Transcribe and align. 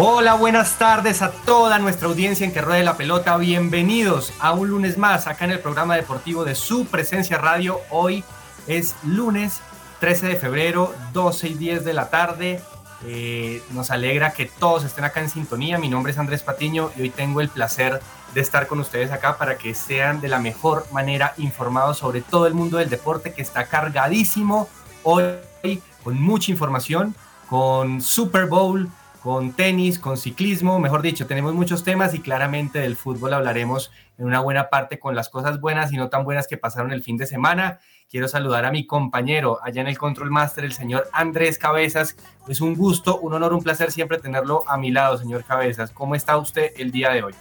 Hola, 0.00 0.34
buenas 0.34 0.78
tardes 0.78 1.22
a 1.22 1.32
toda 1.32 1.80
nuestra 1.80 2.06
audiencia 2.06 2.46
en 2.46 2.52
que 2.52 2.60
ruede 2.60 2.84
la 2.84 2.96
pelota. 2.96 3.36
Bienvenidos 3.36 4.32
a 4.38 4.52
un 4.52 4.68
lunes 4.68 4.96
más 4.96 5.26
acá 5.26 5.44
en 5.44 5.50
el 5.50 5.58
programa 5.58 5.96
deportivo 5.96 6.44
de 6.44 6.54
su 6.54 6.86
presencia 6.86 7.36
radio. 7.36 7.80
Hoy 7.90 8.22
es 8.68 8.94
lunes 9.02 9.60
13 9.98 10.28
de 10.28 10.36
febrero, 10.36 10.94
12 11.12 11.48
y 11.48 11.54
10 11.54 11.84
de 11.84 11.94
la 11.94 12.10
tarde. 12.10 12.60
Eh, 13.06 13.60
nos 13.72 13.90
alegra 13.90 14.34
que 14.34 14.46
todos 14.46 14.84
estén 14.84 15.02
acá 15.02 15.18
en 15.18 15.30
sintonía. 15.30 15.78
Mi 15.78 15.88
nombre 15.88 16.12
es 16.12 16.18
Andrés 16.18 16.44
Patiño 16.44 16.92
y 16.96 17.02
hoy 17.02 17.10
tengo 17.10 17.40
el 17.40 17.48
placer 17.48 18.00
de 18.34 18.40
estar 18.40 18.68
con 18.68 18.78
ustedes 18.78 19.10
acá 19.10 19.36
para 19.36 19.58
que 19.58 19.74
sean 19.74 20.20
de 20.20 20.28
la 20.28 20.38
mejor 20.38 20.86
manera 20.92 21.34
informados 21.38 21.98
sobre 21.98 22.20
todo 22.20 22.46
el 22.46 22.54
mundo 22.54 22.76
del 22.78 22.88
deporte 22.88 23.32
que 23.32 23.42
está 23.42 23.66
cargadísimo 23.66 24.68
hoy 25.02 25.40
con 26.04 26.22
mucha 26.22 26.52
información, 26.52 27.16
con 27.48 28.00
Super 28.00 28.46
Bowl, 28.46 28.88
con 29.28 29.52
tenis, 29.52 29.98
con 29.98 30.16
ciclismo, 30.16 30.78
mejor 30.78 31.02
dicho, 31.02 31.26
tenemos 31.26 31.52
muchos 31.52 31.84
temas 31.84 32.14
y 32.14 32.20
claramente 32.20 32.78
del 32.78 32.96
fútbol 32.96 33.34
hablaremos 33.34 33.90
en 34.16 34.24
una 34.24 34.40
buena 34.40 34.70
parte 34.70 34.98
con 34.98 35.14
las 35.14 35.28
cosas 35.28 35.60
buenas 35.60 35.92
y 35.92 35.98
no 35.98 36.08
tan 36.08 36.24
buenas 36.24 36.48
que 36.48 36.56
pasaron 36.56 36.92
el 36.92 37.02
fin 37.02 37.18
de 37.18 37.26
semana. 37.26 37.78
Quiero 38.08 38.26
saludar 38.26 38.64
a 38.64 38.70
mi 38.70 38.86
compañero 38.86 39.58
allá 39.62 39.82
en 39.82 39.88
el 39.88 39.98
Control 39.98 40.30
Master, 40.30 40.64
el 40.64 40.72
señor 40.72 41.10
Andrés 41.12 41.58
Cabezas. 41.58 42.16
Es 42.48 42.62
un 42.62 42.74
gusto, 42.74 43.18
un 43.18 43.34
honor, 43.34 43.52
un 43.52 43.62
placer 43.62 43.92
siempre 43.92 44.16
tenerlo 44.16 44.64
a 44.66 44.78
mi 44.78 44.90
lado, 44.90 45.18
señor 45.18 45.44
Cabezas. 45.44 45.90
¿Cómo 45.90 46.14
está 46.14 46.38
usted 46.38 46.72
el 46.78 46.90
día 46.90 47.10
de 47.10 47.24
hoy? 47.24 47.34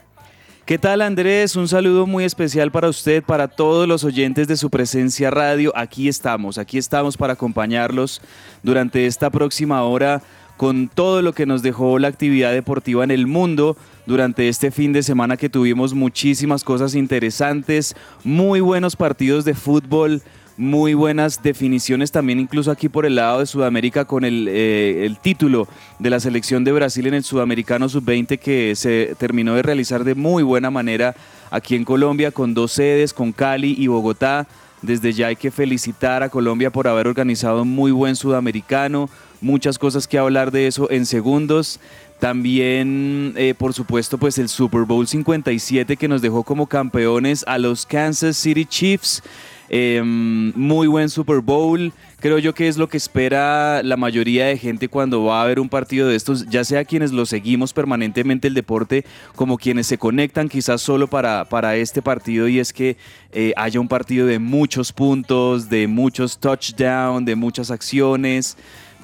¿Qué 0.66 0.78
tal 0.78 1.02
Andrés? 1.02 1.56
Un 1.56 1.70
saludo 1.70 2.06
muy 2.06 2.26
especial 2.26 2.70
para 2.70 2.90
usted, 2.90 3.24
para 3.24 3.48
todos 3.48 3.88
los 3.88 4.04
oyentes 4.04 4.50
de 4.50 4.58
su 4.58 4.70
presencia 4.70 5.32
radio. 5.32 5.72
Aquí 5.74 6.10
estamos, 6.10 6.58
aquí 6.58 6.78
estamos 6.78 7.16
para 7.16 7.32
acompañarlos 7.32 8.22
durante 8.62 9.06
esta 9.06 9.30
próxima 9.30 9.82
hora 9.84 10.22
con 10.58 10.90
todo 10.90 11.22
lo 11.22 11.34
que 11.34 11.46
nos 11.46 11.62
dejó 11.62 12.00
la 12.00 12.08
actividad 12.08 12.52
deportiva 12.52 13.04
en 13.04 13.12
el 13.12 13.28
mundo 13.28 13.78
durante 14.06 14.50
este 14.50 14.72
fin 14.72 14.92
de 14.92 15.04
semana 15.04 15.38
que 15.38 15.50
tuvimos 15.50 15.94
muchísimas 15.94 16.64
cosas 16.64 16.96
interesantes, 16.96 17.96
muy 18.24 18.60
buenos 18.60 18.96
partidos 18.96 19.46
de 19.46 19.54
fútbol, 19.54 20.22
muy 20.58 20.96
buenas 20.96 21.44
definiciones 21.44 22.12
también 22.12 22.40
incluso 22.40 22.72
aquí 22.72 22.90
por 22.90 23.06
el 23.06 23.16
lado 23.16 23.40
de 23.40 23.46
Sudamérica 23.46 24.06
con 24.06 24.26
el, 24.26 24.48
eh, 24.50 25.14
título 25.22 25.68
de 26.00 26.10
la 26.10 26.20
selección 26.20 26.64
de 26.64 26.72
Brasil 26.72 27.06
en 27.06 27.14
el 27.14 27.24
Sudamericano 27.24 27.88
Sub-20 27.88 28.40
que 28.40 28.76
se 28.76 29.16
terminó 29.20 29.54
de 29.54 29.62
realizar 29.62 30.04
de 30.04 30.16
muy 30.16 30.42
buena 30.42 30.72
manera 30.72 31.16
aquí 31.52 31.76
en 31.76 31.86
Colombia 31.86 32.32
con 32.32 32.56
dos 32.56 32.72
sedes, 32.72 33.14
con 33.14 33.32
Cali 33.32 33.76
y 33.78 33.86
Bogotá. 33.88 34.48
Desde 34.82 35.12
ya 35.12 35.28
hay 35.28 35.36
que 35.36 35.50
felicitar 35.50 36.22
a 36.22 36.30
Colombia 36.30 36.72
por 36.72 36.88
haber 36.88 37.08
organizado 37.08 37.64
un 37.64 37.70
muy 37.70 37.92
buen 37.92 38.16
sudamericano, 38.16 39.10
muchas 39.42 39.78
cosas 39.80 40.08
que 40.08 40.18
hablar 40.18 40.52
de 40.52 40.68
eso 40.68 40.90
en 40.92 41.06
segundos. 41.06 41.80
También, 42.20 43.34
eh, 43.38 43.54
por 43.56 43.74
supuesto, 43.74 44.18
pues 44.18 44.40
el 44.40 44.50
Super 44.50 44.82
Bowl 44.82 45.08
57 45.08 45.98
que 45.98 46.08
nos 46.08 46.22
dejó 46.22 46.44
como 46.44 46.66
campeones 46.66 47.44
a 47.48 47.58
los 47.60 47.86
Kansas 47.86 48.38
City 48.38 48.66
Chiefs. 48.66 49.22
Eh, 49.70 50.02
muy 50.04 50.88
buen 50.88 51.10
Super 51.10 51.42
Bowl. 51.42 51.92
Creo 52.20 52.40
yo 52.40 52.56
que 52.56 52.68
es 52.68 52.78
lo 52.78 52.90
que 52.90 52.98
espera 52.98 53.84
la 53.84 53.98
mayoría 53.98 54.48
de 54.48 54.58
gente 54.58 54.88
cuando 54.88 55.26
va 55.26 55.42
a 55.42 55.44
haber 55.44 55.60
un 55.60 55.70
partido 55.70 56.08
de 56.08 56.16
estos, 56.16 56.48
ya 56.48 56.64
sea 56.64 56.86
quienes 56.86 57.12
lo 57.12 57.28
seguimos 57.28 57.74
permanentemente 57.74 58.48
el 58.48 58.56
deporte, 58.56 59.06
como 59.36 59.58
quienes 59.58 59.86
se 59.86 60.00
conectan 60.00 60.50
quizás 60.50 60.82
solo 60.82 61.08
para, 61.08 61.46
para 61.46 61.76
este 61.76 62.02
partido 62.02 62.48
y 62.48 62.60
es 62.60 62.74
que 62.74 62.98
eh, 63.34 63.54
haya 63.56 63.80
un 63.80 63.88
partido 63.88 64.26
de 64.26 64.40
muchos 64.40 64.92
puntos, 64.92 65.70
de 65.70 65.88
muchos 65.88 66.40
touchdowns, 66.40 67.26
de 67.26 67.36
muchas 67.36 67.70
acciones. 67.70 68.58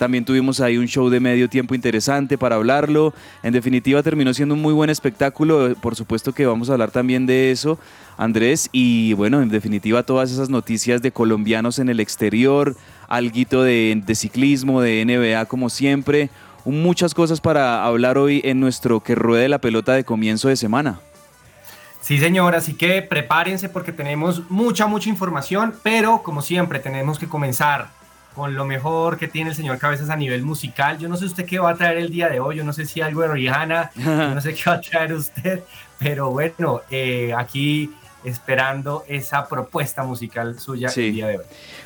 También 0.03 0.25
tuvimos 0.25 0.59
ahí 0.59 0.77
un 0.77 0.85
show 0.85 1.09
de 1.09 1.21
medio 1.21 1.47
tiempo 1.47 1.73
interesante 1.73 2.37
para 2.37 2.57
hablarlo. 2.57 3.13
En 3.41 3.53
definitiva, 3.53 4.03
terminó 4.03 4.33
siendo 4.33 4.53
un 4.53 4.61
muy 4.61 4.73
buen 4.73 4.89
espectáculo. 4.89 5.75
Por 5.79 5.95
supuesto 5.95 6.33
que 6.33 6.45
vamos 6.45 6.69
a 6.69 6.73
hablar 6.73 6.91
también 6.91 7.25
de 7.25 7.51
eso, 7.51 7.79
Andrés. 8.17 8.67
Y 8.73 9.13
bueno, 9.13 9.41
en 9.41 9.47
definitiva, 9.47 10.03
todas 10.03 10.29
esas 10.29 10.49
noticias 10.49 11.01
de 11.01 11.13
colombianos 11.13 11.79
en 11.79 11.87
el 11.87 12.01
exterior, 12.01 12.75
alguito 13.07 13.63
de, 13.63 14.03
de 14.05 14.15
ciclismo, 14.15 14.81
de 14.81 15.05
NBA 15.05 15.45
como 15.45 15.69
siempre. 15.69 16.29
Muchas 16.65 17.13
cosas 17.13 17.39
para 17.39 17.85
hablar 17.85 18.17
hoy 18.17 18.41
en 18.43 18.59
nuestro 18.59 18.99
Que 18.99 19.15
Ruede 19.15 19.47
la 19.47 19.59
Pelota 19.59 19.93
de 19.93 20.03
comienzo 20.03 20.49
de 20.49 20.57
semana. 20.57 20.99
Sí, 22.01 22.19
señor, 22.19 22.55
así 22.55 22.73
que 22.73 23.01
prepárense 23.03 23.69
porque 23.69 23.93
tenemos 23.93 24.49
mucha, 24.49 24.85
mucha 24.85 25.07
información, 25.07 25.73
pero 25.81 26.23
como 26.23 26.41
siempre 26.41 26.79
tenemos 26.79 27.19
que 27.19 27.29
comenzar 27.29 28.02
con 28.35 28.55
lo 28.55 28.65
mejor 28.65 29.17
que 29.17 29.27
tiene 29.27 29.51
el 29.51 29.55
señor 29.55 29.77
Cabezas 29.77 30.09
a 30.09 30.15
nivel 30.15 30.43
musical. 30.43 30.97
Yo 30.97 31.07
no 31.09 31.17
sé 31.17 31.25
usted 31.25 31.45
qué 31.45 31.59
va 31.59 31.71
a 31.71 31.75
traer 31.75 31.97
el 31.97 32.09
día 32.09 32.29
de 32.29 32.39
hoy, 32.39 32.57
yo 32.57 32.63
no 32.63 32.73
sé 32.73 32.85
si 32.85 33.01
algo 33.01 33.21
de 33.21 33.27
Rihanna, 33.29 33.91
yo 33.95 34.33
no 34.35 34.41
sé 34.41 34.53
qué 34.53 34.63
va 34.67 34.75
a 34.77 34.81
traer 34.81 35.13
usted, 35.13 35.61
pero 35.99 36.31
bueno, 36.31 36.81
eh, 36.89 37.33
aquí 37.37 37.91
esperando 38.23 39.03
esa 39.07 39.47
propuesta 39.49 40.03
musical 40.03 40.57
suya 40.59 40.89
Sí. 40.89 41.07
el 41.07 41.13
día 41.13 41.27
de 41.27 41.37
hoy. 41.39 41.43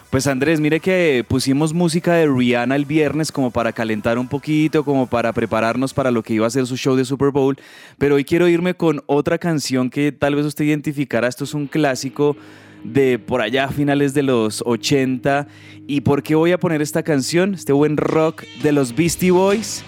Pues 0.09 0.27
Andrés, 0.27 0.59
mire 0.59 0.79
que 0.79 1.25
pusimos 1.27 1.73
música 1.73 2.13
de 2.13 2.27
Rihanna 2.27 2.75
el 2.75 2.85
viernes 2.85 3.31
como 3.31 3.51
para 3.51 3.73
calentar 3.73 4.17
un 4.17 4.27
poquito, 4.27 4.85
como 4.85 5.07
para 5.07 5.33
prepararnos 5.33 5.93
para 5.93 6.11
lo 6.11 6.23
que 6.23 6.33
iba 6.33 6.47
a 6.47 6.49
ser 6.49 6.65
su 6.67 6.77
show 6.77 6.95
de 6.95 7.03
Super 7.05 7.31
Bowl, 7.31 7.57
pero 7.97 8.15
hoy 8.15 8.23
quiero 8.23 8.47
irme 8.47 8.73
con 8.75 9.03
otra 9.07 9.37
canción 9.37 9.89
que 9.89 10.11
tal 10.11 10.35
vez 10.35 10.45
usted 10.45 10.63
identificará, 10.65 11.27
esto 11.27 11.43
es 11.43 11.53
un 11.53 11.67
clásico 11.67 12.37
de 12.83 13.19
por 13.19 13.41
allá 13.41 13.67
finales 13.69 14.13
de 14.13 14.23
los 14.23 14.63
80. 14.65 15.47
¿Y 15.87 16.01
por 16.01 16.23
qué 16.23 16.35
voy 16.35 16.51
a 16.51 16.59
poner 16.59 16.81
esta 16.81 17.03
canción? 17.03 17.53
Este 17.53 17.73
buen 17.73 17.97
rock 17.97 18.43
de 18.61 18.71
los 18.71 18.95
Beastie 18.95 19.31
Boys. 19.31 19.83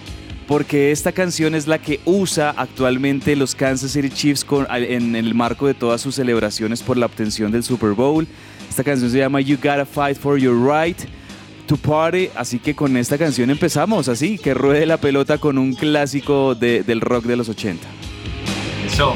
porque 0.47 0.91
esta 0.91 1.11
canción 1.11 1.53
es 1.53 1.67
la 1.67 1.77
que 1.77 1.99
usa 2.05 2.55
actualmente 2.57 3.35
los 3.35 3.53
Kansas 3.53 3.91
City 3.91 4.09
Chiefs 4.09 4.43
en, 4.71 5.15
el 5.15 5.35
marco 5.35 5.67
de 5.67 5.75
todas 5.75 6.01
sus 6.01 6.15
celebraciones 6.15 6.81
por 6.81 6.97
la 6.97 7.05
obtención 7.05 7.51
del 7.51 7.63
Super 7.63 7.91
Bowl. 7.91 8.27
Esta 8.67 8.83
canción 8.83 9.11
se 9.11 9.19
llama 9.19 9.41
You 9.41 9.57
Gotta 9.57 9.85
Fight 9.85 10.17
for 10.17 10.39
Your 10.39 10.57
Right 10.59 10.97
to 11.67 11.77
Party, 11.77 12.29
así 12.35 12.57
que 12.57 12.73
con 12.73 12.97
esta 12.97 13.19
canción 13.19 13.51
empezamos, 13.51 14.09
así 14.09 14.39
que 14.39 14.55
ruede 14.55 14.87
la 14.87 14.97
pelota 14.97 15.37
con 15.37 15.59
un 15.59 15.75
clásico 15.75 16.55
del 16.55 16.99
rock 16.99 17.25
de 17.25 17.35
los 17.35 17.47
80. 17.47 17.87
Eso. 18.87 19.15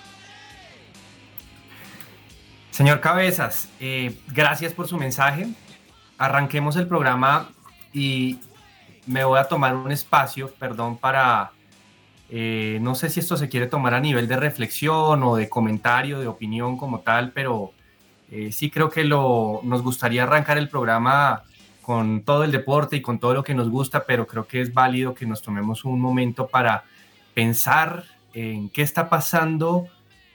Señor 2.79 3.01
Cabezas, 3.01 3.67
eh, 3.81 4.17
gracias 4.29 4.71
por 4.71 4.87
su 4.87 4.95
mensaje. 4.95 5.49
Arranquemos 6.17 6.77
el 6.77 6.87
programa 6.87 7.49
y 7.91 8.39
me 9.05 9.25
voy 9.25 9.37
a 9.37 9.49
tomar 9.49 9.75
un 9.75 9.91
espacio, 9.91 10.49
perdón, 10.57 10.95
para, 10.95 11.51
eh, 12.29 12.79
no 12.81 12.95
sé 12.95 13.09
si 13.09 13.19
esto 13.19 13.35
se 13.35 13.49
quiere 13.49 13.67
tomar 13.67 13.95
a 13.95 13.99
nivel 13.99 14.29
de 14.29 14.37
reflexión 14.37 15.21
o 15.23 15.35
de 15.35 15.49
comentario, 15.49 16.21
de 16.21 16.27
opinión 16.27 16.77
como 16.77 17.01
tal, 17.01 17.33
pero 17.33 17.73
eh, 18.31 18.53
sí 18.53 18.71
creo 18.71 18.89
que 18.89 19.03
lo, 19.03 19.59
nos 19.63 19.81
gustaría 19.81 20.23
arrancar 20.23 20.57
el 20.57 20.69
programa 20.69 21.43
con 21.81 22.21
todo 22.21 22.45
el 22.45 22.51
deporte 22.53 22.95
y 22.95 23.01
con 23.01 23.19
todo 23.19 23.33
lo 23.33 23.43
que 23.43 23.53
nos 23.53 23.69
gusta, 23.69 24.05
pero 24.05 24.25
creo 24.25 24.47
que 24.47 24.61
es 24.61 24.73
válido 24.73 25.13
que 25.13 25.25
nos 25.25 25.41
tomemos 25.41 25.83
un 25.83 25.99
momento 25.99 26.47
para 26.47 26.85
pensar 27.33 28.05
en 28.33 28.69
qué 28.69 28.83
está 28.83 29.09
pasando 29.09 29.89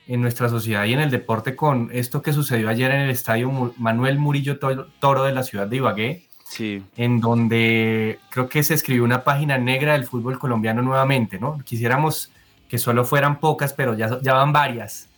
en 0.06 0.20
nuestra 0.20 0.48
sociedad 0.48 0.84
y 0.84 0.92
en 0.92 1.00
el 1.00 1.10
deporte 1.10 1.56
con 1.56 1.90
esto 1.92 2.22
que 2.22 2.32
sucedió 2.32 2.68
ayer 2.68 2.90
en 2.90 3.00
el 3.02 3.10
estadio 3.10 3.74
Manuel 3.78 4.18
Murillo 4.18 4.58
Toro 4.58 5.24
de 5.24 5.32
la 5.32 5.42
ciudad 5.42 5.66
de 5.66 5.76
Ibagué, 5.76 6.28
sí. 6.46 6.82
en 6.96 7.20
donde 7.20 8.18
creo 8.30 8.48
que 8.48 8.62
se 8.62 8.74
escribió 8.74 9.04
una 9.04 9.24
página 9.24 9.56
negra 9.58 9.94
del 9.94 10.04
fútbol 10.04 10.38
colombiano 10.38 10.82
nuevamente, 10.82 11.38
¿no? 11.38 11.58
Quisiéramos 11.64 12.30
que 12.68 12.78
solo 12.78 13.04
fueran 13.04 13.40
pocas, 13.40 13.72
pero 13.72 13.94
ya, 13.94 14.20
ya 14.20 14.34
van 14.34 14.52
varias. 14.52 15.08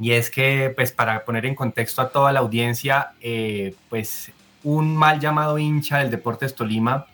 Y 0.00 0.12
es 0.12 0.30
que, 0.30 0.72
pues, 0.74 0.92
para 0.92 1.24
poner 1.24 1.44
en 1.46 1.54
contexto 1.54 2.02
a 2.02 2.10
toda 2.10 2.32
la 2.32 2.40
audiencia, 2.40 3.12
eh, 3.20 3.74
pues, 3.88 4.30
un 4.62 4.96
mal 4.96 5.18
llamado 5.20 5.58
hincha 5.58 5.98
del 5.98 6.10
Deportes 6.10 6.54
Tolima 6.54 7.06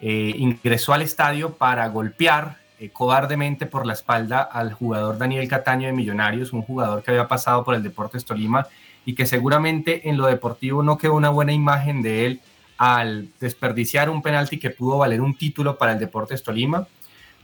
eh, 0.00 0.34
ingresó 0.36 0.92
al 0.92 1.02
estadio 1.02 1.54
para 1.54 1.88
golpear 1.88 2.58
eh, 2.84 2.90
cobardemente 2.92 3.66
por 3.66 3.86
la 3.86 3.92
espalda 3.92 4.42
al 4.42 4.72
jugador 4.72 5.18
Daniel 5.18 5.48
Cataño 5.48 5.86
de 5.86 5.92
Millonarios, 5.92 6.52
un 6.52 6.62
jugador 6.62 7.02
que 7.02 7.10
había 7.10 7.28
pasado 7.28 7.64
por 7.64 7.74
el 7.74 7.82
Deportes 7.82 8.24
Tolima 8.24 8.66
y 9.06 9.14
que 9.14 9.26
seguramente 9.26 10.08
en 10.08 10.16
lo 10.16 10.26
deportivo 10.26 10.82
no 10.82 10.98
quedó 10.98 11.14
una 11.14 11.30
buena 11.30 11.52
imagen 11.52 12.02
de 12.02 12.26
él 12.26 12.40
al 12.76 13.28
desperdiciar 13.40 14.10
un 14.10 14.22
penalti 14.22 14.58
que 14.58 14.70
pudo 14.70 14.98
valer 14.98 15.20
un 15.20 15.36
título 15.36 15.78
para 15.78 15.92
el 15.92 15.98
Deportes 15.98 16.42
Tolima, 16.42 16.86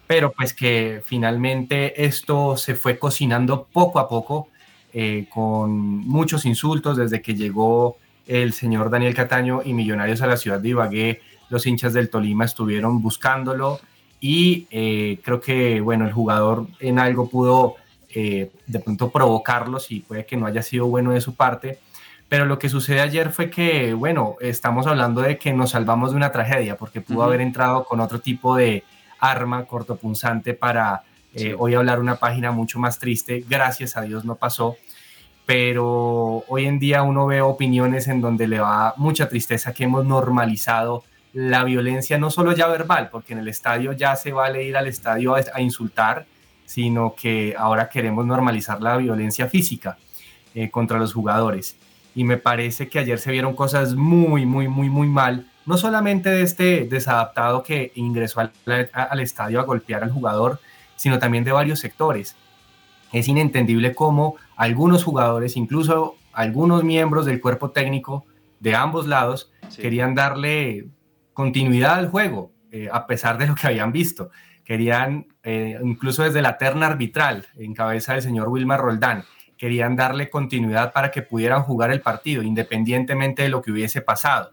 pero 0.07 0.33
pues 0.33 0.55
que 0.55 1.03
finalmente 1.05 2.05
esto 2.05 2.57
se 2.57 2.75
fue 2.75 2.99
cocinando 2.99 3.67
poco 3.73 3.99
a 3.99 4.09
poco 4.09 4.49
eh, 4.93 5.27
con 5.31 5.71
muchos 5.71 6.45
insultos 6.45 6.97
desde 6.97 7.23
que 7.23 7.35
llegó 7.35 7.97
el 8.27 8.53
señor 8.53 8.91
Daniel 8.91 9.15
Cataño 9.15 9.63
y 9.65 9.73
Millonarios 9.73 10.21
a 10.23 10.27
la 10.27 10.37
ciudad 10.37 10.61
de 10.61 10.69
Ibagué, 10.71 11.21
los 11.49 11.67
hinchas 11.67 11.93
del 11.93 12.11
Tolima 12.11 12.45
estuvieron 12.45 13.03
buscándolo, 13.03 13.81
y 14.21 14.67
eh, 14.71 15.19
creo 15.25 15.41
que, 15.41 15.81
bueno, 15.81 16.07
el 16.07 16.13
jugador 16.13 16.67
en 16.79 16.99
algo 16.99 17.29
pudo 17.29 17.77
eh, 18.15 18.51
de 18.67 18.79
pronto 18.81 19.11
provocarlos 19.11 19.91
y 19.91 20.01
puede 20.01 20.27
que 20.27 20.37
no 20.37 20.47
haya 20.47 20.63
sido 20.63 20.87
bueno 20.87 21.13
de 21.13 21.21
su 21.21 21.35
parte. 21.35 21.79
Pero 22.29 22.45
lo 22.45 22.59
que 22.59 22.69
sucede 22.69 23.01
ayer 23.01 23.31
fue 23.31 23.51
que, 23.51 23.95
bueno, 23.95 24.37
estamos 24.41 24.87
hablando 24.87 25.21
de 25.23 25.39
que 25.39 25.53
nos 25.53 25.71
salvamos 25.71 26.11
de 26.11 26.17
una 26.17 26.31
tragedia 26.31 26.77
porque 26.77 27.01
pudo 27.01 27.25
haber 27.25 27.41
entrado 27.41 27.85
con 27.85 27.99
otro 28.01 28.21
tipo 28.21 28.55
de 28.55 28.85
arma 29.19 29.65
cortopunzante 29.65 30.55
para 30.55 31.03
eh, 31.35 31.55
hoy 31.59 31.75
hablar 31.75 31.99
una 31.99 32.17
página 32.17 32.53
mucho 32.53 32.79
más 32.79 32.99
triste. 32.99 33.45
Gracias 33.49 33.97
a 33.97 34.03
Dios 34.03 34.25
no 34.25 34.37
pasó. 34.37 34.77
Pero 35.47 36.45
hoy 36.47 36.67
en 36.67 36.79
día 36.79 37.03
uno 37.03 37.27
ve 37.27 37.41
opiniones 37.41 38.07
en 38.07 38.21
donde 38.21 38.47
le 38.47 38.61
va 38.61 38.95
mucha 38.97 39.29
tristeza 39.29 39.73
que 39.73 39.85
hemos 39.85 40.05
normalizado 40.05 41.03
la 41.33 41.65
violencia 41.65 42.19
no 42.19 42.31
solo 42.31 42.53
ya 42.53 42.67
verbal, 42.67 43.09
porque 43.11 43.33
en 43.33 43.41
el 43.41 43.49
estadio 43.49 43.93
ya 43.93 44.17
se 44.17 44.33
vale 44.33 44.65
ir 44.65 44.77
al 44.77 44.87
estadio 44.87 45.35
a, 45.35 45.61
insultar, 45.61 46.27
sino 46.67 47.15
que 47.15 47.55
ahora 47.57 47.89
queremos 47.89 48.27
normalizar 48.27 48.81
la 48.81 48.97
violencia 48.97 49.49
física 49.49 49.99
eh, 50.55 50.71
contra 50.71 50.99
los 50.99 51.13
jugadores. 51.13 51.77
Y 52.15 52.25
me 52.25 52.37
parece 52.37 52.89
que 52.89 52.99
ayer 52.99 53.19
se 53.19 53.31
vieron 53.31 53.55
cosas 53.55 53.95
muy, 53.95 54.45
muy, 54.45 54.67
muy, 54.69 54.91
muy 54.91 55.07
mal, 55.07 55.47
no 55.67 55.77
solamente 55.77 56.31
de 56.31 56.43
este 56.43 56.87
desadaptado 56.91 57.63
que 57.63 57.93
ingresó 57.95 58.41
al, 58.41 58.53
al 58.93 59.21
estadio 59.21 59.61
a 59.61 59.65
golpear 59.65 60.03
al 60.03 60.11
jugador, 60.11 60.61
sino 60.97 61.19
también 61.19 61.45
de 61.45 61.53
varios 61.53 61.79
sectores. 61.79 62.37
Es 63.13 63.29
inentendible 63.29 63.95
cómo 63.95 64.37
algunos 64.57 65.05
jugadores, 65.05 65.57
incluso 65.57 66.17
algunos 66.33 66.85
miembros 66.85 67.27
del 67.27 67.41
cuerpo 67.41 67.71
técnico 67.71 68.25
de 68.61 68.75
ambos 68.75 69.07
lados, 69.07 69.51
querían 69.77 70.15
darle 70.15 70.89
continuidad 71.41 71.95
al 71.95 72.11
juego, 72.11 72.53
eh, 72.71 72.91
a 72.93 73.07
pesar 73.07 73.39
de 73.39 73.47
lo 73.47 73.55
que 73.55 73.67
habían 73.67 73.93
visto. 73.93 74.31
Querían, 74.63 75.27
eh, 75.43 75.79
incluso 75.83 76.23
desde 76.23 76.43
la 76.43 76.59
terna 76.59 76.87
arbitral, 76.87 77.47
en 77.57 77.73
cabeza 77.73 78.13
del 78.13 78.21
señor 78.21 78.51
Wilmar 78.51 78.79
Roldán, 78.79 79.25
querían 79.57 79.97
darle 79.97 80.29
continuidad 80.29 80.93
para 80.93 81.11
que 81.11 81.23
pudieran 81.23 81.63
jugar 81.63 81.93
el 81.93 82.03
partido, 82.03 82.43
independientemente 82.43 83.43
de 83.43 83.49
lo 83.49 83.63
que 83.63 83.73
hubiese 83.73 84.03
pasado. 84.03 84.53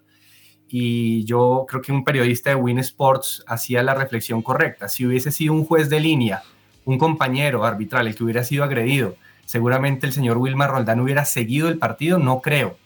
Y 0.69 1.25
yo 1.25 1.65
creo 1.67 1.81
que 1.81 1.91
un 1.91 2.05
periodista 2.05 2.51
de 2.51 2.55
Win 2.55 2.79
Sports 2.79 3.43
hacía 3.47 3.83
la 3.83 3.93
reflexión 3.93 4.41
correcta. 4.41 4.87
Si 4.87 5.05
hubiese 5.05 5.33
sido 5.33 5.51
un 5.51 5.65
juez 5.65 5.89
de 5.89 5.99
línea, 5.99 6.41
un 6.85 6.97
compañero 6.97 7.65
arbitral, 7.65 8.07
el 8.07 8.15
que 8.15 8.23
hubiera 8.23 8.45
sido 8.45 8.63
agredido, 8.63 9.15
seguramente 9.43 10.07
el 10.07 10.13
señor 10.13 10.37
Wilmar 10.37 10.71
Roldán 10.71 11.01
hubiera 11.01 11.25
seguido 11.25 11.67
el 11.67 11.79
partido, 11.79 12.17
no 12.17 12.39
creo 12.39 12.77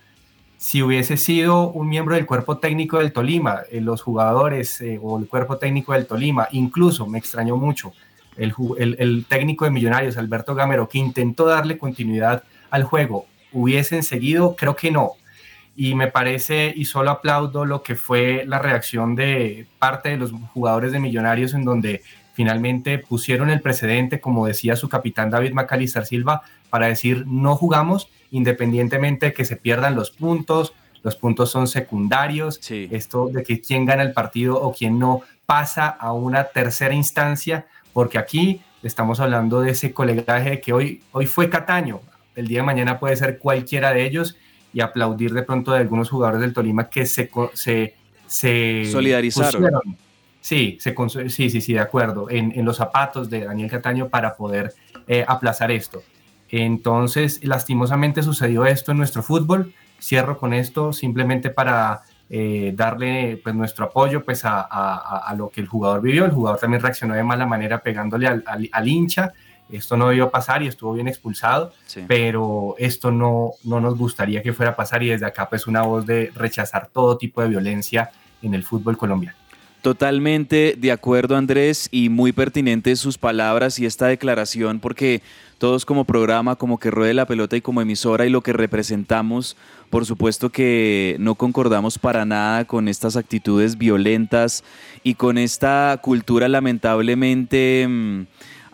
si 0.62 0.84
hubiese 0.84 1.18
sido 1.18 1.72
un 1.72 1.90
miembro 1.90 2.14
del 2.14 2.28
cuerpo 2.28 2.60
técnico 2.60 3.00
del 3.00 3.12
Tolima, 3.12 3.62
eh, 3.72 3.82
los 3.82 4.04
jugadores 4.04 4.80
eh, 4.82 5.00
o 5.02 5.18
el 5.18 5.28
cuerpo 5.28 5.58
técnico 5.58 5.94
del 5.94 6.06
Tolima, 6.06 6.48
incluso 6.52 7.08
me 7.08 7.18
extrañó 7.18 7.58
mucho 7.58 7.94
el, 8.38 9.26
técnico 9.28 9.66
de 9.66 9.72
Millonarios, 9.72 10.18
Alberto 10.18 10.54
Gamero, 10.54 10.88
que 10.88 11.00
intentó 11.00 11.48
darle 11.48 11.80
continuidad 11.80 12.44
al 12.70 12.84
juego, 12.84 13.26
hubiesen 13.52 14.04
seguido, 14.04 14.56
creo 14.56 14.76
que 14.76 14.92
no. 14.92 15.14
y 15.76 15.96
me 15.96 16.10
parece 16.10 16.72
y 16.76 16.86
solo 16.86 17.10
aplaudo 17.10 17.66
lo 17.66 17.82
que 17.82 17.96
fue 17.96 18.44
la 18.46 18.60
reacción 18.60 19.16
de 19.16 19.66
parte 19.80 20.10
de 20.10 20.18
los 20.18 20.32
jugadores 20.54 20.92
de 20.92 21.00
Millonarios 21.00 21.56
en 21.56 21.66
donde 21.66 22.04
finalmente 22.42 22.98
pusieron 22.98 23.52
el 23.52 23.62
precedente, 23.62 24.20
como 24.20 24.48
decía 24.48 24.76
su 24.76 24.90
capitán 24.90 25.30
David 25.30 25.54
Macalister 25.54 26.08
Silva, 26.08 26.42
para 26.72 26.88
decir 26.88 27.28
no 27.28 27.56
jugamos 27.56 28.10
independientemente 28.32 29.28
de 29.28 29.34
que 29.34 29.46
se 29.46 29.58
pierdan 29.58 29.94
los 29.94 30.10
puntos, 30.10 30.74
los 31.04 31.16
puntos 31.16 31.52
son 31.52 31.68
secundarios, 31.68 32.60
esto 32.68 33.28
de 33.28 33.44
que 33.44 33.62
quién 33.62 33.86
gana 33.86 34.02
el 34.02 34.14
partido 34.14 34.60
o 34.60 34.74
quién 34.74 34.98
no 34.98 35.22
pasa 35.46 35.88
a 35.88 36.14
una 36.14 36.46
tercera 36.46 36.96
instancia, 36.96 37.68
porque 37.94 38.18
aquí 38.18 38.62
estamos 38.82 39.20
hablando 39.20 39.62
de 39.62 39.70
ese 39.70 39.94
colegaje 39.94 40.62
que 40.62 40.74
hoy, 40.74 41.04
hoy 41.12 41.28
fue 41.28 41.48
Cataño, 41.48 42.02
el 42.36 42.48
día 42.48 42.62
de 42.62 42.66
mañana 42.66 43.00
puede 43.00 43.18
ser 43.18 43.38
cualquiera 43.38 43.94
de 43.94 44.04
ellos 44.04 44.36
y 44.74 44.82
aplaudir 44.82 45.32
de 45.34 45.44
pronto 45.44 45.74
de 45.74 45.78
algunos 45.78 46.10
jugadores 46.10 46.42
del 46.42 46.54
Tolima 46.54 46.90
que 46.90 47.06
se, 47.06 47.30
se, 47.54 47.94
se 48.26 48.90
solidarizaron. 48.92 49.70
Sí, 50.42 50.78
se, 50.82 50.96
sí, 51.30 51.50
sí, 51.50 51.62
sí, 51.62 51.74
de 51.74 51.80
acuerdo, 51.80 52.30
en, 52.30 52.52
en, 52.56 52.66
los 52.66 52.78
zapatos 52.78 53.30
de 53.30 53.46
Daniel 53.46 53.70
Cataño 53.70 54.10
para 54.10 54.36
poder 54.36 54.74
eh, 55.08 55.24
aplazar 55.28 55.72
esto. 55.72 56.02
Entonces, 56.50 57.40
lastimosamente 57.44 58.24
sucedió 58.24 58.66
esto 58.66 58.92
en 58.92 58.98
nuestro 58.98 59.24
fútbol. 59.24 59.74
Cierro 60.02 60.38
con 60.38 60.54
esto 60.54 60.94
simplemente 60.94 61.52
para 61.52 62.02
eh, 62.30 62.74
darle 62.76 63.40
pues, 63.44 63.54
nuestro 63.54 63.86
apoyo 63.86 64.24
pues, 64.26 64.44
a, 64.44 64.62
a, 64.62 65.36
lo 65.36 65.50
que 65.50 65.62
el 65.62 65.68
jugador 65.68 66.02
vivió. 66.02 66.26
El 66.26 66.32
jugador 66.32 66.60
también 66.60 66.82
reaccionó 66.82 67.14
de 67.14 67.24
mala 67.24 67.46
manera 67.46 67.80
pegándole 67.84 68.28
al, 68.28 68.44
al, 68.72 68.88
hincha. 68.88 69.34
Esto 69.70 69.96
no 69.96 70.10
debió 70.10 70.30
pasar 70.32 70.64
y 70.64 70.68
estuvo 70.68 70.94
bien 70.94 71.08
expulsado, 71.08 71.72
pero 72.08 72.76
esto 72.78 73.12
no, 73.12 73.52
no 73.64 73.80
nos 73.80 73.98
gustaría 73.98 74.42
que 74.42 74.52
fuera 74.52 74.72
a 74.72 74.76
pasar 74.76 75.04
y 75.04 75.10
desde 75.10 75.26
acá 75.26 75.48
pues 75.48 75.68
una 75.68 75.84
voz 75.84 76.06
de 76.06 76.32
rechazar 76.36 76.90
todo 76.92 77.18
tipo 77.18 77.42
de 77.42 77.48
violencia 77.48 78.12
en 78.42 78.54
el 78.54 78.64
fútbol 78.64 78.98
colombiano. 78.98 79.41
Totalmente 79.82 80.76
de 80.78 80.92
acuerdo, 80.92 81.36
Andrés, 81.36 81.90
y 81.92 82.10
muy 82.10 82.34
pertinentes 82.34 83.00
sus 83.00 83.18
palabras 83.18 83.80
y 83.80 83.88
esta 83.88 84.06
declaración, 84.06 84.80
porque 84.80 85.24
todos 85.58 85.86
como 85.86 86.06
programa, 86.06 86.56
como 86.56 86.78
que 86.78 86.92
ruede 86.92 87.16
la 87.16 87.26
pelota 87.26 87.58
y 87.58 87.62
como 87.62 87.82
emisora 87.82 88.28
y 88.28 88.30
lo 88.30 88.42
que 88.42 88.54
representamos, 88.54 89.58
por 89.90 90.06
supuesto 90.06 90.52
que 90.52 91.16
no 91.20 91.34
concordamos 91.34 91.98
para 91.98 92.26
nada 92.26 92.66
con 92.66 92.88
estas 92.88 93.16
actitudes 93.16 93.80
violentas 93.80 94.64
y 95.04 95.16
con 95.16 95.40
esta 95.40 96.00
cultura 96.04 96.48
lamentablemente 96.48 97.88
mm, 97.90 98.26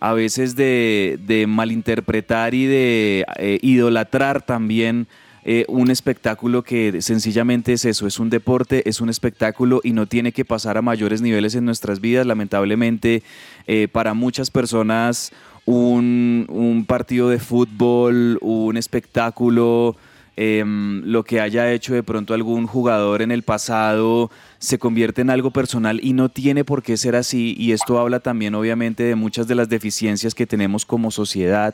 a 0.01 0.11
veces 0.11 0.57
de, 0.57 1.45
malinterpretar 1.47 2.53
y 2.53 2.65
de 2.65 3.25
eh, 3.37 3.59
idolatrar 3.61 4.41
también 4.41 5.07
eh, 5.49 5.63
un 5.69 5.89
espectáculo 5.89 6.61
que 6.61 7.01
sencillamente 7.01 7.71
es 7.71 7.85
eso, 7.85 8.05
es 8.05 8.19
un 8.19 8.29
deporte, 8.29 8.89
es 8.89 8.99
un 8.99 9.07
espectáculo 9.07 9.79
y 9.81 9.93
no 9.93 10.05
tiene 10.05 10.33
que 10.33 10.43
pasar 10.43 10.77
a 10.77 10.81
mayores 10.81 11.21
niveles 11.21 11.55
en 11.55 11.63
nuestras 11.63 12.01
vidas. 12.01 12.25
Lamentablemente, 12.25 13.23
eh, 13.65 13.87
para 13.89 14.13
muchas 14.13 14.51
personas, 14.51 15.31
un, 15.63 16.83
partido 16.85 17.29
de 17.29 17.39
fútbol, 17.39 18.39
un 18.41 18.75
espectáculo, 18.75 19.95
em, 20.35 21.01
lo 21.05 21.23
que 21.23 21.39
haya 21.39 21.71
hecho 21.71 21.93
de 21.93 22.03
pronto 22.03 22.33
algún 22.33 22.67
jugador 22.67 23.21
en 23.21 23.31
el 23.31 23.43
pasado 23.43 24.29
se 24.59 24.77
convierte 24.77 25.21
en 25.21 25.29
algo 25.29 25.51
personal 25.51 26.01
y 26.03 26.11
no 26.11 26.27
tiene 26.27 26.65
por 26.65 26.83
qué 26.83 26.97
ser 26.97 27.15
así. 27.15 27.55
Y 27.57 27.71
esto 27.71 27.99
habla 27.99 28.19
también 28.19 28.53
obviamente 28.53 29.03
de 29.03 29.15
muchas 29.15 29.47
de 29.47 29.55
las 29.55 29.69
deficiencias 29.69 30.35
que 30.35 30.45
tenemos 30.45 30.85
como 30.85 31.09
sociedad 31.09 31.73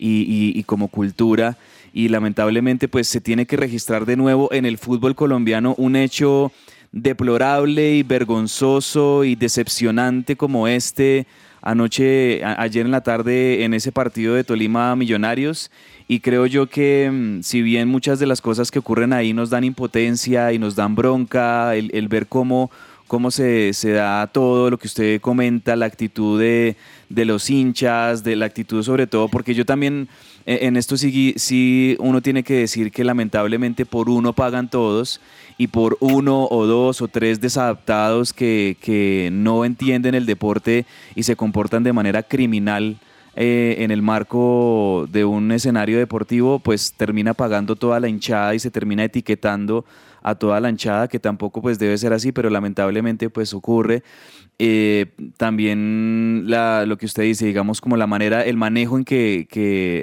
y 0.00 0.64
como 0.64 0.88
cultura 0.88 1.56
y 1.94 2.08
lamentablemente 2.08 2.88
pues 2.88 3.06
se 3.06 3.20
tiene 3.20 3.46
que 3.46 3.56
registrar 3.56 4.04
de 4.04 4.16
nuevo 4.16 4.52
en 4.52 4.66
el 4.66 4.76
fútbol 4.78 5.14
colombiano 5.14 5.76
un 5.78 5.94
hecho 5.94 6.50
deplorable 6.90 7.94
y 7.94 8.02
vergonzoso 8.02 9.22
y 9.22 9.36
decepcionante 9.36 10.36
como 10.36 10.66
este 10.66 11.26
anoche, 11.62 12.44
ayer 12.44 12.84
en 12.84 12.92
la 12.92 13.00
tarde 13.00 13.64
en 13.64 13.72
ese 13.72 13.90
partido 13.90 14.34
de 14.34 14.44
Tolima 14.44 14.94
Millonarios. 14.96 15.70
Y 16.06 16.20
creo 16.20 16.44
yo 16.46 16.66
que 16.66 17.10
mm, 17.10 17.42
si 17.42 17.62
bien 17.62 17.88
muchas 17.88 18.18
de 18.18 18.26
las 18.26 18.42
cosas 18.42 18.70
que 18.70 18.80
ocurren 18.80 19.12
ahí 19.12 19.32
nos 19.32 19.48
dan 19.48 19.64
impotencia 19.64 20.52
y 20.52 20.58
nos 20.58 20.76
dan 20.76 20.94
bronca, 20.94 21.74
el, 21.74 22.08
ver 22.08 22.26
cómo, 22.26 22.70
cómo 23.06 23.30
se, 23.30 23.72
se, 23.72 23.90
da 23.90 24.26
todo 24.26 24.70
lo 24.70 24.78
que 24.78 24.86
usted 24.86 25.20
comenta, 25.20 25.76
la 25.76 25.86
actitud 25.86 26.40
de, 26.40 26.76
de 27.08 27.24
los 27.24 27.50
hinchas, 27.50 28.24
de 28.24 28.36
la 28.36 28.46
actitud 28.46 28.82
sobre 28.82 29.06
todo, 29.06 29.28
porque 29.28 29.54
yo 29.54 29.64
también 29.64 30.08
e, 30.46 30.66
en 30.66 30.76
esto 30.76 30.96
sí, 30.96 31.34
sí 31.36 31.96
uno 32.00 32.20
tiene 32.22 32.42
que 32.42 32.54
decir 32.54 32.90
que 32.92 33.04
lamentablemente 33.04 33.86
por 33.86 34.08
uno 34.08 34.32
pagan 34.32 34.68
todos 34.68 35.20
y 35.58 35.68
por 35.68 35.96
uno 36.00 36.46
o 36.50 36.66
dos 36.66 37.00
o 37.00 37.08
tres 37.08 37.40
desadaptados 37.40 38.32
que, 38.32 38.76
que 38.80 39.30
no 39.32 39.64
entienden 39.64 40.14
el 40.14 40.26
deporte 40.26 40.86
y 41.14 41.22
se 41.22 41.36
comportan 41.36 41.84
de 41.84 41.92
manera 41.92 42.22
criminal 42.22 42.98
eh, 43.36 43.76
en 43.80 43.90
el 43.90 44.00
marco 44.00 45.08
de 45.10 45.24
un 45.24 45.50
escenario 45.50 45.98
deportivo, 45.98 46.60
pues 46.60 46.92
termina 46.92 47.34
pagando 47.34 47.74
toda 47.74 47.98
la 47.98 48.08
hinchada 48.08 48.54
y 48.54 48.60
se 48.60 48.70
termina 48.70 49.02
etiquetando 49.02 49.84
a 50.24 50.34
toda 50.34 50.58
la 50.58 50.70
hinchada, 50.70 51.06
que 51.06 51.20
tampoco 51.20 51.62
pues 51.62 51.78
debe 51.78 51.96
ser 51.98 52.12
así, 52.14 52.32
pero 52.32 52.50
lamentablemente 52.50 53.30
pues 53.30 53.52
ocurre. 53.54 54.02
Eh, 54.58 55.06
también 55.36 56.46
lo 56.48 56.96
que 56.96 57.06
usted 57.06 57.24
dice, 57.24 57.44
digamos, 57.46 57.80
como 57.80 57.96
la 57.96 58.06
manera, 58.06 58.44
el 58.44 58.56
manejo 58.56 58.96
en 58.96 59.04
que, 59.04 59.46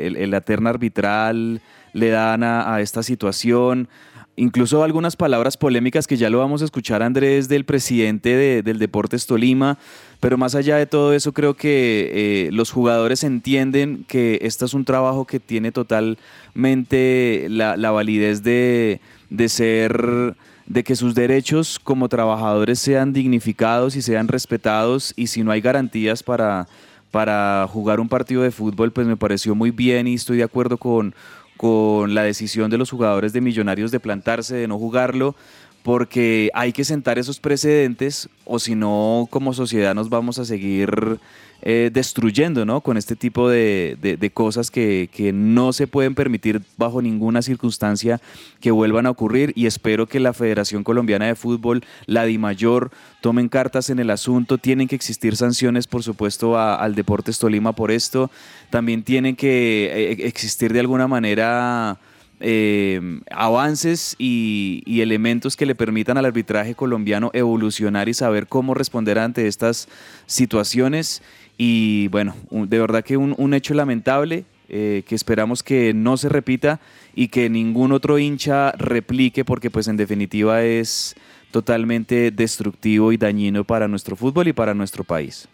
el, 0.05 0.29
la 0.29 0.41
terna 0.41 0.69
arbitral 0.69 1.61
le 1.93 2.09
dan 2.09 2.43
a, 2.43 2.79
esta 2.81 3.01
situación. 3.01 3.89
Incluso 4.35 4.83
algunas 4.83 5.15
palabras 5.15 5.57
polémicas 5.57 6.07
que 6.07 6.17
ya 6.17 6.29
lo 6.29 6.37
vamos 6.37 6.61
a 6.61 6.65
escuchar, 6.65 7.01
Andrés, 7.03 7.49
del 7.49 7.65
presidente 7.65 8.61
del 8.61 8.77
Deportes 8.79 9.25
Tolima. 9.25 9.79
Pero 10.19 10.37
más 10.37 10.53
allá 10.53 10.77
de 10.77 10.85
todo 10.85 11.13
eso, 11.13 11.33
creo 11.33 11.55
que 11.55 12.11
eh, 12.13 12.49
los 12.51 12.69
jugadores 12.69 13.23
entienden 13.23 14.05
que 14.07 14.37
este 14.43 14.65
es 14.65 14.75
un 14.75 14.85
trabajo 14.85 15.25
que 15.25 15.39
tiene 15.39 15.71
totalmente 15.71 17.47
la 17.49 17.91
validez 17.91 18.43
de, 18.43 19.01
de 19.31 19.49
ser 19.49 20.35
de 20.67 20.83
que 20.83 20.95
sus 20.95 21.15
derechos 21.15 21.79
como 21.79 22.09
trabajadores 22.09 22.79
sean 22.79 23.13
dignificados 23.13 23.95
y 23.95 24.01
sean 24.01 24.27
respetados 24.27 25.13
y 25.15 25.27
si 25.27 25.43
no 25.43 25.51
hay 25.51 25.61
garantías 25.61 26.21
para, 26.21 26.67
para 27.09 27.65
jugar 27.69 27.99
un 27.99 28.09
partido 28.09 28.43
de 28.43 28.51
fútbol, 28.51 28.91
pues 28.91 29.07
me 29.07 29.17
pareció 29.17 29.55
muy 29.55 29.71
bien 29.71 30.07
y 30.07 30.13
estoy 30.13 30.37
de 30.37 30.43
acuerdo 30.43 30.77
con, 30.77 31.15
con 31.57 32.13
la 32.13 32.23
decisión 32.23 32.69
de 32.69 32.77
los 32.77 32.91
jugadores 32.91 33.33
de 33.33 33.41
Millonarios 33.41 33.91
de 33.91 33.99
plantarse, 33.99 34.55
de 34.55 34.67
no 34.67 34.77
jugarlo, 34.77 35.35
porque 35.81 36.51
hay 36.53 36.73
que 36.73 36.83
sentar 36.83 37.17
esos 37.17 37.39
precedentes 37.39 38.29
o 38.45 38.59
si 38.59 38.75
no, 38.75 39.27
como 39.31 39.53
sociedad 39.53 39.95
nos 39.95 40.09
vamos 40.09 40.39
a 40.39 40.45
seguir 40.45 41.19
eh, 41.63 41.91
destruyendo, 41.93 42.65
¿no? 42.65 42.81
Con 42.81 42.97
este 42.97 43.15
tipo 43.15 43.47
de, 43.47 44.31
cosas 44.33 44.71
que, 44.71 45.31
no 45.33 45.73
se 45.73 45.87
pueden 45.87 46.15
permitir 46.15 46.61
bajo 46.77 47.01
ninguna 47.01 47.41
circunstancia 47.41 48.19
que 48.59 48.71
vuelvan 48.71 49.05
a 49.05 49.11
ocurrir 49.11 49.53
y 49.55 49.67
espero 49.67 50.07
que 50.07 50.19
la 50.19 50.33
Federación 50.33 50.83
Colombiana 50.83 51.27
de 51.27 51.35
Fútbol, 51.35 51.83
la 52.07 52.25
DIMAYOR, 52.25 52.91
tomen 53.21 53.49
cartas 53.49 53.89
en 53.89 53.99
el 53.99 54.09
asunto. 54.09 54.57
Tienen 54.57 54.87
que 54.87 54.95
existir 54.95 55.35
sanciones, 55.35 55.87
por 55.87 56.03
supuesto, 56.03 56.57
al 56.57 56.95
Deportes 56.95 57.37
Tolima 57.37 57.73
por 57.73 57.91
esto. 57.91 58.31
También 58.69 59.03
tienen 59.03 59.35
que 59.35 59.91
eh, 59.93 60.27
existir 60.27 60.73
de 60.73 60.79
alguna 60.79 61.07
manera... 61.07 61.99
Eh, 62.43 63.21
avances 63.29 64.15
y, 64.17 64.83
elementos 65.01 65.55
que 65.55 65.67
le 65.67 65.75
permitan 65.75 66.17
al 66.17 66.25
arbitraje 66.25 66.73
colombiano 66.73 67.29
evolucionar 67.33 68.09
y 68.09 68.15
saber 68.15 68.47
cómo 68.47 68.73
responder 68.73 69.19
ante 69.19 69.47
estas 69.47 69.87
situaciones. 70.25 71.21
Y 71.57 72.07
bueno, 72.07 72.35
de 72.49 72.79
verdad 72.79 73.03
que 73.03 73.17
un, 73.17 73.53
hecho 73.53 73.75
lamentable 73.75 74.45
eh, 74.69 75.03
que 75.07 75.15
esperamos 75.15 75.61
que 75.61 75.93
no 75.93 76.17
se 76.17 76.29
repita 76.29 76.79
y 77.13 77.27
que 77.27 77.49
ningún 77.49 77.91
otro 77.91 78.17
hincha 78.17 78.71
replique 78.71 79.45
porque 79.45 79.69
pues 79.69 79.87
en 79.87 79.97
definitiva 79.97 80.63
es 80.63 81.15
totalmente 81.51 82.31
destructivo 82.31 83.11
y 83.11 83.17
dañino 83.17 83.65
para 83.65 83.87
nuestro 83.87 84.15
fútbol 84.15 84.47
y 84.47 84.53
para 84.53 84.73
nuestro 84.73 85.03
país. 85.03 85.47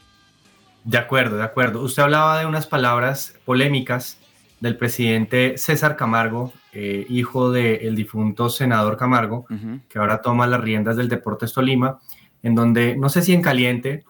De 0.85 0.97
acuerdo, 0.97 1.35
de 1.35 1.43
acuerdo. 1.43 1.81
Usted 1.81 2.03
hablaba 2.03 2.39
de 2.39 2.45
unas 2.45 2.65
palabras 2.65 3.35
polémicas 3.43 4.17
del 4.59 4.77
presidente 4.77 5.57
César 5.57 5.95
Camargo, 5.95 6.53
eh, 6.73 7.05
hijo 7.09 7.51
del 7.51 7.95
difunto 7.95 8.49
senador 8.49 8.97
Camargo, 8.97 9.45
que 9.87 9.99
ahora 9.99 10.21
toma 10.21 10.47
las 10.47 10.61
riendas 10.61 10.97
del 10.97 11.09
Deportes 11.09 11.53
Tolima, 11.53 11.99
en 12.43 12.55
donde 12.55 12.95
no 12.97 13.09
sé 13.09 13.21
si 13.21 13.33
en 13.33 13.41
caliente 13.41 14.03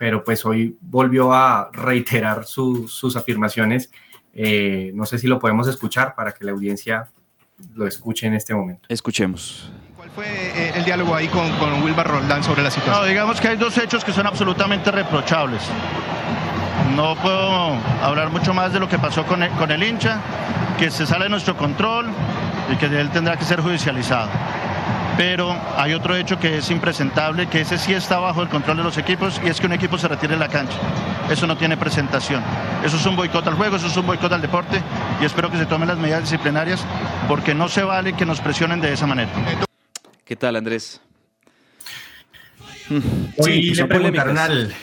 pero 0.00 0.24
pues 0.24 0.46
hoy 0.46 0.78
volvió 0.80 1.34
a 1.34 1.68
reiterar 1.74 2.46
sus 2.46 3.16
afirmaciones. 3.16 3.90
Eh, 4.32 4.92
no 4.94 5.04
sé 5.04 5.18
si 5.18 5.26
lo 5.26 5.38
podemos 5.38 5.68
escuchar 5.68 6.14
para 6.14 6.32
que 6.32 6.42
la 6.42 6.52
audiencia 6.52 7.10
lo 7.74 7.86
escuche 7.86 8.26
en 8.26 8.32
este 8.32 8.54
momento. 8.54 8.88
Escuchemos. 8.88 9.70
¿Cuál 9.98 10.08
fue 10.08 10.24
eh, 10.26 10.72
el 10.74 10.86
diálogo 10.86 11.14
ahí 11.14 11.28
con, 11.28 11.46
con 11.58 11.82
Wilbar 11.82 12.08
Roldán 12.08 12.42
sobre 12.42 12.62
la 12.62 12.70
situación? 12.70 13.02
No, 13.02 13.06
digamos 13.06 13.42
que 13.42 13.48
hay 13.48 13.58
dos 13.58 13.76
hechos 13.76 14.02
que 14.02 14.12
son 14.12 14.26
absolutamente 14.26 14.90
reprochables. 14.90 15.60
No 16.96 17.14
puedo 17.16 17.76
hablar 18.02 18.30
mucho 18.30 18.54
más 18.54 18.72
de 18.72 18.80
lo 18.80 18.88
que 18.88 18.98
pasó 18.98 19.24
con 19.24 19.42
el, 19.42 19.50
con 19.52 19.70
el 19.70 19.82
hincha, 19.82 20.20
que 20.78 20.90
se 20.90 21.06
sale 21.06 21.24
de 21.24 21.30
nuestro 21.30 21.56
control. 21.56 22.06
y 22.72 22.76
que 22.76 22.86
él 22.86 23.10
tendrá 23.10 23.36
que 23.36 23.44
ser 23.44 23.60
judicializado. 23.60 24.28
Pero 25.16 25.54
hay 25.76 25.92
otro 25.92 26.16
hecho 26.16 26.38
que 26.38 26.58
es 26.58 26.70
impresentable, 26.70 27.48
que 27.48 27.62
ese 27.62 27.78
sí 27.78 27.92
está 27.92 28.18
bajo 28.18 28.42
el 28.42 28.48
control 28.48 28.78
de 28.78 28.84
los 28.84 28.96
equipos 28.96 29.40
y 29.44 29.48
es 29.48 29.60
que 29.60 29.66
un 29.66 29.72
equipo 29.72 29.98
se 29.98 30.08
retire 30.08 30.34
de 30.34 30.40
la 30.40 30.48
cancha. 30.48 30.76
Eso 31.28 31.46
no 31.46 31.56
tiene 31.56 31.76
presentación. 31.76 32.42
Eso 32.84 32.96
es 32.96 33.04
un 33.06 33.16
boicot 33.16 33.46
al 33.46 33.54
juego, 33.54 33.76
eso 33.76 33.88
es 33.88 33.96
un 33.96 34.06
boicot 34.06 34.32
al 34.32 34.40
deporte 34.40 34.80
y 35.20 35.24
espero 35.24 35.50
que 35.50 35.58
se 35.58 35.66
tomen 35.66 35.88
las 35.88 35.98
medidas 35.98 36.22
disciplinarias 36.22 36.84
porque 37.28 37.54
no 37.54 37.68
se 37.68 37.82
vale 37.82 38.14
que 38.14 38.24
nos 38.24 38.40
presionen 38.40 38.80
de 38.80 38.92
esa 38.92 39.06
manera. 39.06 39.30
¿Qué 40.24 40.36
tal, 40.36 40.56
Andrés? 40.56 41.00
Hoy 42.90 43.02
pues 43.36 43.78
le 43.78 43.86
preguntaron 43.86 44.38
al, 44.38 44.74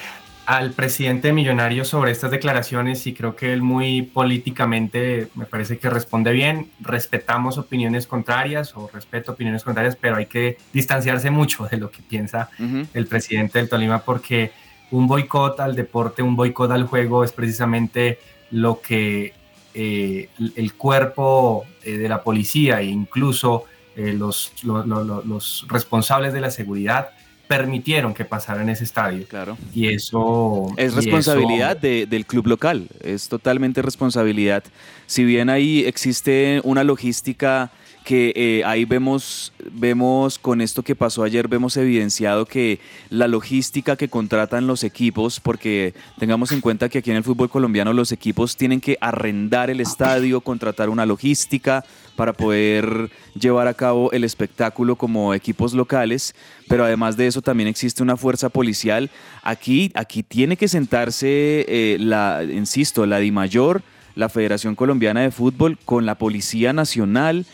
al 0.47 0.71
presidente 0.71 1.27
de 1.27 1.33
Millonarios 1.33 1.89
sobre 1.89 2.11
estas 2.11 2.31
declaraciones 2.31 3.05
y 3.05 3.13
creo 3.13 3.35
que 3.35 3.51
él 3.51 3.61
muy 3.61 4.01
políticamente 4.01 5.27
me 5.35 5.45
parece 5.45 5.77
que 5.77 5.89
responde 5.89 6.31
bien. 6.31 6.71
Respetamos 6.79 7.57
opiniones 7.57 8.07
contrarias 8.07 8.71
o 8.77 8.89
respeto 8.93 9.33
opiniones 9.33 9.63
contrarias, 9.63 9.97
pero 9.99 10.15
hay 10.15 10.27
que 10.27 10.57
distanciarse 10.71 11.29
mucho 11.31 11.65
de 11.69 11.75
lo 11.77 11.91
que 11.91 12.01
piensa 12.01 12.49
el 12.93 13.07
presidente 13.07 13.59
del 13.59 13.67
Tolima 13.67 13.99
porque 13.99 14.51
un 14.91 15.05
boicot 15.05 15.59
al 15.59 15.75
deporte, 15.75 16.21
un 16.23 16.37
boicot 16.37 16.71
al 16.71 16.85
juego 16.85 17.25
es 17.25 17.33
precisamente 17.33 18.19
lo 18.51 18.79
que 18.79 19.33
eh, 19.73 20.29
el 20.55 20.73
cuerpo 20.75 21.65
eh, 21.83 21.97
de 21.97 22.07
la 22.07 22.23
policía 22.23 22.79
e 22.79 22.85
incluso 22.85 23.65
eh, 23.97 24.13
los, 24.13 24.53
lo- 24.63 24.85
lo- 24.85 25.03
lo- 25.03 25.23
los 25.25 25.65
responsables 25.67 26.31
de 26.31 26.39
la 26.39 26.51
seguridad 26.51 27.09
permitieron 27.47 28.13
que 28.13 28.25
pasara 28.25 28.61
en 28.61 28.69
ese 28.69 28.83
estadio. 28.83 29.25
Claro. 29.27 29.57
Y 29.73 29.87
eso... 29.87 30.73
Es 30.77 30.93
responsabilidad 30.93 31.71
eso- 31.71 31.79
de- 31.81 32.05
del 32.05 32.25
club 32.25 32.47
local, 32.47 32.87
es 33.01 33.29
totalmente 33.29 33.81
responsabilidad. 33.81 34.63
Si 35.05 35.23
bien 35.23 35.49
ahí 35.49 35.85
existe 35.85 36.59
una 36.63 36.83
logística 36.83 37.71
que 38.07 38.31
eh, 38.37 38.61
ahí 38.63 38.85
vemos, 38.85 39.51
vemos 39.69 40.39
con 40.39 40.61
esto 40.61 40.81
que 40.81 40.95
pasó 40.95 41.23
ayer, 41.23 41.49
vemos 41.49 41.75
evidenciado 41.75 42.45
que 42.45 42.79
la 43.09 43.27
logística 43.27 43.97
que 43.97 44.07
contratan 44.07 44.65
los 44.65 44.85
equipos, 44.85 45.41
porque 45.41 45.93
tengamos 46.17 46.53
en 46.53 46.61
cuenta 46.61 46.87
que 46.87 46.99
aquí 46.99 47.11
en 47.11 47.17
el 47.17 47.25
fútbol 47.25 47.49
colombiano 47.49 47.91
los 47.91 48.13
equipos 48.13 48.55
tienen 48.55 48.79
que 48.79 48.97
arrendar 49.01 49.69
el 49.69 49.81
estadio, 49.81 50.39
contratar 50.39 50.87
una 50.87 51.05
logística 51.05 51.83
para 52.15 52.31
poder 52.31 53.11
llevar 53.37 53.67
a 53.67 53.73
cabo 53.73 54.09
el 54.13 54.23
espectáculo 54.23 54.95
como 54.95 55.33
equipos 55.33 55.73
locales, 55.73 56.33
pero 56.69 56.85
además 56.85 57.17
de 57.17 57.27
eso 57.27 57.41
también 57.41 57.67
existe 57.67 58.03
una 58.03 58.15
fuerza 58.15 58.47
policial. 58.47 59.09
Aquí, 59.43 59.91
aquí 59.95 60.23
tiene 60.23 60.55
que 60.55 60.69
sentarse, 60.69 61.65
eh, 61.67 61.97
la, 61.99 62.41
insisto, 62.49 63.05
la 63.05 63.19
DIMAYOR, 63.19 63.81
la 64.15 64.29
Federación 64.29 64.75
Colombiana 64.75 65.23
de 65.23 65.31
Fútbol, 65.31 65.77
con 65.83 66.05
la 66.05 66.15
Policía 66.15 66.71
Nacional, 66.71 67.45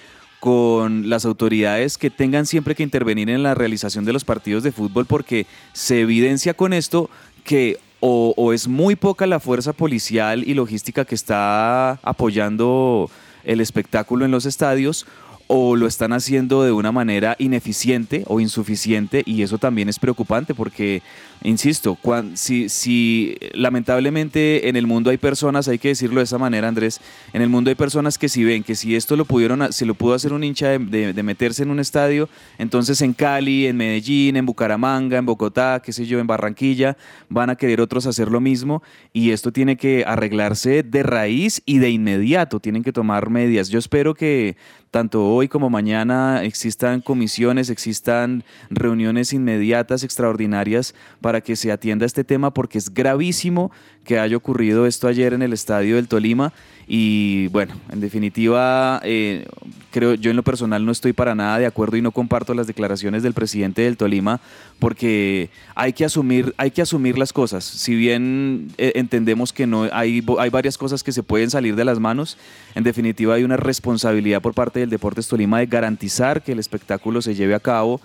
con 0.43 1.09
las 1.09 1.23
autoridades 1.23 1.97
que 1.97 2.09
tengan 2.09 2.45
siempre 2.45 2.75
que 2.75 2.83
intervenir 2.83 3.29
en 3.29 3.43
la 3.43 3.55
realización 3.55 4.03
de 4.03 4.12
los 4.12 4.25
partidos 4.25 4.62
de 4.62 4.73
fútbol, 4.73 5.05
porque 5.05 5.45
se 5.71 6.01
evidencia 6.01 6.53
con 6.53 6.73
esto 6.73 7.09
que 7.45 7.79
o, 8.01 8.51
es 8.51 8.67
muy 8.67 8.97
poca 8.97 9.25
la 9.25 9.39
fuerza 9.39 9.71
policial 9.71 10.43
y 10.45 10.53
logística 10.53 11.05
que 11.05 11.15
está 11.15 11.91
apoyando 12.03 13.09
el 13.45 13.62
espectáculo 13.62 14.25
en 14.25 14.31
los 14.31 14.45
estadios, 14.45 15.05
o 15.47 15.77
lo 15.77 15.88
están 15.88 16.12
haciendo 16.12 16.63
de 16.63 16.73
una 16.73 16.91
manera 16.91 17.38
ineficiente 17.39 18.25
o 18.27 18.41
insuficiente 18.41 19.23
y 19.25 19.43
eso 19.43 19.59
también 19.59 19.88
es 19.88 19.97
preocupante 19.97 20.53
porque, 20.53 21.01
insisto, 21.43 21.95
cuan- 22.01 22.38
si, 22.38 22.69
si 22.69 23.35
lamentablemente 23.53 24.69
en 24.69 24.75
el 24.75 24.88
mundo 24.88 25.09
hay 25.09 25.17
personas, 25.17 25.67
hay 25.67 25.77
que 25.77 25.89
decirlo 25.89 26.19
de 26.19 26.23
esa 26.23 26.38
manera 26.38 26.67
Andrés, 26.67 27.01
en 27.33 27.41
el 27.41 27.50
mundo 27.50 27.69
hay 27.69 27.75
personas 27.75 28.17
que 28.17 28.29
si 28.29 28.43
ven 28.43 28.63
que 28.63 28.75
si 28.75 28.95
esto 28.95 29.15
lo 29.15 29.25
pudieron, 29.25 29.71
se 29.73 29.85
lo 29.85 29.93
pudo 29.93 30.13
hacer 30.13 30.33
un 30.33 30.43
hincha 30.43 30.69
de, 30.69 30.79
de- 30.79 31.13
de 31.13 31.23
meterse 31.23 31.63
en 31.63 31.69
un 31.69 31.79
estadio, 31.79 32.29
entonces 32.57 33.01
en 33.01 33.13
Cali, 33.13 33.67
en 33.67 33.77
Medellín, 33.77 34.38
en 34.38 34.45
Bucaramanga, 34.45 35.17
en 35.17 35.25
Bogotá, 35.25 35.81
qué 35.83 35.91
sé 35.91 36.05
yo, 36.05 36.19
en 36.19 36.27
Barranquilla, 36.27 36.97
van 37.29 37.50
a 37.50 37.55
querer 37.55 37.81
otros 37.81 38.05
hacer 38.07 38.31
lo 38.31 38.39
mismo 38.39 38.81
y 39.12 39.31
esto 39.31 39.51
tiene 39.51 39.75
que 39.77 40.03
arreglarse 40.07 40.83
de 40.83 41.03
raíz 41.03 41.61
y 41.65 41.79
de 41.79 41.89
inmediato, 41.89 42.59
tienen 42.59 42.83
que 42.83 42.94
tomar 42.94 43.29
medidas. 43.29 43.70
Yo 43.70 43.79
espero 43.79 44.13
que 44.13 44.55
tanto 44.91 45.25
hoy 45.27 45.48
como 45.48 45.72
mañana 45.72 46.44
existan 46.44 47.01
comisiones, 47.01 47.72
existan 47.72 48.44
reuniones 48.70 49.33
inmediatas, 49.33 50.03
extraordinarias, 50.03 50.94
para 51.20 51.32
que 51.41 51.55
se 51.55 51.72
atienda 51.72 52.05
este 52.05 52.24
tema, 52.24 52.53
porque 52.53 52.77
es 52.77 52.93
gravísimo 52.93 53.72
que 54.03 54.19
haya 54.19 54.35
ocurrido 54.35 54.85
esto 54.85 55.07
ayer 55.07 55.33
en 55.33 55.41
el 55.41 55.53
estadio 55.53 55.96
del 55.96 56.07
Tolima. 56.07 56.53
Y 56.85 57.48
bueno, 57.48 57.75
en 57.91 58.01
definitiva, 58.01 59.00
eh, 59.03 59.46
creo 59.91 60.15
yo 60.15 60.31
en 60.31 60.35
lo 60.35 60.43
personal 60.43 60.85
no 60.85 60.91
estoy 60.91 61.13
para 61.13 61.33
nada 61.33 61.57
de 61.57 61.65
acuerdo 61.65 61.96
y 61.96 62.01
no 62.01 62.11
comparto 62.11 62.53
las 62.53 62.67
declaraciones 62.67 63.24
del 63.24 63.33
presidente 63.33 63.83
del 63.83 63.96
Tolima, 63.96 64.41
porque 64.79 65.50
hay 65.75 65.93
que 65.93 66.03
asumir, 66.03 66.53
hay 66.57 66.72
que 66.72 66.81
asumir 66.81 67.17
las 67.17 67.31
cosas. 67.31 67.63
Si 67.63 67.96
bien 67.96 68.67
eh, 68.77 68.93
entendemos 68.96 69.53
que 69.53 69.65
no 69.65 69.87
hay, 69.93 70.24
hay 70.37 70.50
varias 70.50 70.77
cosas 70.77 71.03
que 71.03 71.13
se 71.13 71.24
pueden 71.24 71.50
salir 71.50 71.77
de 71.77 71.85
las 71.85 72.00
manos, 72.00 72.37
en 72.75 72.83
definitiva 72.83 73.35
hay 73.35 73.43
una 73.43 73.57
responsabilidad 73.57 74.41
por 74.41 74.53
parte 74.53 74.81
del 74.81 74.89
Deportes 74.89 75.27
Tolima 75.27 75.59
de 75.59 75.67
garantizar 75.67 76.43
que 76.43 76.51
el 76.51 76.59
espectáculo 76.59 77.22
se 77.22 77.35
lleve 77.35 77.55
a 77.55 77.59
cabo 77.61 78.01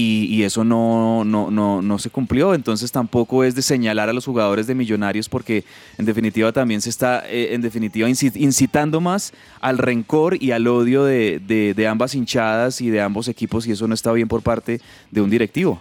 y, 0.00 0.42
eso 0.42 0.64
no, 0.64 1.24
no, 1.24 1.50
no, 1.50 1.82
no 1.82 1.98
se 1.98 2.10
cumplió. 2.10 2.54
Entonces 2.54 2.92
tampoco 2.92 3.42
es 3.42 3.54
de 3.54 3.62
señalar 3.62 4.08
a 4.08 4.12
los 4.12 4.24
jugadores 4.24 4.66
de 4.66 4.74
Millonarios 4.74 5.28
porque 5.28 5.64
en 5.98 6.04
definitiva 6.04 6.52
también 6.52 6.80
se 6.80 6.90
está 6.90 7.24
eh, 7.28 7.54
en 7.54 7.62
definitiva 7.62 8.08
inci- 8.08 8.36
incitando 8.36 9.00
más 9.00 9.32
al 9.60 9.78
rencor 9.78 10.40
y 10.42 10.52
al 10.52 10.66
odio 10.68 11.04
de, 11.04 11.40
de- 11.40 11.86
ambas 11.88 12.14
hinchadas 12.14 12.80
y 12.80 12.90
de 12.90 13.00
ambos 13.00 13.28
equipos 13.28 13.66
y 13.66 13.72
eso 13.72 13.88
no 13.88 13.94
está 13.94 14.12
bien 14.12 14.28
por 14.28 14.42
parte 14.42 14.80
de 15.10 15.20
un 15.20 15.30
directivo. 15.30 15.80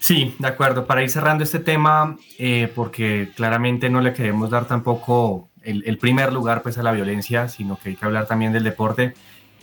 Sí, 0.00 0.34
de 0.38 0.48
acuerdo. 0.48 0.86
Para 0.86 1.02
ir 1.02 1.10
cerrando 1.10 1.44
este 1.44 1.58
tema, 1.58 2.16
eh, 2.38 2.70
porque 2.74 3.30
claramente 3.34 3.90
no 3.90 4.00
le 4.00 4.12
queremos 4.12 4.50
dar 4.50 4.66
tampoco 4.66 5.48
el, 5.62 5.82
el 5.86 5.98
primer 5.98 6.32
lugar 6.32 6.62
pues, 6.62 6.78
a 6.78 6.82
la 6.82 6.92
violencia, 6.92 7.48
sino 7.48 7.78
que 7.78 7.90
hay 7.90 7.96
que 7.96 8.04
hablar 8.04 8.26
también 8.26 8.52
del 8.52 8.64
deporte. 8.64 9.14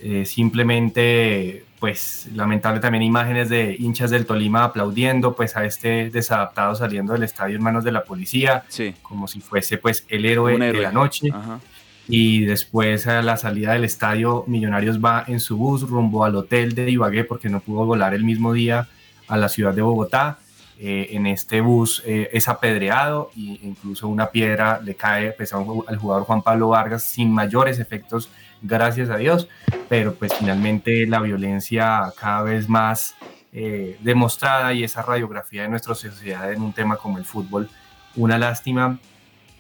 Eh, 0.01 0.25
simplemente, 0.25 1.63
pues, 1.79 2.27
lamentable 2.33 2.79
también 2.79 3.03
imágenes 3.03 3.49
de 3.49 3.75
hinchas 3.77 4.09
del 4.09 4.25
Tolima 4.25 4.63
aplaudiendo 4.63 5.35
pues 5.35 5.55
a 5.57 5.65
este 5.65 6.09
desadaptado 6.09 6.73
saliendo 6.75 7.13
del 7.13 7.23
estadio 7.23 7.57
en 7.57 7.63
manos 7.63 7.83
de 7.83 7.91
la 7.91 8.03
policía, 8.03 8.63
Sí. 8.69 8.93
como 9.01 9.27
si 9.27 9.41
fuese 9.41 9.77
pues 9.77 10.05
el 10.07 10.25
héroe, 10.25 10.57
de 10.57 10.73
la 10.81 10.91
noche. 10.91 11.29
Ajá. 11.33 11.59
Y 12.07 12.45
después 12.45 13.07
a 13.07 13.21
la 13.23 13.35
salida 13.35 13.73
del 13.73 13.83
estadio, 13.83 14.43
Millonarios 14.47 15.03
va 15.03 15.23
en 15.27 15.39
su 15.39 15.57
bus 15.57 15.81
rumbo 15.89 16.23
al 16.23 16.35
hotel 16.35 16.75
de 16.75 16.89
Ibagué 16.89 17.23
porque 17.23 17.49
no 17.49 17.59
pudo 17.61 17.85
volar 17.85 18.13
el 18.13 18.23
mismo 18.23 18.53
día 18.53 18.87
a 19.27 19.37
la 19.37 19.49
ciudad 19.49 19.73
de 19.73 19.81
Bogotá. 19.81 20.37
Eh, 20.77 21.09
en 21.11 21.25
este 21.25 21.61
bus 21.61 22.03
eh, 22.05 22.29
es 22.33 22.49
apedreado 22.49 23.31
e 23.37 23.59
incluso 23.63 24.07
una 24.09 24.29
piedra 24.29 24.81
le 24.83 24.93
cae 24.93 25.31
pues, 25.31 25.53
al 25.53 25.63
jugador 25.97 26.23
Juan 26.25 26.41
Pablo 26.41 26.67
Vargas 26.67 27.03
sin 27.09 27.31
mayores 27.31 27.79
efectos, 27.79 28.29
gracias 28.65 29.09
a 29.09 29.17
Dios. 29.17 29.47
Pero 29.89 30.15
pues 30.15 30.33
finalmente 30.33 31.05
la 31.07 31.19
violencia 31.21 32.11
cada 32.19 32.41
vez 32.41 32.67
más 32.67 33.15
eh, 33.53 33.97
demostrada 34.01 34.73
y 34.73 34.83
esa 34.83 35.01
radiografía 35.01 35.61
de 35.63 35.69
nuestra 35.69 35.95
sociedad 35.95 36.51
en 36.51 36.61
un 36.61 36.73
tema 36.73 36.97
como 36.97 37.17
el 37.17 37.25
fútbol, 37.25 37.69
una 38.15 38.37
lástima 38.37 38.99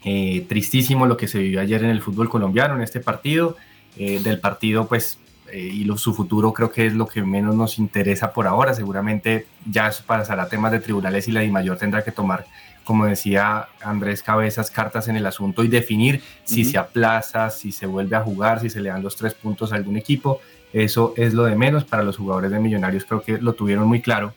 eh, 0.03 0.45
tristísimo 0.49 1.05
lo 1.07 1.17
que 1.17 1.27
se 1.27 1.39
vivió 1.39 1.61
ayer 1.61 1.83
en 1.83 1.89
el 1.89 2.01
fútbol 2.01 2.29
colombiano, 2.29 2.75
en 2.75 2.81
este 2.81 2.99
partido. 2.99 3.55
Eh, 3.97 4.19
del 4.21 4.41
partido, 4.41 4.87
pues, 4.89 5.17
eh, 5.53 5.57
y 5.59 5.85
lo- 5.85 5.97
su 5.97 6.13
futuro 6.13 6.51
creo 6.51 6.69
que 6.69 6.85
es 6.85 6.93
lo 6.93 7.07
que 7.07 7.21
menos 7.23 7.55
nos 7.55 7.79
interesa 7.79 8.33
por 8.33 8.45
ahora. 8.45 8.73
Seguramente 8.73 9.47
ya 9.65 9.87
eso 9.87 10.03
pasará 10.05 10.49
temas 10.49 10.73
de 10.73 10.81
tribunales 10.81 11.29
y 11.29 11.31
la 11.31 11.39
DIMAYOR 11.39 11.77
tendrá 11.77 12.03
que 12.03 12.11
tomar, 12.11 12.45
como 12.85 13.05
decía 13.05 13.67
Andrés 13.83 14.23
Cabezas, 14.23 14.71
cartas 14.71 15.09
en 15.09 15.17
el 15.17 15.25
asunto 15.25 15.63
y 15.63 15.67
definir 15.67 16.21
si 16.45 16.61
Ujú. 16.61 16.71
se 16.71 16.77
aplaza, 16.77 17.49
si 17.49 17.73
se 17.73 17.85
vuelve 17.87 18.15
a 18.15 18.21
jugar, 18.21 18.61
si 18.61 18.69
se 18.69 18.79
le 18.79 18.89
dan 18.89 19.03
los 19.03 19.17
tres 19.17 19.33
puntos 19.33 19.73
a 19.73 19.75
algún 19.75 19.97
equipo. 19.97 20.39
Eso 20.71 21.13
es 21.17 21.33
lo 21.33 21.43
de 21.43 21.55
menos 21.55 21.83
para 21.83 22.03
los 22.03 22.17
jugadores 22.17 22.51
de 22.51 22.59
Millonarios, 22.59 23.03
creo 23.05 23.21
que 23.21 23.37
lo 23.39 23.53
tuvieron 23.53 23.87
muy 23.87 24.01
claro. 24.01 24.33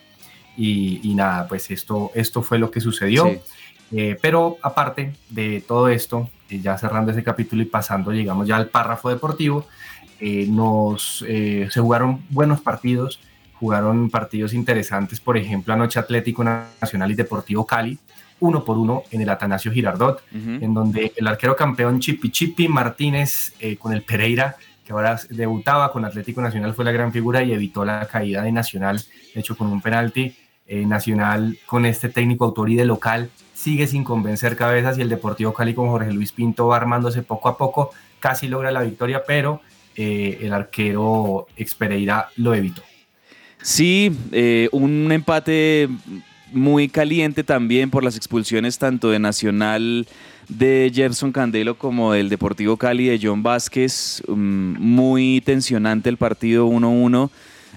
Y, 0.57 1.01
y 1.05 1.15
nada, 1.15 1.47
pues 1.47 1.71
esto, 1.71 2.11
esto 2.15 2.43
fue 2.43 2.59
lo 2.59 2.71
que 2.71 2.81
sucedió. 2.81 3.27
Sí. 3.27 3.39
Eh, 3.93 4.19
pero 4.21 4.59
aparte 4.63 5.15
de 5.31 5.63
todo 5.67 5.89
esto, 5.89 6.29
eh, 6.51 6.61
ya 6.61 6.77
cerrando 6.77 7.13
ese 7.13 7.23
capítulo 7.23 7.63
y 7.63 7.67
pasando, 7.67 8.13
llegamos 8.13 8.47
ya 8.47 8.57
al 8.57 8.69
párrafo 8.69 9.09
deportivo, 9.09 9.67
eh, 10.21 10.47
nos, 10.49 11.25
eh, 11.29 11.69
se 11.71 11.81
jugaron 11.81 12.25
buenos 12.31 12.61
partidos, 12.61 13.21
jugaron 13.55 14.11
partidos 14.11 14.53
interesantes, 14.53 15.21
por 15.21 15.37
ejemplo, 15.37 15.73
anoche 15.75 15.99
Atlético 15.99 16.45
Nacional 16.45 17.11
y 17.11 17.15
Deportivo 17.15 17.65
Cali, 17.67 17.99
uno 18.41 18.65
por 18.65 18.79
uno 18.79 19.03
en 19.11 19.21
el 19.21 19.29
Atanasio 19.29 19.73
Girardot, 19.73 20.23
en 20.33 20.73
donde 20.75 21.13
el 21.17 21.27
arquero 21.27 21.57
campeón 21.57 22.01
Chipi 22.01 22.31
Chipi 22.31 22.69
Martínez 22.69 23.53
eh, 23.59 23.77
con 23.77 23.93
el 23.93 24.03
Pereira, 24.03 24.57
que 24.85 24.93
ahora 24.93 25.19
debutaba 25.31 25.93
con 25.93 26.05
Atlético 26.05 26.41
Nacional, 26.41 26.75
fue 26.75 26.85
la 26.85 26.93
gran 26.93 27.13
figura 27.13 27.43
y 27.43 27.53
evitó 27.53 27.85
la 27.85 28.07
caída 28.07 28.43
de 28.43 28.53
Nacional, 28.53 29.03
de 29.35 29.41
hecho 29.41 29.57
con 29.57 29.67
un 29.69 29.81
penalti. 29.81 30.35
Eh, 30.71 30.85
Nacional 30.85 31.57
con 31.65 31.87
este 31.87 32.11
técnico 32.11 32.45
autor 32.45 32.69
y 32.69 32.77
de 32.77 32.85
local 32.85 33.31
sigue 33.55 33.87
sin 33.87 34.05
convencer 34.05 34.55
cabezas 34.55 34.99
y 34.99 35.01
el 35.01 35.09
Deportivo 35.09 35.55
Cali 35.55 35.73
con 35.73 35.89
Jorge 35.89 36.13
Luis 36.13 36.31
Pinto 36.33 36.67
va 36.67 36.77
armándose 36.77 37.23
poco 37.23 37.49
a 37.49 37.57
poco, 37.57 37.91
casi 38.21 38.49
logra 38.49 38.71
la 38.71 38.83
victoria, 38.83 39.23
pero 39.27 39.63
eh, 39.97 40.39
el 40.43 40.53
arquero 40.53 41.47
Expereira 41.57 42.29
lo 42.37 42.55
evitó. 42.55 42.83
Sí, 43.63 44.15
eh, 44.31 44.69
un 44.71 45.11
empate 45.11 45.89
muy 46.53 46.89
caliente 46.89 47.45
también 47.45 47.91
por 47.91 48.05
las 48.05 48.17
expulsiones 48.17 48.79
tanto 48.79 49.11
de 49.11 49.19
Nacional 49.19 50.07
de 50.49 50.91
Gerson 50.95 51.33
Candelo 51.33 51.77
como 51.77 52.13
del 52.13 52.29
Deportivo 52.29 52.77
Cali 52.77 53.07
de 53.07 53.21
John 53.23 53.43
Vázquez. 53.43 54.23
Mm, 54.27 54.77
muy 54.79 55.43
tensionante 55.45 56.09
el 56.09 56.17
partido 56.17 56.67
1-1, 56.67 57.31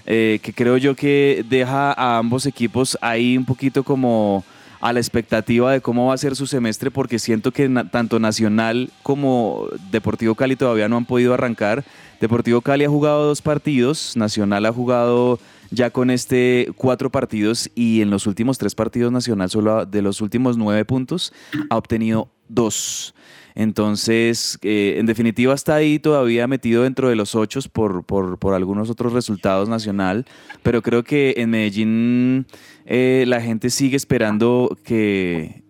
eh, 0.06 0.40
que 0.42 0.52
creo 0.52 0.76
yo 0.78 0.96
que 0.96 1.44
deja 1.48 1.92
a 1.92 2.18
ambos 2.18 2.46
equipos 2.46 2.96
ahí 3.00 3.36
un 3.36 3.44
poquito 3.44 3.84
como 3.84 4.44
a 4.80 4.92
la 4.92 4.98
expectativa 4.98 5.70
de 5.70 5.80
cómo 5.80 6.06
va 6.06 6.14
a 6.14 6.18
ser 6.18 6.34
su 6.34 6.48
semestre, 6.48 6.90
porque 6.90 7.20
siento 7.20 7.52
que 7.52 7.68
tanto 7.92 8.18
Nacional 8.18 8.90
como 9.04 9.68
Deportivo 9.92 10.34
Cali 10.34 10.56
todavía 10.56 10.88
no 10.88 10.96
han 10.96 11.04
podido 11.04 11.34
arrancar. 11.34 11.84
Deportivo 12.20 12.60
Cali 12.62 12.84
ha 12.84 12.88
jugado 12.88 13.26
dos 13.26 13.42
partidos, 13.42 14.16
Nacional 14.16 14.66
ha 14.66 14.72
jugado 14.72 15.38
ya 15.72 15.90
con 15.90 16.10
este 16.10 16.68
cuatro 16.76 17.10
partidos 17.10 17.70
y 17.74 18.02
en 18.02 18.10
los 18.10 18.26
últimos 18.26 18.58
tres 18.58 18.74
partidos 18.74 19.10
Nacional, 19.10 19.50
solo 19.50 19.86
de 19.86 20.02
los 20.02 20.20
últimos 20.20 20.56
nueve 20.56 20.84
puntos, 20.84 21.32
ha 21.70 21.76
obtenido 21.76 22.28
dos. 22.48 23.14
Entonces, 23.54 24.58
eh, 24.62 24.96
en 24.98 25.06
definitiva, 25.06 25.54
está 25.54 25.74
ahí 25.74 25.98
todavía 25.98 26.46
metido 26.46 26.84
dentro 26.84 27.08
de 27.08 27.16
los 27.16 27.34
ocho 27.34 27.60
por, 27.72 28.04
por, 28.04 28.54
algunos 28.54 28.88
otros 28.88 29.12
resultados 29.12 29.68
nacional, 29.68 30.24
pero 30.62 30.80
creo 30.80 31.02
que 31.04 31.34
en 31.36 31.50
Medellín 31.50 32.46
eh, 32.86 33.24
la 33.26 33.40
gente 33.40 33.68
sigue 33.70 33.96
esperando 33.96 34.76
que 34.84 35.62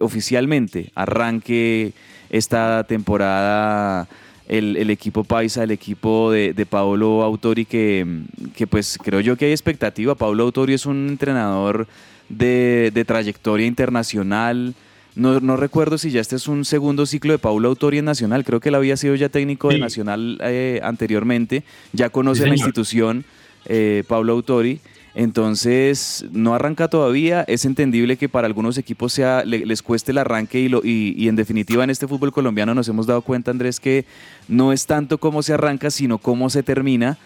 oficialmente 0.00 0.92
arranque 0.94 1.92
esta 2.28 2.84
temporada 2.84 4.08
el, 4.48 4.90
equipo 4.90 5.24
paisa, 5.24 5.64
el 5.64 5.70
equipo 5.70 6.30
de, 6.30 6.52
de 6.52 6.66
Paolo 6.66 7.22
Autori, 7.22 7.64
que, 7.64 8.06
que, 8.54 8.66
pues 8.66 8.98
creo 9.02 9.20
yo 9.20 9.36
que 9.36 9.46
hay 9.46 9.52
expectativa. 9.52 10.14
Paolo 10.14 10.44
Autori 10.44 10.74
es 10.74 10.86
un 10.86 11.08
entrenador 11.08 11.86
de, 12.28 12.90
de 12.94 13.04
trayectoria 13.04 13.66
internacional. 13.66 14.74
No, 15.14 15.40
no, 15.40 15.56
recuerdo 15.56 15.96
si 15.98 16.10
ya 16.10 16.20
este 16.20 16.36
es 16.36 16.46
un 16.46 16.64
segundo 16.64 17.06
ciclo 17.06 17.32
de 17.32 17.38
Paulo 17.38 17.68
Autori 17.68 17.98
en 17.98 18.04
Nacional. 18.04 18.44
Creo 18.44 18.60
que 18.60 18.68
él 18.68 18.74
había 18.74 18.96
sido 18.96 19.14
ya 19.14 19.28
técnico 19.28 19.68
de 19.68 19.78
Nacional 19.78 20.38
eh, 20.42 20.80
anteriormente. 20.82 21.64
Ya 21.92 22.10
conoce 22.10 22.46
la 22.46 22.54
institución, 22.54 23.24
eh, 23.64 24.04
Paulo 24.06 24.34
Autori. 24.34 24.80
Entonces, 25.18 26.26
no 26.30 26.54
arranca 26.54 26.88
todavía. 26.88 27.42
Es 27.48 27.64
entendible 27.64 28.18
que 28.18 28.28
para 28.28 28.46
algunos 28.46 28.76
equipos 28.76 29.14
sea, 29.14 29.46
les 29.46 29.82
cueste 29.82 30.12
el 30.12 30.18
arranque 30.18 30.60
y, 30.60 30.68
lo, 30.68 30.82
y, 30.84 31.26
en 31.26 31.36
definitiva 31.36 31.82
en 31.82 31.88
este 31.88 32.06
fútbol 32.06 32.32
colombiano 32.32 32.74
nos 32.74 32.86
hemos 32.88 33.06
dado 33.06 33.22
cuenta, 33.22 33.50
Andrés, 33.50 33.80
que 33.80 34.04
no 34.46 34.74
es 34.74 34.84
tanto 34.84 35.16
cómo 35.16 35.42
se 35.42 35.54
arranca, 35.54 35.90
sino 35.90 36.18
cómo 36.18 36.50
se 36.50 36.62
termina. 36.62 37.16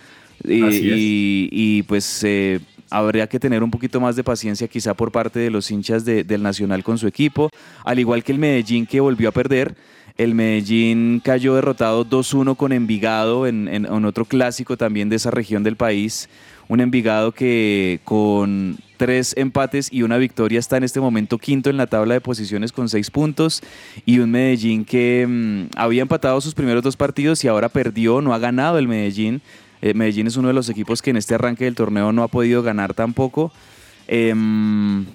Y, 0.44 1.48
y, 1.50 1.82
pues 1.82 2.22
eh, 2.22 2.60
habría 2.90 3.26
que 3.26 3.40
tener 3.40 3.64
un 3.64 3.72
poquito 3.72 4.00
más 4.00 4.14
de 4.14 4.22
paciencia 4.22 4.68
quizá 4.68 4.94
por 4.94 5.10
parte 5.10 5.40
de 5.40 5.50
los 5.50 5.68
hinchas 5.68 6.04
del 6.04 6.42
Nacional 6.44 6.84
con 6.84 6.96
su 6.96 7.08
equipo, 7.08 7.50
al 7.84 7.98
igual 7.98 8.22
que 8.22 8.30
el 8.30 8.38
Medellín 8.38 8.86
que 8.86 9.00
volvió 9.00 9.30
a 9.30 9.32
perder. 9.32 9.74
El 10.16 10.34
Medellín 10.36 11.20
cayó 11.24 11.54
derrotado 11.56 12.04
2-1 12.04 12.56
con 12.56 12.72
Envigado 12.72 13.48
en, 13.48 13.66
en, 13.68 13.86
en, 13.86 14.04
otro 14.04 14.26
clásico 14.26 14.76
también 14.76 15.08
de 15.08 15.16
esa 15.16 15.30
región 15.30 15.62
del 15.62 15.76
país 15.76 16.28
un 16.70 16.80
Envigado 16.80 17.32
que 17.32 17.98
con 18.04 18.78
tres 18.96 19.34
empates 19.36 19.92
y 19.92 20.02
una 20.02 20.18
victoria 20.18 20.60
está 20.60 20.76
en 20.76 20.84
este 20.84 21.00
momento 21.00 21.36
quinto 21.36 21.68
en 21.68 21.76
la 21.76 21.88
tabla 21.88 22.14
de 22.14 22.20
posiciones 22.20 22.70
con 22.70 22.88
seis 22.88 23.10
puntos 23.10 23.60
y 24.06 24.20
un 24.20 24.30
Medellín 24.30 24.84
que 24.84 25.26
mm, 25.28 25.76
había 25.76 26.02
empatado 26.02 26.40
sus 26.40 26.54
primeros 26.54 26.84
dos 26.84 26.96
partidos 26.96 27.42
y 27.42 27.48
ahora 27.48 27.70
perdió, 27.70 28.20
no 28.20 28.32
ha 28.34 28.38
ganado 28.38 28.78
el 28.78 28.86
Medellín. 28.86 29.42
Eh, 29.82 29.94
Medellín 29.94 30.28
es 30.28 30.36
uno 30.36 30.46
de 30.46 30.54
los 30.54 30.68
equipos 30.68 31.02
que 31.02 31.10
en 31.10 31.16
este 31.16 31.34
arranque 31.34 31.64
del 31.64 31.74
torneo 31.74 32.12
no 32.12 32.22
ha 32.22 32.28
podido 32.28 32.62
ganar 32.62 32.94
tampoco. 32.94 33.50
Em, 34.06 35.06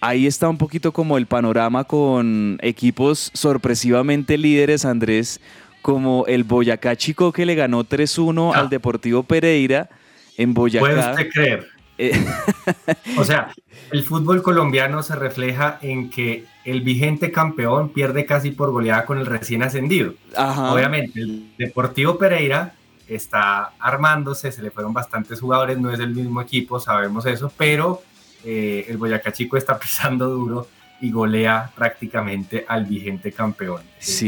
ahí 0.00 0.28
está 0.28 0.48
un 0.48 0.56
poquito 0.56 0.92
como 0.92 1.18
el 1.18 1.26
panorama 1.26 1.82
con 1.82 2.60
equipos 2.62 3.32
sorpresivamente 3.34 4.38
líderes, 4.38 4.84
Andrés, 4.84 5.40
como 5.80 6.26
el 6.28 6.44
Boyacá 6.44 6.94
Chico 6.94 7.32
que 7.32 7.44
le 7.44 7.56
ganó 7.56 7.82
3-1 7.82 8.54
al 8.54 8.66
ah. 8.66 8.68
Deportivo 8.68 9.24
Pereira 9.24 9.90
en 10.36 10.54
Boyacá. 10.54 10.80
¿Puede 10.80 10.98
usted 10.98 11.30
creer? 11.30 11.68
Eh, 11.98 12.24
o 13.18 13.24
sea, 13.24 13.52
el 13.90 14.02
fútbol 14.02 14.42
colombiano 14.42 15.02
se 15.02 15.14
refleja 15.14 15.78
en 15.82 16.10
que 16.10 16.46
el 16.64 16.80
vigente 16.80 17.30
campeón 17.30 17.90
pierde 17.90 18.24
casi 18.24 18.50
por 18.50 18.70
goleada 18.70 19.04
con 19.04 19.18
el 19.18 19.26
recién 19.26 19.62
ascendido. 19.62 20.14
Obviamente, 20.36 21.20
el 21.20 21.52
Deportivo 21.58 22.18
Pereira 22.18 22.74
está 23.06 23.72
armándose, 23.78 24.52
se 24.52 24.62
le 24.62 24.70
fueron 24.70 24.92
bastantes 24.92 25.40
jugadores, 25.40 25.78
no 25.78 25.92
es 25.92 26.00
el 26.00 26.14
mismo 26.14 26.40
equipo, 26.40 26.80
sabemos 26.80 27.26
eso, 27.26 27.52
pero 27.56 28.02
eh, 28.44 28.86
el 28.88 28.96
Boyacá 28.96 29.32
Chico 29.32 29.56
está 29.56 29.78
pisando 29.80 30.28
duro 30.28 30.68
y 31.02 31.10
golea 31.10 31.70
prácticamente 31.74 32.64
al 32.66 32.86
vigente 32.86 33.32
campeón. 33.32 33.82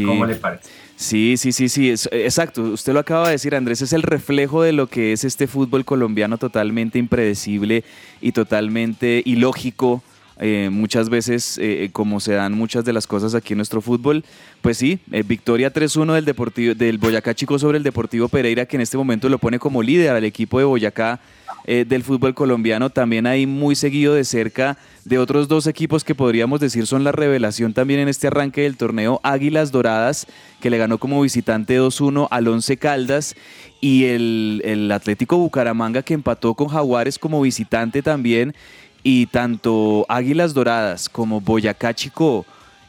¿Cómo 0.05 0.25
le 0.25 0.35
parece? 0.35 0.69
Sí, 0.97 1.35
sí, 1.37 1.53
sí, 1.53 1.69
sí, 1.69 1.89
exacto. 1.89 2.61
Usted 2.63 2.93
lo 2.93 2.99
acaba 2.99 3.27
de 3.27 3.31
decir, 3.31 3.55
Andrés, 3.55 3.81
es 3.81 3.93
el 3.93 4.03
reflejo 4.03 4.61
de 4.61 4.73
lo 4.73 4.87
que 4.87 5.13
es 5.13 5.23
este 5.23 5.47
fútbol 5.47 5.85
colombiano 5.85 6.37
totalmente 6.37 6.99
impredecible 6.99 7.85
y 8.21 8.33
totalmente 8.33 9.23
ilógico. 9.25 10.03
Eh, 10.37 10.69
muchas 10.69 11.09
veces, 11.09 11.57
eh, 11.61 11.89
como 11.93 12.19
se 12.19 12.33
dan 12.33 12.51
muchas 12.51 12.83
de 12.83 12.91
las 12.91 13.07
cosas 13.07 13.35
aquí 13.35 13.53
en 13.53 13.57
nuestro 13.57 13.79
fútbol, 13.79 14.25
pues 14.61 14.77
sí, 14.77 14.99
eh, 15.13 15.23
victoria 15.25 15.71
3-1 15.71 16.13
del, 16.13 16.25
Deportivo, 16.25 16.75
del 16.75 16.97
Boyacá 16.97 17.33
Chico 17.33 17.57
sobre 17.57 17.77
el 17.77 17.83
Deportivo 17.83 18.27
Pereira, 18.27 18.65
que 18.65 18.75
en 18.75 18.81
este 18.81 18.97
momento 18.97 19.29
lo 19.29 19.39
pone 19.39 19.59
como 19.59 19.81
líder 19.81 20.09
al 20.09 20.25
equipo 20.25 20.59
de 20.59 20.65
Boyacá 20.65 21.21
del 21.65 22.03
fútbol 22.03 22.35
colombiano. 22.35 22.89
También 22.89 23.25
hay 23.25 23.45
muy 23.47 23.75
seguido 23.75 24.13
de 24.13 24.23
cerca 24.23 24.77
de 25.05 25.19
otros 25.19 25.47
dos 25.47 25.67
equipos 25.67 26.03
que 26.03 26.15
podríamos 26.15 26.59
decir 26.59 26.87
son 26.87 27.03
la 27.03 27.11
revelación 27.11 27.73
también 27.73 27.99
en 27.99 28.07
este 28.07 28.27
arranque 28.27 28.61
del 28.61 28.75
torneo, 28.75 29.19
Águilas 29.23 29.71
Doradas, 29.71 30.25
que 30.59 30.71
le 30.71 30.79
ganó 30.79 30.97
como 30.97 31.21
visitante 31.21 31.79
2-1 31.79 32.27
al 32.31 32.47
Once 32.47 32.75
Caldas, 32.77 33.35
y 33.79 34.05
el, 34.05 34.91
Atlético 34.91 35.37
Bucaramanga 35.37 36.01
que 36.01 36.15
empató 36.15 36.55
con 36.55 36.69
Jaguares 36.69 37.19
como 37.19 37.41
visitante 37.41 38.01
también, 38.01 38.55
y 39.03 39.27
tanto 39.27 40.07
Águilas 40.09 40.55
Doradas 40.55 41.07
como 41.07 41.39
Boyacá 41.39 41.93
Chico 41.93 42.45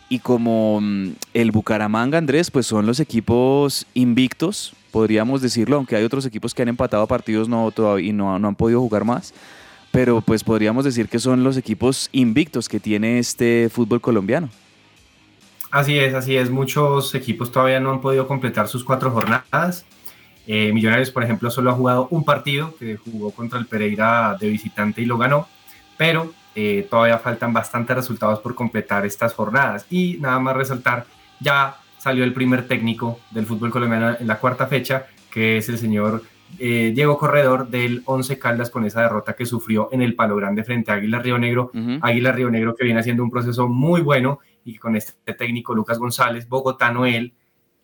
y 0.08 0.20
como 0.20 0.80
mm, 0.80 1.10
el 1.34 1.50
Bucaramanga, 1.50 2.16
Andrés, 2.16 2.50
pues 2.50 2.66
son 2.66 2.86
los 2.86 3.00
equipos 3.00 3.86
invictos, 3.92 4.72
podríamos 4.90 5.42
decirlo, 5.42 5.76
aunque 5.76 5.96
hay 5.96 6.04
otros 6.04 6.26
equipos 6.26 6.54
que 6.54 6.62
han 6.62 6.68
empatado 6.68 7.06
partidos 7.06 7.48
no, 7.48 7.70
todavía, 7.70 8.08
y 8.08 8.12
no, 8.12 8.38
no 8.38 8.48
han 8.48 8.54
podido 8.54 8.80
jugar 8.80 9.04
más 9.04 9.32
pero 9.96 10.20
pues 10.20 10.44
podríamos 10.44 10.84
decir 10.84 11.08
que 11.08 11.18
son 11.18 11.42
los 11.42 11.56
equipos 11.56 12.10
invictos 12.12 12.68
que 12.68 12.78
tiene 12.78 13.18
este 13.18 13.70
fútbol 13.72 13.98
colombiano. 14.02 14.50
Así 15.70 15.98
es, 15.98 16.12
así 16.12 16.36
es. 16.36 16.50
Muchos 16.50 17.14
equipos 17.14 17.50
todavía 17.50 17.80
no 17.80 17.92
han 17.92 18.02
podido 18.02 18.28
completar 18.28 18.68
sus 18.68 18.84
cuatro 18.84 19.10
jornadas. 19.10 19.86
Eh, 20.46 20.70
Millonarios, 20.74 21.10
por 21.10 21.24
ejemplo, 21.24 21.50
solo 21.50 21.70
ha 21.70 21.74
jugado 21.74 22.08
un 22.10 22.24
partido 22.24 22.74
que 22.78 22.98
jugó 22.98 23.30
contra 23.30 23.58
el 23.58 23.64
Pereira 23.64 24.36
de 24.38 24.50
visitante 24.50 25.00
y 25.00 25.06
lo 25.06 25.16
ganó, 25.16 25.48
pero 25.96 26.30
eh, 26.54 26.86
todavía 26.90 27.18
faltan 27.18 27.54
bastantes 27.54 27.96
resultados 27.96 28.40
por 28.40 28.54
completar 28.54 29.06
estas 29.06 29.32
jornadas. 29.32 29.86
Y 29.88 30.18
nada 30.20 30.38
más 30.38 30.56
resaltar, 30.56 31.06
ya 31.40 31.78
salió 32.06 32.22
el 32.22 32.32
primer 32.32 32.68
técnico 32.68 33.18
del 33.32 33.46
fútbol 33.46 33.72
colombiano 33.72 34.16
en 34.20 34.28
la 34.28 34.38
cuarta 34.38 34.68
fecha, 34.68 35.06
que 35.28 35.56
es 35.56 35.68
el 35.68 35.76
señor 35.76 36.22
eh, 36.56 36.92
Diego 36.94 37.18
Corredor 37.18 37.68
del 37.68 38.04
Once 38.04 38.38
Caldas 38.38 38.70
con 38.70 38.84
esa 38.84 39.02
derrota 39.02 39.32
que 39.32 39.44
sufrió 39.44 39.88
en 39.90 40.02
el 40.02 40.14
Palo 40.14 40.36
Grande 40.36 40.62
frente 40.62 40.92
a 40.92 40.94
Águila 40.94 41.18
Río 41.18 41.36
Negro. 41.36 41.72
Águila 42.00 42.30
Río 42.30 42.48
Negro 42.48 42.76
que 42.76 42.84
viene 42.84 43.00
haciendo 43.00 43.24
un 43.24 43.30
proceso 43.32 43.66
muy 43.66 44.02
bueno 44.02 44.38
y 44.64 44.76
con 44.76 44.94
este 44.94 45.34
técnico 45.34 45.74
Lucas 45.74 45.98
González, 45.98 46.48
bogotano 46.48 47.06
él, 47.06 47.34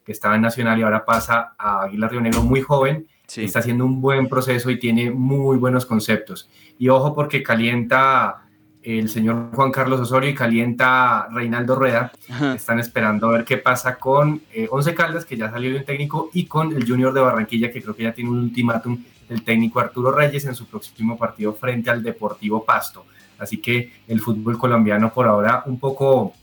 que 0.05 0.13
estaba 0.13 0.37
en 0.37 0.43
Nacional 0.43 0.79
y 0.79 0.83
ahora 0.83 1.05
pasa 1.05 1.57
a 1.59 1.83
Águila 1.83 2.07
Río 2.07 2.21
Negro 2.21 2.45
muy 2.45 2.61
joven, 2.61 3.09
está 3.27 3.59
haciendo 3.59 3.85
un 3.85 4.01
buen 4.01 4.29
proceso 4.29 4.71
y 4.71 4.79
tiene 4.79 5.11
muy 5.11 5.57
buenos 5.57 5.85
conceptos. 5.85 6.49
Y 6.79 6.91
ojo 6.91 7.13
porque 7.13 7.43
calienta 7.43 8.42
el 8.83 9.09
señor 9.09 9.51
Juan 9.55 9.71
Carlos 9.71 10.01
Osorio 10.01 10.31
y 10.31 10.35
calienta 10.35 11.29
Reinaldo 11.31 11.77
Rueda. 11.77 12.13
Están 12.55 12.81
esperando 12.81 13.29
a 13.29 13.33
ver 13.33 13.45
qué 13.45 13.57
pasa 13.57 13.97
con 13.97 14.43
eh, 14.53 14.69
Once 14.71 14.95
Caldas, 14.95 15.25
que 15.25 15.37
ya 15.37 15.51
salió 15.51 15.71
de 15.71 15.79
un 15.79 15.85
técnico, 15.85 16.31
y 16.33 16.47
con 16.47 16.75
el 16.75 16.87
Junior 16.87 17.13
de 17.13 17.21
Barranquilla, 17.21 17.71
que 17.71 17.83
creo 17.83 17.95
que 17.95 18.05
ya 18.05 18.13
tiene 18.13 18.31
un 18.31 18.39
ultimátum 18.39 19.03
del 19.29 19.43
técnico 19.43 19.81
Arturo 19.81 20.13
Reyes 20.13 20.45
en 20.45 20.55
su 20.55 20.67
próximo 20.67 21.17
partido 21.17 21.53
frente 21.55 21.91
al 21.91 22.03
Deportivo 22.03 22.65
Pasto. 22.65 23.05
Así 23.39 23.59
que 23.59 23.93
el 24.09 24.21
fútbol 24.21 24.59
colombiano 24.59 25.13
por 25.13 25.27
ahora 25.27 25.63
un 25.67 25.79
poco 25.79 26.35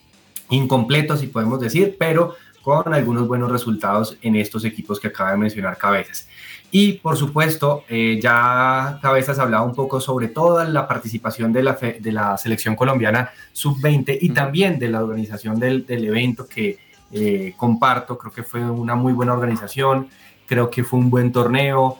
incompleto, 0.49 1.15
si 1.15 1.27
podemos 1.27 1.59
decir, 1.59 1.95
pero 1.97 2.35
con 2.61 2.93
algunos 2.93 3.27
buenos 3.27 3.51
resultados 3.51 4.17
en 4.21 4.35
estos 4.35 4.65
equipos 4.65 4.99
que 4.99 5.07
acaba 5.07 5.31
de 5.31 5.37
mencionar 5.37 5.77
Cabezas. 5.77 6.27
Y 6.71 6.93
por 6.93 7.17
supuesto, 7.17 7.83
eh, 7.89 8.19
ya 8.21 8.99
Cabezas 9.01 9.39
hablaba 9.39 9.63
un 9.63 9.73
poco 9.73 9.99
sobre 9.99 10.27
toda 10.27 10.65
la 10.65 10.87
participación 10.87 11.51
de 11.51 11.63
la, 11.63 11.73
de 11.73 12.11
la 12.11 12.37
selección 12.37 12.75
colombiana 12.75 13.31
sub-20 13.53 14.19
y 14.21 14.29
también 14.29 14.77
de 14.77 14.89
la 14.89 15.03
organización 15.03 15.59
del, 15.59 15.85
del 15.85 16.05
evento 16.05 16.47
que 16.47 16.77
eh, 17.11 17.53
comparto, 17.57 18.17
creo 18.17 18.31
que 18.31 18.43
fue 18.43 18.63
una 18.63 18.95
muy 18.95 19.13
buena 19.13 19.33
organización. 19.33 20.09
creo 20.45 20.69
que 20.69 20.83
fue 20.83 20.99
un 20.99 21.09
buen 21.09 21.31
torneo. 21.31 21.97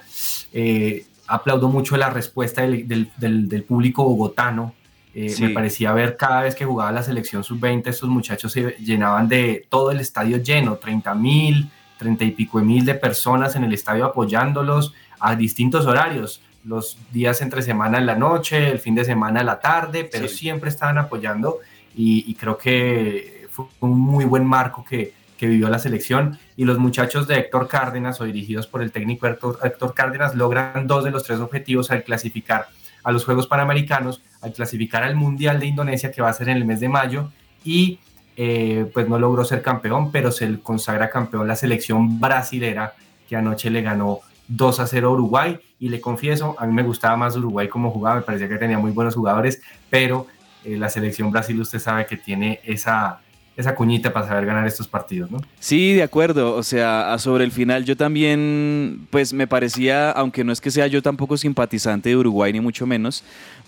Eh, 0.53 1.05
aplaudo 1.27 1.69
mucho 1.69 1.97
la 1.97 2.09
respuesta 2.09 2.63
del, 2.63 3.63
público 3.67 4.03
bogotano. 4.03 4.73
Eh, 5.21 5.35
me 5.41 5.49
parecía 5.49 5.91
ver 5.91 6.15
cada 6.15 6.43
vez 6.43 6.55
que 6.55 6.63
jugaba 6.63 6.93
la 6.93 7.03
selección 7.03 7.43
sub-20, 7.43 7.87
estos 7.87 8.07
muchachos 8.07 8.53
se 8.53 8.71
llenaban 8.79 9.27
de 9.27 9.65
todo 9.67 9.91
el 9.91 9.99
estadio 9.99 10.37
lleno, 10.37 10.77
30 10.77 11.13
mil, 11.15 11.69
30 11.97 12.23
y 12.23 12.31
pico 12.31 12.59
de 12.59 12.65
mil 12.65 12.85
de 12.85 12.95
personas 12.95 13.57
en 13.57 13.65
el 13.65 13.73
estadio 13.73 14.05
apoyándolos 14.05 14.93
a 15.19 15.35
distintos 15.35 15.85
horarios, 15.85 16.41
los 16.63 16.97
días 17.11 17.41
entre 17.41 17.61
semana 17.61 17.97
en 17.97 18.05
la 18.05 18.15
noche, 18.15 18.71
el 18.71 18.79
fin 18.79 18.95
de 18.95 19.03
semana 19.03 19.41
en 19.41 19.47
la 19.47 19.59
tarde, 19.59 20.07
pero 20.09 20.29
siempre 20.29 20.69
estaban 20.69 20.97
apoyando 20.97 21.57
y, 21.93 22.33
creo 22.35 22.57
que 22.57 23.45
fue 23.51 23.65
un 23.81 23.99
muy 23.99 24.23
buen 24.23 24.45
marco 24.45 24.85
que, 24.85 25.11
que 25.37 25.47
vivió 25.47 25.67
la 25.69 25.79
selección. 25.79 26.39
Y 26.55 26.63
los 26.63 26.77
muchachos 26.77 27.27
de 27.27 27.35
Héctor 27.39 27.67
Cárdenas 27.67 28.21
o 28.21 28.23
dirigidos 28.23 28.67
por 28.67 28.81
el 28.81 28.93
técnico 28.93 29.27
Héctor, 29.27 29.93
Cárdenas 29.93 30.33
logran 30.33 30.87
dos 30.87 31.03
de 31.03 31.11
los 31.11 31.23
tres 31.23 31.39
objetivos 31.39 31.91
al 31.91 32.03
clasificar 32.03 32.67
a 33.03 33.11
los 33.11 33.25
Juegos 33.25 33.47
Panamericanos, 33.47 34.21
al 34.41 34.53
clasificar 34.53 35.03
al 35.03 35.15
Mundial 35.15 35.59
de 35.59 35.67
Indonesia 35.67 36.11
que 36.11 36.21
va 36.21 36.29
a 36.29 36.33
ser 36.33 36.49
en 36.49 36.57
el 36.57 36.65
mes 36.65 36.79
de 36.79 36.89
mayo 36.89 37.31
y 37.63 37.99
eh, 38.35 38.89
pues 38.93 39.09
no 39.09 39.19
logró 39.19 39.43
ser 39.43 39.61
campeón, 39.61 40.11
pero 40.11 40.31
se 40.31 40.59
consagra 40.61 41.09
campeón 41.09 41.47
la 41.47 41.55
selección 41.55 42.19
brasilera 42.19 42.93
que 43.27 43.35
anoche 43.35 43.69
le 43.69 43.81
ganó 43.81 44.19
2 44.47 44.79
a 44.79 44.87
0 44.87 45.07
a 45.07 45.11
Uruguay. 45.11 45.59
Y 45.79 45.89
le 45.89 46.01
confieso, 46.01 46.55
a 46.57 46.65
mí 46.65 46.73
me 46.73 46.83
gustaba 46.83 47.15
más 47.15 47.35
Uruguay 47.35 47.67
como 47.67 47.91
jugaba, 47.91 48.17
me 48.17 48.21
parecía 48.21 48.49
que 48.49 48.57
tenía 48.57 48.77
muy 48.77 48.91
buenos 48.91 49.15
jugadores, 49.15 49.61
pero 49.89 50.27
eh, 50.63 50.77
la 50.77 50.89
selección 50.89 51.31
Brasil 51.31 51.59
usted 51.59 51.79
sabe 51.79 52.05
que 52.05 52.17
tiene 52.17 52.59
esa 52.63 53.21
esa 53.59 53.75
cuñita 53.75 54.13
para 54.13 54.25
saber 54.25 54.45
ganar 54.45 54.65
estos 54.65 54.87
partidos, 54.87 55.29
¿no? 55.29 55.39
Sí, 55.59 55.93
de 55.93 56.01
acuerdo. 56.01 56.55
O 56.55 56.63
sea, 56.63 57.13
sobre 57.19 57.43
el 57.43 57.51
final 57.51 57.83
yo 57.83 57.97
también, 57.97 59.05
pues 59.09 59.33
me 59.33 59.47
parecía, 59.47 60.11
aunque 60.11 60.45
no 60.45 60.53
es 60.53 60.61
que 60.61 60.71
sea 60.71 60.87
yo 60.87 61.01
tampoco 61.01 61.35
simpatizante 61.35 62.07
de 62.07 62.15
Uruguay, 62.15 62.53
ni 62.53 62.61
mucho 62.61 62.87
menos, 62.87 63.21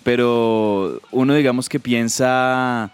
pero 0.04 1.02
uno 1.12 1.34
digamos 1.34 1.68
que 1.68 1.78
piensa, 1.78 2.90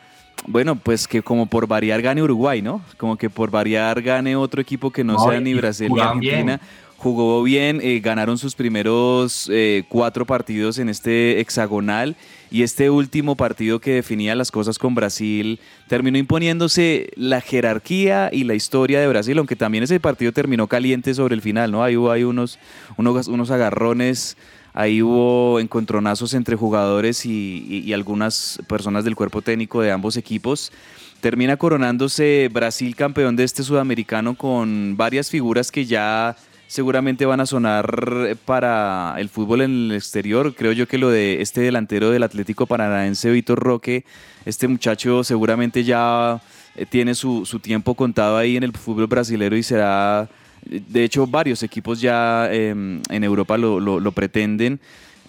bueno, 0.48 0.76
pues 0.76 1.08
que 1.08 1.22
como 1.22 1.46
por 1.46 1.68
variar 1.68 2.02
gane 2.02 2.24
Uruguay, 2.24 2.64
¿no? 2.64 2.82
Como 2.98 3.16
que 3.16 3.30
por 3.30 3.52
variar 3.52 4.02
gane 4.02 4.36
otro 4.36 4.60
equipo 4.60 4.90
que 4.90 5.04
no, 5.04 5.20
sea 5.20 5.40
ni 5.40 5.54
Brasil 5.54 5.92
ni 5.94 6.00
Argentina 6.00 6.60
jugó 6.98 7.44
bien, 7.44 7.80
eh, 7.82 8.00
ganaron 8.00 8.38
sus 8.38 8.56
primeros 8.56 9.50
eh, 9.52 9.84
cuatro 9.88 10.26
partidos 10.26 10.80
en 10.80 10.90
este 10.90 11.40
hexagonal 11.40 12.16
y 12.50 12.64
este 12.64 12.90
último 12.90 13.36
partido 13.36 13.80
que 13.80 13.94
definía 13.94 14.36
las 14.36 14.52
cosas 14.52 14.80
con 14.80 14.96
Brasil 14.96 15.60
terminó 15.88 16.18
imponiéndose 16.18 17.12
la 17.16 17.40
jerarquía 17.42 18.30
y 18.34 18.46
la 18.46 18.56
historia 18.56 19.00
de 19.00 19.08
Brasil, 19.08 19.38
aunque 19.38 19.56
también 19.56 19.84
ese 19.84 20.00
partido 20.00 20.32
terminó 20.32 20.68
caliente 20.68 21.14
sobre 21.14 21.36
el 21.36 21.42
final, 21.42 21.72
¿no? 21.72 21.84
Ahí 21.84 21.96
hubo 21.96 22.12
hay 22.12 22.24
unos, 22.24 22.58
unos, 22.98 23.28
unos 23.28 23.52
agarrones, 23.52 24.36
ahí 24.74 25.04
hubo 25.04 25.60
encontronazos 25.60 26.34
entre 26.34 26.56
jugadores 26.56 27.26
y, 27.28 27.84
y 27.86 27.94
algunas 27.94 28.60
personas 28.68 29.04
del 29.04 29.16
cuerpo 29.16 29.44
técnico 29.44 29.82
de 29.82 29.92
ambos 29.92 30.18
equipos 30.18 30.72
termina 31.22 31.58
coronándose 31.58 32.48
Brasil 32.52 32.96
campeón 32.96 33.36
de 33.36 33.44
este 33.44 33.64
sudamericano 33.64 34.36
con 34.36 34.96
varias 34.98 35.32
figuras 35.32 35.72
que 35.72 35.86
ya 35.86 36.36
seguramente 36.68 37.26
van 37.26 37.40
a 37.40 37.46
sonar 37.46 38.38
para 38.46 39.16
el 39.18 39.30
fútbol 39.30 39.62
en 39.62 39.72
el 39.72 39.92
exterior. 39.94 40.54
Creo 40.54 40.74
yo 40.74 40.88
que 40.88 40.98
lo 40.98 41.10
de 41.10 41.42
este 41.42 41.62
delantero 41.62 42.12
del 42.12 42.24
Atlético 42.24 42.66
Paranaense, 42.66 43.32
Víctor 43.32 43.60
Roque, 43.60 44.06
este 44.46 44.68
muchacho 44.68 45.24
seguramente 45.24 45.84
ya 45.84 46.42
eh, 46.76 46.86
tiene 46.86 47.16
su, 47.16 47.44
tiempo 47.62 47.96
contado 47.96 48.38
ahí 48.38 48.58
en 48.58 48.64
el 48.64 48.74
fútbol 48.74 49.08
brasilero 49.08 49.56
y 49.56 49.64
será, 49.64 50.30
de 50.66 51.04
hecho 51.04 51.26
varios 51.26 51.64
equipos 51.64 52.02
ya 52.02 52.52
em, 52.52 53.02
en 53.10 53.24
Europa 53.24 53.58
lo, 53.58 53.80
lo 53.80 54.12
pretenden. 54.12 54.80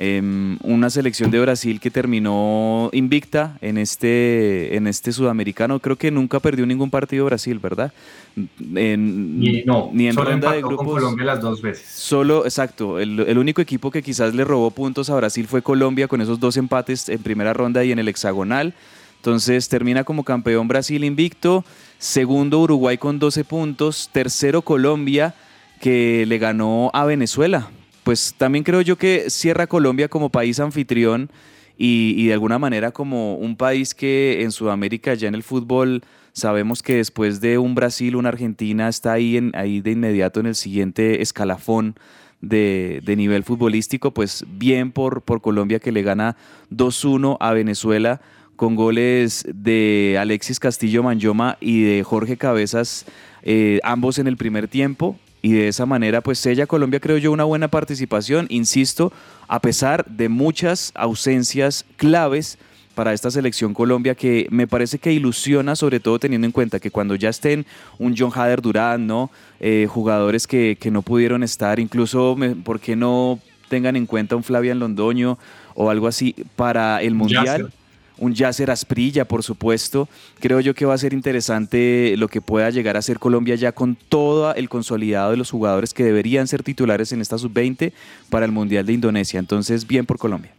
Em, 0.00 0.58
una 0.62 0.90
selección 0.90 1.32
de 1.32 1.40
Brasil 1.40 1.80
que 1.80 1.90
terminó 1.90 2.88
invicta 2.92 3.58
en 3.60 3.78
este, 3.78 4.76
en 4.76 4.86
este 4.86 5.10
sudamericano. 5.10 5.80
Creo 5.80 5.96
que 5.96 6.12
nunca 6.12 6.38
perdió 6.38 6.64
ningún 6.66 6.88
partido 6.88 7.24
Brasil, 7.24 7.58
¿verdad? 7.58 7.92
ni, 8.36 9.64
no, 9.64 9.90
ni 9.92 10.06
en 10.06 10.14
ronda 10.14 10.52
de 10.52 10.60
grupos. 10.60 10.86
Con 10.86 10.94
Colombia 10.94 11.24
las 11.24 11.40
dos 11.40 11.60
veces. 11.60 11.84
Solo, 11.88 12.44
exacto. 12.44 13.00
El, 13.00 13.18
el, 13.18 13.38
único 13.38 13.60
equipo 13.60 13.90
que 13.90 14.00
quizás 14.00 14.36
le 14.36 14.44
robó 14.44 14.70
puntos 14.70 15.10
a 15.10 15.16
Brasil 15.16 15.48
fue 15.48 15.62
Colombia 15.62 16.06
con 16.06 16.20
esos 16.20 16.38
dos 16.38 16.56
empates 16.56 17.08
en 17.08 17.18
primera 17.18 17.52
ronda 17.52 17.84
y 17.84 17.90
en 17.90 17.98
el 17.98 18.06
hexagonal. 18.06 18.74
Entonces 19.16 19.68
termina 19.68 20.04
como 20.04 20.22
campeón 20.22 20.68
Brasil 20.68 21.02
invicto, 21.02 21.64
segundo 21.98 22.60
Uruguay 22.60 22.98
con 22.98 23.18
12 23.18 23.42
puntos, 23.42 24.10
tercero 24.12 24.62
Colombia 24.62 25.34
que 25.80 26.24
le 26.24 26.38
ganó 26.38 26.92
a 26.94 27.04
Venezuela 27.04 27.68
pues 28.08 28.34
también 28.38 28.64
creo 28.64 28.80
yo 28.80 28.96
que 28.96 29.28
cierra 29.28 29.66
Colombia 29.66 30.08
como 30.08 30.30
país 30.30 30.60
anfitrión 30.60 31.28
y, 31.76 32.26
de 32.26 32.32
alguna 32.32 32.58
manera 32.58 32.90
como 32.90 33.34
un 33.34 33.54
país 33.54 33.92
que 33.92 34.40
en 34.40 34.50
Sudamérica 34.50 35.12
ya 35.12 35.28
en 35.28 35.34
el 35.34 35.42
fútbol 35.42 36.02
sabemos 36.32 36.82
que 36.82 36.96
después 36.96 37.42
de 37.42 37.58
un 37.58 37.74
Brasil, 37.74 38.16
una 38.16 38.30
Argentina 38.30 38.88
está 38.88 39.12
ahí, 39.12 39.36
en, 39.36 39.52
ahí 39.54 39.82
de 39.82 39.90
inmediato 39.90 40.40
en 40.40 40.46
el 40.46 40.54
siguiente 40.54 41.20
escalafón 41.20 41.96
de, 42.40 43.02
nivel 43.14 43.44
futbolístico, 43.44 44.14
pues 44.14 44.42
bien 44.48 44.90
por, 44.90 45.20
por 45.20 45.42
Colombia 45.42 45.78
que 45.78 45.92
le 45.92 46.00
gana 46.00 46.34
2-1 46.70 47.36
a 47.40 47.52
Venezuela 47.52 48.22
con 48.56 48.74
goles 48.74 49.44
de 49.52 50.16
Alexis 50.18 50.58
Castillo 50.58 51.02
Manyoma 51.02 51.58
y 51.60 51.82
de 51.82 52.04
Jorge 52.04 52.38
Cabezas, 52.38 53.04
eh, 53.42 53.80
ambos 53.82 54.18
en 54.18 54.28
el 54.28 54.38
primer 54.38 54.66
tiempo 54.66 55.18
y 55.42 55.52
de 55.52 55.68
esa 55.68 55.86
manera 55.86 56.20
pues 56.20 56.38
sella 56.38 56.66
Colombia 56.66 57.00
creo 57.00 57.18
yo 57.18 57.32
una 57.32 57.44
buena 57.44 57.68
participación, 57.68 58.46
insisto, 58.48 59.12
a 59.46 59.60
pesar 59.60 60.04
de 60.06 60.28
muchas 60.28 60.92
ausencias 60.94 61.84
claves 61.96 62.58
para 62.94 63.12
esta 63.12 63.30
selección 63.30 63.74
Colombia 63.74 64.16
que 64.16 64.48
me 64.50 64.66
parece 64.66 64.98
que 64.98 65.12
ilusiona, 65.12 65.76
sobre 65.76 66.00
todo 66.00 66.18
teniendo 66.18 66.46
en 66.46 66.52
cuenta 66.52 66.80
que 66.80 66.90
cuando 66.90 67.14
ya 67.14 67.28
estén 67.28 67.64
un 67.98 68.16
John 68.18 68.32
Hader 68.34 68.60
Durán, 68.60 69.06
¿no? 69.06 69.30
Eh, 69.60 69.86
jugadores 69.88 70.48
que, 70.48 70.76
que, 70.80 70.90
no 70.90 71.02
pudieron 71.02 71.44
estar, 71.44 71.78
incluso, 71.78 72.36
¿por 72.64 72.80
qué 72.80 72.96
no 72.96 73.38
tengan 73.68 73.94
en 73.94 74.06
cuenta 74.06 74.34
un 74.34 74.42
Flavian 74.42 74.80
Londoño 74.80 75.38
o 75.74 75.90
algo 75.90 76.08
así 76.08 76.34
para 76.56 77.00
el 77.00 77.14
Mundial? 77.14 77.72
Un 78.18 78.34
Yasser 78.34 78.70
Asprilla, 78.70 79.24
por 79.24 79.42
supuesto. 79.42 80.08
Creo 80.40 80.60
yo 80.60 80.74
que 80.74 80.86
va 80.86 80.94
a 80.94 80.98
ser 80.98 81.12
interesante 81.12 82.14
lo 82.16 82.28
que 82.28 82.40
pueda 82.40 82.70
llegar 82.70 82.96
a 82.96 83.02
ser 83.02 83.18
Colombia 83.18 83.54
ya 83.54 83.72
con 83.72 83.96
todo 83.96 84.54
el 84.54 84.68
consolidado 84.68 85.30
de 85.30 85.36
los 85.36 85.50
jugadores 85.50 85.94
que 85.94 86.04
deberían 86.04 86.46
ser 86.46 86.62
titulares 86.62 87.12
en 87.12 87.20
esta 87.20 87.38
sub-20 87.38 87.92
para 88.30 88.44
el 88.44 88.52
Mundial 88.52 88.86
de 88.86 88.92
Indonesia. 88.92 89.38
Entonces, 89.38 89.86
bien 89.86 90.06
por 90.06 90.18
Colombia. 90.18 90.52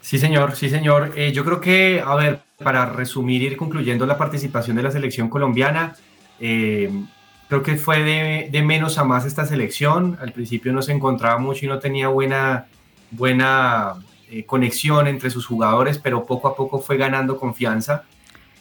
Sí, 0.00 0.18
señor, 0.18 0.54
sí, 0.54 0.70
señor. 0.70 1.12
Eh, 1.16 1.32
yo 1.32 1.44
creo 1.44 1.60
que, 1.60 2.00
a 2.04 2.14
ver, 2.14 2.40
para 2.62 2.86
resumir 2.86 3.42
y 3.42 3.46
ir 3.46 3.56
concluyendo 3.56 4.06
la 4.06 4.16
participación 4.16 4.76
de 4.76 4.84
la 4.84 4.92
selección 4.92 5.28
colombiana, 5.28 5.96
eh, 6.38 6.90
creo 7.48 7.62
que 7.62 7.76
fue 7.76 8.04
de, 8.04 8.48
de, 8.50 8.62
menos 8.62 8.98
a 8.98 9.04
más 9.04 9.24
esta 9.24 9.46
selección. 9.46 10.16
Al 10.20 10.32
principio 10.32 10.72
no 10.72 10.82
se 10.82 10.92
encontraba 10.92 11.38
mucho 11.38 11.64
y 11.64 11.68
no 11.68 11.80
tenía 11.80 12.06
buena, 12.06 12.66
buena 13.10 13.94
eh, 14.28 14.44
conexión 14.44 15.06
entre 15.06 15.30
sus 15.30 15.46
jugadores, 15.46 15.98
pero 15.98 16.26
poco 16.26 16.48
a 16.48 16.56
poco 16.56 16.80
fue 16.80 16.96
ganando 16.96 17.38
confianza 17.38 18.02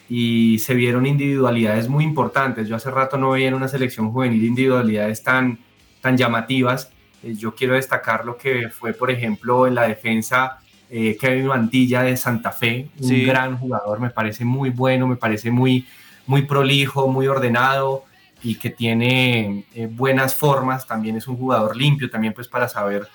y 0.07 0.59
se 0.59 0.75
vieron 0.75 1.07
individualidades 1.07 1.89
muy 1.89 2.03
importantes. 2.03 2.67
Yo 2.67 2.75
hace 2.75 2.91
rato 2.91 3.17
no 3.17 3.31
veía 3.31 3.47
en 3.47 3.55
una 3.55 3.67
selección 3.67 4.11
juvenil 4.11 4.43
individualidades 4.43 5.23
tan, 5.23 5.57
tan 6.01 6.17
llamativas. 6.17 6.91
Eh, 7.23 7.33
yo 7.33 7.55
quiero 7.55 7.73
destacar 7.73 8.25
lo 8.25 8.37
que 8.37 8.69
fue, 8.69 8.93
por 8.93 9.09
ejemplo, 9.09 9.65
en 9.65 9.73
la 9.73 9.87
defensa 9.87 10.59
eh, 10.91 11.17
Kevin 11.19 11.47
Mantilla 11.47 12.03
de 12.03 12.15
Santa 12.15 12.51
Fe, 12.51 12.89
un 12.99 13.25
gran 13.25 13.57
jugador, 13.57 13.99
me 13.99 14.11
parece 14.11 14.45
muy 14.45 14.69
bueno, 14.69 15.07
me 15.07 15.15
parece 15.15 15.49
muy, 15.49 15.87
muy 16.27 16.43
prolijo, 16.43 17.07
muy 17.07 17.25
ordenado 17.25 18.03
y 18.43 18.53
que 18.53 18.69
tiene 18.69 19.65
buenas 19.93 20.35
formas. 20.35 20.85
También 20.85 21.15
es 21.15 21.27
un 21.27 21.37
jugador 21.37 21.75
limpio, 21.75 22.07
también 22.07 22.35
pues 22.35 22.47
para 22.47 22.69
saber 22.69 23.07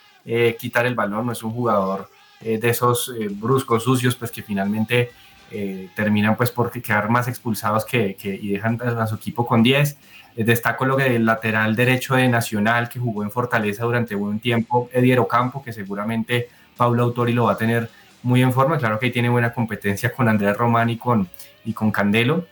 quitar 0.58 0.84
el 0.84 0.96
balón, 0.96 1.26
no 1.26 1.32
es 1.32 1.44
un 1.44 1.52
jugador 1.52 2.08
eh, 2.42 2.58
de 2.58 2.70
esos 2.70 3.12
eh, 3.18 3.28
bruscos 3.30 3.84
sucios, 3.84 4.16
pues 4.16 4.30
que 4.30 4.42
finalmente 4.42 5.10
eh, 5.50 5.90
terminan 5.94 6.36
pues 6.36 6.50
por 6.50 6.70
quedar 6.70 7.10
más 7.10 7.28
expulsados 7.28 7.84
que, 7.84 8.16
y 8.22 8.48
dejan 8.48 8.80
a 8.80 9.06
su 9.06 9.16
equipo 9.16 9.46
con 9.46 9.62
10. 9.62 9.98
destaco 10.36 10.86
lo 10.86 10.96
del 10.96 11.26
lateral 11.26 11.76
derecho 11.76 12.14
de 12.14 12.28
Nacional 12.28 12.88
que 12.88 12.98
jugó 12.98 13.24
en 13.24 13.30
Fortaleza 13.30 13.84
durante 13.84 14.14
buen 14.14 14.40
tiempo, 14.40 14.88
Ediero 14.92 15.28
Campo, 15.28 15.62
que 15.62 15.74
seguramente 15.74 16.48
Pablo 16.78 17.02
Autori 17.02 17.34
lo 17.34 17.44
va 17.44 17.52
a 17.52 17.58
tener 17.58 17.90
muy 18.22 18.40
en 18.40 18.54
forma. 18.54 18.78
Claro 18.78 18.98
que 18.98 19.06
ahí 19.06 19.12
tiene 19.12 19.28
buena 19.28 19.52
competencia 19.52 20.10
con 20.10 20.26
Andrés 20.26 20.56
Román 20.56 20.88
y 20.88 20.96
con, 20.96 21.28
y 21.66 21.74
con 21.74 21.90
Candelo, 21.90 22.46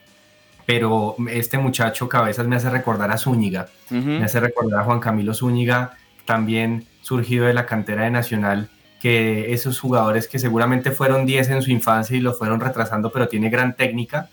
pero 0.67 1.17
este 1.31 1.57
muchacho 1.57 2.11
Cabezas 2.11 2.47
me 2.47 2.57
hace 2.57 2.69
recordar 2.69 3.11
a 3.11 3.17
Zúñiga, 3.17 3.69
me 3.89 4.23
hace 4.23 4.39
recordar 4.39 4.81
a 4.81 4.85
Juan 4.85 5.01
Camilo 5.01 5.33
Zúñiga, 5.33 5.97
también 6.27 6.87
surgido 7.01 7.47
de 7.47 7.55
la 7.55 7.65
cantera 7.65 8.03
de 8.03 8.11
Nacional 8.11 8.69
que 9.01 9.53
esos 9.53 9.79
jugadores 9.79 10.27
que 10.27 10.39
seguramente 10.39 10.91
fueron 10.91 11.25
10 11.25 11.51
en 11.51 11.63
su 11.63 11.71
infancia 11.71 12.17
y 12.17 12.21
lo 12.21 12.35
fueron 12.35 12.61
retrasando, 12.61 13.11
pero 13.11 13.29
tiene 13.29 13.51
gran 13.51 13.77
técnica. 13.77 14.29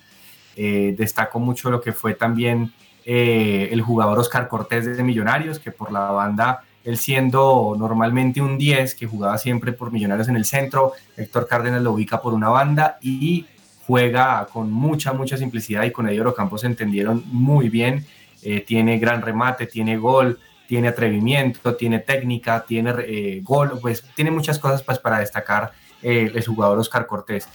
Eh, 0.56 0.96
destaco 0.98 1.40
mucho 1.40 1.70
lo 1.70 1.82
que 1.82 1.92
fue 1.92 2.14
también 2.14 2.72
eh, 3.06 3.70
el 3.72 3.82
jugador 3.82 4.18
Oscar 4.18 4.48
Cortés 4.48 4.98
de 4.98 5.04
Millonarios, 5.04 5.60
que 5.60 5.72
por 5.72 5.92
la 5.92 6.12
banda, 6.12 6.64
él 6.84 6.98
siendo 6.98 7.76
normalmente 7.78 8.42
un 8.42 8.58
10, 8.58 8.96
que 8.96 9.06
jugaba 9.06 9.38
siempre 9.38 9.74
por 9.74 9.92
Millonarios 9.92 10.28
en 10.28 10.36
el 10.36 10.46
centro, 10.46 10.94
Héctor 11.16 11.48
Cárdenas 11.48 11.84
lo 11.84 11.92
ubica 11.92 12.22
por 12.22 12.34
una 12.34 12.50
banda 12.50 12.98
y 13.02 13.46
juega 13.86 14.48
con 14.52 14.72
mucha, 14.72 15.14
mucha 15.14 15.38
simplicidad 15.38 15.84
y 15.84 15.92
con 15.92 16.10
Eddie 16.10 16.34
Campos 16.36 16.62
se 16.62 16.68
entendieron 16.68 17.24
muy 17.28 17.70
bien. 17.70 18.06
Eh, 18.42 18.62
tiene 18.62 18.98
gran 18.98 19.22
remate, 19.22 19.68
tiene 19.68 19.98
gol, 19.98 20.40
tiene 20.68 20.90
atrevimiento, 20.90 21.76
tiene 21.76 22.00
técnica, 22.00 22.66
tiene 22.66 22.94
eh, 23.00 23.42
gol, 23.44 23.80
pues 23.82 24.04
tiene 24.16 24.32
muchas 24.32 24.60
cosas 24.60 24.84
pues, 24.84 25.00
para 25.00 25.20
destacar 25.20 25.72
eh, 26.02 26.32
el 26.34 26.46
jugador 26.46 26.80
Oscar 26.80 27.06
Cortés. 27.08 27.48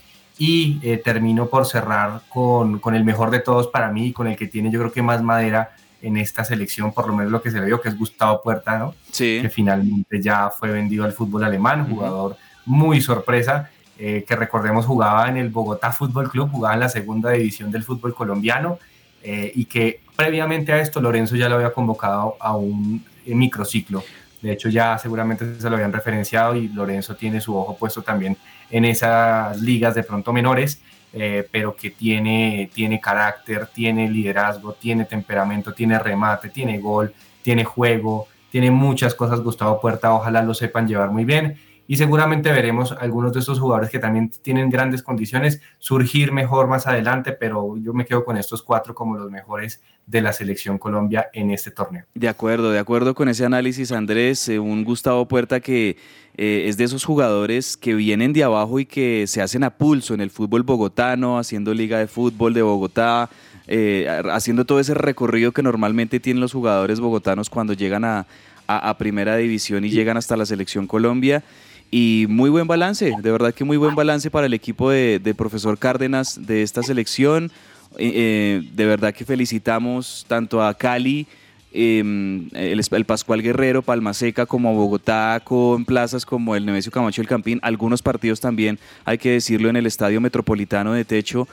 Y 0.42 0.78
termino 1.04 1.48
por 1.48 1.66
cerrar 1.66 2.22
con, 2.30 2.78
con, 2.78 2.94
el 2.94 3.04
mejor 3.04 3.30
de 3.30 3.40
todos 3.40 3.66
para 3.66 3.92
mí, 3.92 4.10
con 4.10 4.26
el 4.26 4.36
que 4.36 4.46
tiene 4.46 4.70
yo 4.70 4.78
creo 4.78 4.90
que 4.90 5.02
más 5.02 5.22
madera 5.22 5.76
en 6.00 6.16
esta 6.16 6.44
selección, 6.44 6.94
por 6.94 7.06
lo 7.06 7.14
menos 7.14 7.30
lo 7.30 7.42
que 7.42 7.50
se 7.50 7.60
le 7.60 7.66
vio, 7.66 7.78
que 7.78 7.90
es 7.90 7.98
Gustavo 7.98 8.40
Puerta, 8.42 8.78
¿no? 8.78 8.94
Sí. 9.10 9.40
Que 9.42 9.50
finalmente 9.50 10.22
ya 10.22 10.48
fue 10.48 10.70
vendido 10.70 11.04
al 11.04 11.12
fútbol 11.12 11.44
alemán, 11.44 11.86
jugador 11.90 12.38
muy 12.64 13.02
sorpresa 13.02 13.68
eh, 14.02 14.24
que 14.26 14.34
recordemos 14.34 14.86
jugaba 14.86 15.28
en 15.28 15.36
el 15.36 15.50
Bogotá 15.50 15.92
Fútbol 15.92 16.30
Club, 16.30 16.50
jugaba 16.50 16.72
en 16.72 16.80
la 16.80 16.88
segunda 16.88 17.32
división 17.32 17.70
del 17.70 17.84
fútbol 17.84 18.14
colombiano 18.14 18.78
eh, 19.22 19.52
y 19.54 19.66
que 19.66 20.00
previamente 20.20 20.70
a 20.70 20.78
esto 20.78 21.00
Lorenzo 21.00 21.34
ya 21.34 21.48
lo 21.48 21.54
había 21.54 21.72
convocado 21.72 22.36
a 22.40 22.54
un 22.54 23.02
microciclo. 23.24 24.04
De 24.42 24.52
hecho 24.52 24.68
ya 24.68 24.98
seguramente 24.98 25.58
se 25.58 25.70
lo 25.70 25.76
habían 25.76 25.94
referenciado 25.94 26.54
y 26.54 26.68
Lorenzo 26.68 27.16
tiene 27.16 27.40
su 27.40 27.56
ojo 27.56 27.74
puesto 27.74 28.02
también 28.02 28.36
en 28.70 28.84
esas 28.84 29.58
ligas 29.62 29.94
de 29.94 30.02
pronto 30.02 30.30
menores, 30.34 30.82
eh, 31.14 31.48
pero 31.50 31.74
que 31.74 31.90
tiene, 31.90 32.70
tiene 32.74 33.00
carácter, 33.00 33.66
tiene 33.68 34.10
liderazgo, 34.10 34.74
tiene 34.74 35.06
temperamento, 35.06 35.72
tiene 35.72 35.98
remate, 35.98 36.50
tiene 36.50 36.78
gol, 36.78 37.14
tiene 37.40 37.64
juego, 37.64 38.28
tiene 38.50 38.70
muchas 38.70 39.14
cosas 39.14 39.40
Gustavo 39.40 39.80
Puerta, 39.80 40.12
ojalá 40.12 40.42
lo 40.42 40.52
sepan 40.52 40.86
llevar 40.86 41.10
muy 41.10 41.24
bien 41.24 41.56
y 41.90 41.96
seguramente 41.96 42.52
veremos 42.52 42.92
algunos 42.92 43.32
de 43.32 43.40
estos 43.40 43.58
jugadores 43.58 43.90
que 43.90 43.98
también 43.98 44.30
tienen 44.42 44.70
grandes 44.70 45.02
condiciones 45.02 45.60
surgir 45.80 46.30
mejor 46.30 46.68
más 46.68 46.86
adelante, 46.86 47.32
pero 47.32 47.76
yo 47.78 47.92
me 47.92 48.06
quedo 48.06 48.24
con 48.24 48.36
estos 48.36 48.62
cuatro 48.62 48.94
como 48.94 49.16
los 49.16 49.28
mejores 49.28 49.82
de 50.06 50.22
la 50.22 50.32
selección 50.32 50.78
Colombia 50.78 51.30
en 51.32 51.50
este 51.50 51.72
torneo. 51.72 52.04
De 52.14 52.28
acuerdo, 52.28 52.70
de 52.70 52.78
acuerdo 52.78 53.16
con 53.16 53.28
ese 53.28 53.44
análisis, 53.44 53.90
Andrés, 53.90 54.48
eh, 54.48 54.60
un 54.60 54.84
Gustavo 54.84 55.26
Puerta 55.26 55.58
que 55.58 55.96
eh, 56.36 56.66
es 56.68 56.76
de 56.76 56.84
esos 56.84 57.04
jugadores 57.04 57.76
que 57.76 57.92
vienen 57.94 58.32
de 58.32 58.44
abajo 58.44 58.78
y 58.78 58.86
que 58.86 59.26
se 59.26 59.42
hacen 59.42 59.64
a 59.64 59.70
pulso 59.70 60.14
en 60.14 60.20
el 60.20 60.30
fútbol 60.30 60.62
bogotano, 60.62 61.40
haciendo 61.40 61.74
liga 61.74 61.98
de 61.98 62.06
fútbol 62.06 62.54
de 62.54 62.62
Bogotá, 62.62 63.28
eh, 63.66 64.06
haciendo 64.30 64.64
todo 64.64 64.78
ese 64.78 64.94
recorrido 64.94 65.50
que 65.50 65.64
normalmente 65.64 66.20
tienen 66.20 66.40
los 66.40 66.52
jugadores 66.52 67.00
bogotanos 67.00 67.50
cuando 67.50 67.72
llegan 67.72 68.04
a, 68.04 68.28
a 68.68 68.96
primera 68.96 69.34
división 69.34 69.84
y 69.84 69.90
llegan 69.90 70.16
hasta 70.16 70.36
la 70.36 70.46
selección 70.46 70.86
Colombia 70.86 71.42
y 71.90 72.26
muy 72.28 72.50
buen 72.50 72.66
balance, 72.66 73.12
de 73.20 73.32
verdad 73.32 73.52
que 73.52 73.64
muy 73.64 73.76
buen 73.76 73.94
balance 73.94 74.30
para 74.30 74.46
el 74.46 74.54
equipo 74.54 74.90
de, 74.90 75.34
profesor 75.36 75.76
Cárdenas 75.78 76.46
de 76.46 76.62
esta 76.62 76.82
selección. 76.82 77.50
Eh, 77.98 78.12
eh, 78.14 78.70
de 78.72 78.86
verdad 78.86 79.12
que 79.12 79.24
felicitamos 79.24 80.24
tanto 80.28 80.62
a 80.62 80.72
Cali, 80.74 81.26
em, 81.72 82.48
el, 82.52 83.04
Pascual 83.04 83.42
Guerrero, 83.42 83.82
Palma 83.82 84.14
Seca, 84.14 84.46
como 84.46 84.68
a 84.68 84.72
Bogotá, 84.72 85.40
con 85.42 85.84
plazas 85.84 86.24
como 86.24 86.54
el 86.54 86.64
Nemesio 86.64 86.92
Camacho 86.92 87.20
el 87.20 87.26
Campín, 87.26 87.58
algunos 87.62 88.02
partidos 88.02 88.38
también, 88.38 88.78
hay 89.04 89.18
que 89.18 89.32
decirlo, 89.32 89.68
en 89.68 89.74
el 89.74 89.86
Estadio 89.86 90.20
Metropolitano 90.20 90.92
de 90.92 91.04
Techo, 91.04 91.48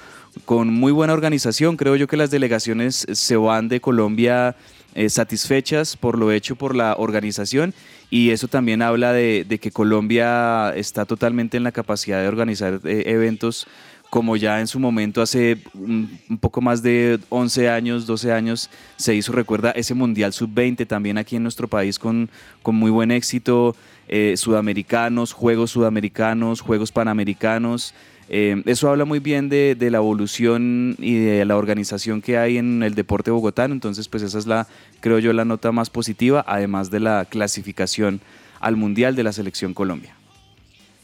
con 0.46 0.72
muy 0.72 0.92
buena 0.92 1.14
organización. 1.14 1.78
Creo 1.78 1.96
yo 1.96 2.08
que 2.08 2.18
las 2.18 2.30
delegaciones 2.30 3.08
se 3.12 3.36
van 3.38 3.70
de 3.70 3.82
Colombia 3.82 4.56
eh, 4.98 5.10
satisfechas 5.10 5.96
por 5.96 6.18
lo 6.18 6.32
hecho 6.32 6.56
por 6.56 6.76
la 6.76 6.96
organización 6.98 7.76
y 8.10 8.32
eso 8.32 8.48
también 8.48 8.82
habla 8.82 9.14
de, 9.14 9.46
que 9.62 9.70
Colombia 9.70 10.74
está 10.76 11.06
totalmente 11.06 11.56
en 11.56 11.64
la 11.64 11.72
capacidad 11.72 12.20
de 12.20 12.28
organizar 12.28 12.82
eh, 12.84 13.04
eventos 13.06 13.68
como 14.10 14.38
ya 14.38 14.60
en 14.60 14.66
su 14.66 14.80
momento 14.80 15.22
hace 15.22 15.60
un, 15.76 16.20
poco 16.40 16.62
más 16.62 16.82
de 16.82 17.20
11 17.30 17.70
años, 17.70 18.08
12 18.08 18.32
años, 18.32 18.72
se 18.96 19.14
hizo, 19.14 19.34
recuerda, 19.34 19.70
ese 19.70 19.94
Mundial 19.94 20.34
Sub-20 20.34 20.88
también 20.88 21.20
aquí 21.20 21.36
en 21.36 21.44
nuestro 21.44 21.68
país 21.68 22.00
con, 22.00 22.32
con 22.64 22.74
muy 22.74 22.90
buen 22.90 23.12
éxito, 23.12 23.76
eh, 24.08 24.34
sudamericanos, 24.36 25.32
Juegos 25.32 25.70
Sudamericanos, 25.72 26.62
Juegos 26.62 26.92
Panamericanos. 26.92 27.94
Eh, 28.30 28.62
eso 28.66 28.90
habla 28.90 29.06
muy 29.06 29.20
bien 29.20 29.50
de, 29.50 29.76
la 29.80 29.98
evolución 29.98 30.96
y 31.00 31.16
de 31.16 31.46
la 31.46 31.56
organización 31.56 32.22
que 32.22 32.38
hay 32.38 32.58
en 32.58 32.84
el 32.84 32.94
deporte 32.94 33.32
bogotano, 33.32 33.74
entonces 33.74 34.10
pues 34.10 34.24
esa 34.24 34.38
es 34.38 34.48
la, 34.48 34.68
creo 35.00 35.20
yo, 35.20 35.32
la 35.34 35.46
nota 35.46 35.72
más 35.72 35.90
positiva, 35.90 36.44
además 36.48 36.92
de 36.92 37.00
la 37.00 37.26
clasificación 37.26 38.20
al 38.60 38.76
Mundial 38.76 39.16
de 39.16 39.24
la 39.24 39.32
Selección 39.32 39.74
Colombia. 39.74 40.16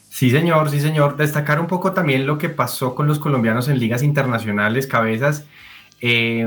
Sí, 0.09 0.29
señor, 0.29 0.69
sí, 0.69 0.79
señor. 0.79 1.17
Destacar 1.17 1.59
un 1.59 1.67
poco 1.67 1.91
también 1.93 2.27
lo 2.27 2.37
que 2.37 2.49
pasó 2.49 2.93
con 2.93 3.07
los 3.07 3.17
colombianos 3.17 3.67
en 3.67 3.79
ligas 3.79 4.03
internacionales, 4.03 4.85
cabezas. 4.85 5.45
Eh, 6.05 6.45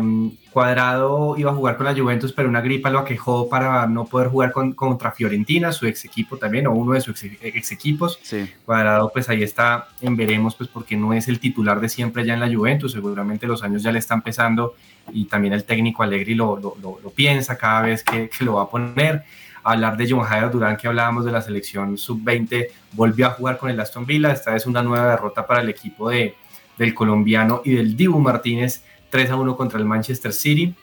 Cuadrado 0.51 1.35
iba 1.39 1.51
a 1.51 1.55
jugar 1.55 1.79
con 1.79 1.87
la 1.87 1.95
Juventus, 1.95 2.31
pero 2.31 2.47
una 2.47 2.61
gripa 2.61 2.91
lo 2.91 2.99
aquejó 2.99 3.49
para 3.49 3.87
no 3.87 4.05
poder 4.05 4.29
jugar 4.29 4.53
contra 4.53 5.13
Fiorentina, 5.13 5.73
su 5.73 5.87
ex 5.87 6.05
equipo 6.05 6.37
también, 6.37 6.67
o 6.67 6.73
uno 6.73 6.93
de 6.93 7.01
sus 7.01 7.25
ex, 7.25 7.73
equipos. 7.73 8.19
Cuadrado, 8.67 9.11
pues 9.11 9.31
ahí 9.31 9.43
está 9.43 9.89
en 10.03 10.15
veremos, 10.15 10.55
pues 10.55 10.69
porque 10.69 10.95
no 10.95 11.15
es 11.15 11.29
el 11.29 11.41
titular 11.41 11.81
de 11.81 11.89
siempre 11.89 12.27
ya 12.27 12.35
en 12.35 12.41
la 12.41 12.55
Juventus, 12.55 12.93
seguramente 12.93 13.47
los 13.47 13.63
años 13.63 13.83
ya 13.83 13.93
le 13.93 13.99
están 13.99 14.21
pesando 14.21 14.75
y 15.11 15.25
también 15.25 15.55
el 15.55 15.65
técnico 15.65 16.03
Allegri 16.03 16.35
lo, 16.35 16.59
lo, 16.59 17.11
piensa 17.15 17.57
cada 17.57 17.81
vez 17.83 18.03
que, 18.03 18.29
que, 18.29 18.45
lo 18.45 18.55
va 18.55 18.65
a 18.65 18.69
poner. 18.69 19.25
Hablar 19.63 19.97
de 19.97 20.07
John 20.11 20.23
Jairo 20.23 20.51
Durán, 20.51 20.77
que 20.77 20.87
hablábamos 20.87 21.25
de 21.25 21.33
la 21.33 21.41
selección 21.41 21.97
sub-20, 21.97 22.69
volvió 22.93 23.27
a 23.27 23.31
jugar 23.31 23.57
con 23.57 23.71
el 23.71 23.81
Aston 23.81 24.05
Villa, 24.05 24.33
esta 24.33 24.55
es 24.55 24.67
una 24.67 24.83
nueva 24.83 25.11
derrota 25.11 25.47
para 25.47 25.63
el 25.63 25.71
equipo 25.71 26.11
de, 26.11 26.35
del 26.79 26.95
colombiano 26.95 27.63
y 27.65 27.73
del 27.73 27.97
Dibu 27.97 28.21
Martínez 28.21 28.83
3 29.17 29.31
a 29.31 29.37
1 29.37 29.57
contra 29.57 29.79
el 29.79 29.87
Manchester 29.87 30.31
City. 30.31 30.75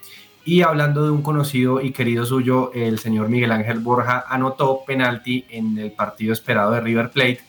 Y 0.44 0.64
hablando 0.64 1.06
de 1.06 1.12
un 1.12 1.22
conocido 1.22 1.80
y 1.82 1.92
querido 1.92 2.26
suyo, 2.26 2.72
el 2.74 2.98
señor 2.98 3.30
Miguel 3.30 3.52
Ángel 3.52 3.78
Borja 3.78 4.26
anotó 4.28 4.82
penalti 4.88 5.46
en 5.52 5.78
el 5.78 5.92
partido 5.92 6.34
esperado 6.34 6.72
de 6.72 6.82
River 6.82 7.12
Plate, 7.12 7.42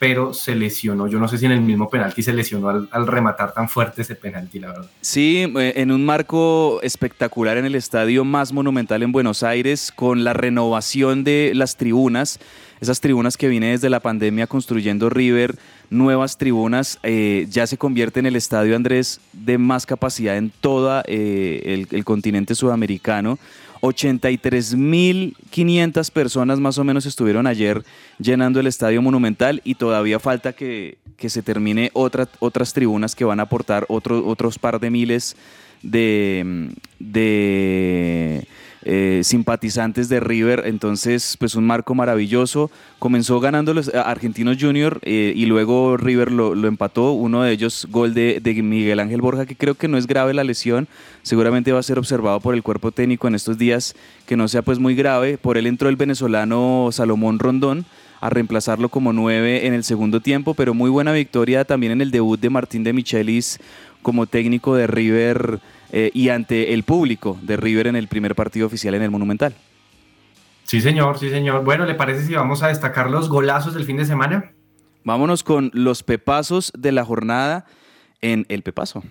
pero 0.00 0.34
se 0.34 0.56
lesionó. 0.56 1.06
Yo 1.06 1.20
no 1.20 1.28
sé 1.28 1.38
si 1.38 1.46
en 1.46 1.52
el 1.52 1.60
mismo 1.60 1.88
penalti 1.88 2.24
se 2.24 2.32
lesionó 2.32 2.70
al, 2.90 3.06
rematar 3.06 3.54
tan 3.54 3.68
fuerte 3.68 4.02
ese 4.02 4.16
penalti, 4.16 4.58
la 4.58 4.72
verdad. 4.72 4.90
Sí, 5.00 5.46
eh, 5.56 5.74
en 5.76 5.92
un 5.92 6.04
marco 6.04 6.80
espectacular 6.82 7.56
en 7.56 7.64
el 7.64 7.76
estadio 7.76 8.24
más 8.24 8.52
monumental 8.52 9.04
en 9.04 9.12
Buenos 9.12 9.44
Aires, 9.44 9.92
con 9.94 10.24
la 10.24 10.32
renovación 10.32 11.22
de 11.22 11.52
las 11.54 11.76
tribunas 11.76 12.40
esas 12.82 13.00
tribunas 13.00 13.36
que 13.36 13.46
viene 13.46 13.70
desde 13.70 13.88
la 13.88 14.00
pandemia 14.00 14.48
construyendo 14.48 15.08
River, 15.08 15.56
nuevas 15.92 16.38
tribunas, 16.38 16.98
eh, 17.02 17.46
ya 17.50 17.66
se 17.66 17.76
convierte 17.76 18.20
en 18.20 18.26
el 18.26 18.36
estadio 18.36 18.74
Andrés 18.74 19.20
de 19.32 19.58
más 19.58 19.84
capacidad 19.86 20.36
en 20.36 20.50
todo 20.60 21.02
eh, 21.06 21.86
el, 21.90 22.04
continente 22.04 22.54
sudamericano. 22.54 23.38
83.500 23.82 26.10
personas 26.10 26.60
más 26.60 26.78
o 26.78 26.84
menos 26.84 27.04
estuvieron 27.04 27.46
ayer 27.46 27.84
llenando 28.18 28.60
el 28.60 28.68
estadio 28.68 29.02
monumental 29.02 29.60
y 29.64 29.74
todavía 29.74 30.18
falta 30.18 30.52
que, 30.52 30.96
se 31.18 31.42
termine 31.42 31.90
otra, 31.92 32.28
otras 32.40 32.72
tribunas 32.72 33.14
que 33.14 33.24
van 33.24 33.38
a 33.38 33.44
aportar 33.44 33.86
otro, 33.88 34.26
otros 34.26 34.58
par 34.58 34.80
de 34.80 34.90
miles 34.90 35.36
de, 35.82 36.68
de 36.98 38.44
eh, 38.84 39.20
simpatizantes 39.22 40.08
de 40.08 40.18
River, 40.18 40.64
entonces 40.66 41.36
pues 41.38 41.54
un 41.54 41.64
marco 41.64 41.94
maravilloso. 41.94 42.70
Comenzó 42.98 43.38
ganando 43.38 43.74
los 43.74 43.88
eh, 43.88 43.92
Argentinos 43.96 44.56
Junior 44.60 44.98
eh, 45.02 45.32
y 45.36 45.46
luego 45.46 45.96
River 45.96 46.32
lo, 46.32 46.54
empató, 46.66 47.12
uno 47.12 47.42
de 47.42 47.52
ellos 47.52 47.86
gol 47.90 48.12
de, 48.12 48.40
Miguel 48.62 49.00
Ángel 49.00 49.20
Borja, 49.20 49.46
que 49.46 49.56
creo 49.56 49.74
que 49.74 49.88
no 49.88 49.98
es 49.98 50.06
grave 50.06 50.34
la 50.34 50.44
lesión, 50.44 50.88
seguramente 51.22 51.72
va 51.72 51.78
a 51.78 51.84
ser 51.84 51.98
observado 51.98 52.40
por 52.40 52.54
el 52.54 52.62
cuerpo 52.62 52.90
técnico 52.90 53.28
en 53.28 53.34
estos 53.36 53.56
días, 53.56 53.94
que 54.26 54.36
no 54.36 54.48
sea 54.48 54.62
pues 54.62 54.78
muy 54.78 54.94
grave. 54.94 55.38
Por 55.38 55.58
él 55.58 55.66
entró 55.66 55.88
el 55.88 55.96
venezolano 55.96 56.88
Salomón 56.90 57.38
Rondón 57.38 57.84
a 58.20 58.30
reemplazarlo 58.30 58.88
como 58.88 59.12
nueve 59.12 59.66
en 59.66 59.74
el 59.74 59.84
segundo 59.84 60.20
tiempo, 60.20 60.54
pero 60.54 60.74
muy 60.74 60.90
buena 60.90 61.12
victoria 61.12 61.64
también 61.64 61.92
en 61.92 62.00
el 62.00 62.10
debut 62.10 62.40
de 62.40 62.50
Martín 62.50 62.84
de 62.84 62.92
Michelis 62.92 63.58
como 64.02 64.26
técnico 64.26 64.74
de 64.74 64.86
River 64.86 65.60
eh, 65.92 66.10
y 66.14 66.30
ante 66.30 66.72
el 66.72 66.84
público 66.84 67.38
de 67.42 67.56
River 67.56 67.86
en 67.86 67.96
el 67.96 68.08
primer 68.08 68.34
partido 68.34 68.66
oficial 68.66 68.94
en 68.94 69.02
el 69.02 69.10
Monumental. 69.10 69.54
Sí, 70.64 70.80
señor, 70.80 71.18
sí, 71.18 71.28
señor. 71.28 71.64
Bueno, 71.64 71.84
¿le 71.84 71.94
parece 71.94 72.24
si 72.24 72.34
vamos 72.34 72.62
a 72.62 72.68
destacar 72.68 73.10
los 73.10 73.28
golazos 73.28 73.74
del 73.74 73.84
fin 73.84 73.98
de 73.98 74.06
semana? 74.06 74.52
Vámonos 75.04 75.44
con 75.44 75.70
los 75.74 76.02
pepazos 76.02 76.72
de 76.78 76.92
la 76.92 77.04
jornada 77.04 77.66
en 78.22 78.46
El 78.48 78.62
Pepazo. 78.62 79.02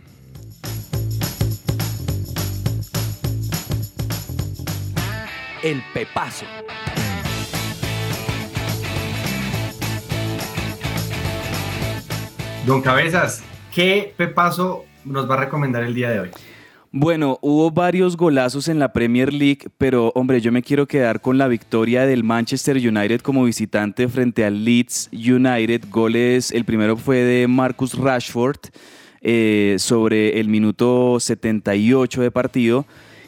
El 5.61 5.83
Pepazo. 5.93 6.45
Don 12.65 12.81
Cabezas, 12.81 13.43
¿qué 13.73 14.13
pepazo 14.17 14.85
nos 15.05 15.29
va 15.29 15.35
a 15.35 15.39
recomendar 15.41 15.83
el 15.83 15.93
día 15.93 16.09
de 16.09 16.19
hoy? 16.21 16.31
Bueno, 16.93 17.39
hubo 17.41 17.71
varios 17.71 18.17
golazos 18.17 18.67
en 18.67 18.77
la 18.77 18.91
Premier 18.91 19.31
League, 19.31 19.69
pero 19.77 20.11
hombre, 20.13 20.41
yo 20.41 20.51
me 20.51 20.61
quiero 20.61 20.89
quedar 20.89 21.21
con 21.21 21.37
la 21.37 21.47
victoria 21.47 22.05
del 22.05 22.25
Manchester 22.25 22.75
United 22.75 23.21
como 23.21 23.45
visitante 23.45 24.09
frente 24.09 24.43
al 24.43 24.65
Leeds 24.65 25.09
United. 25.13 25.85
Goles, 25.89 26.51
el 26.51 26.65
primero 26.65 26.97
fue 26.97 27.19
de 27.19 27.47
Marcus 27.47 27.97
Rashford 27.97 28.57
eh, 29.21 29.77
sobre 29.79 30.41
el 30.41 30.49
minuto 30.49 31.17
78 31.21 32.23
de 32.23 32.31
partido. 32.31 32.85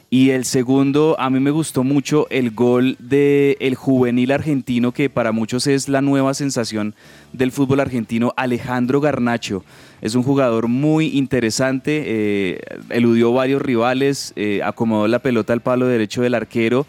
Y 0.09 0.31
el 0.31 0.43
segundo, 0.43 1.15
a 1.17 1.29
mí 1.29 1.39
me 1.39 1.49
gustó 1.49 1.85
mucho 1.85 2.27
el 2.29 2.51
gol 2.51 2.97
del 2.99 3.55
el 3.61 3.75
juvenil 3.75 4.33
argentino, 4.33 4.91
que 4.91 5.09
para 5.09 5.31
muchos 5.31 5.67
es 5.67 5.87
la 5.87 6.01
nueva 6.01 6.33
sensación 6.33 6.95
del 7.31 7.53
fútbol 7.53 7.79
argentino, 7.79 8.33
Alejandro 8.35 8.99
Garnacho. 8.99 9.63
Es 10.03 10.15
un 10.15 10.23
jugador 10.23 10.67
muy 10.67 11.17
interesante, 11.17 12.03
eh, 12.05 12.59
eludió 12.89 13.31
varios 13.31 13.61
rivales, 13.61 14.33
eh, 14.35 14.59
acomodó 14.61 15.07
la 15.07 15.19
pelota 15.19 15.53
al 15.53 15.61
palo 15.61 15.87
derecho 15.87 16.21
del 16.21 16.33
arquero 16.35 16.85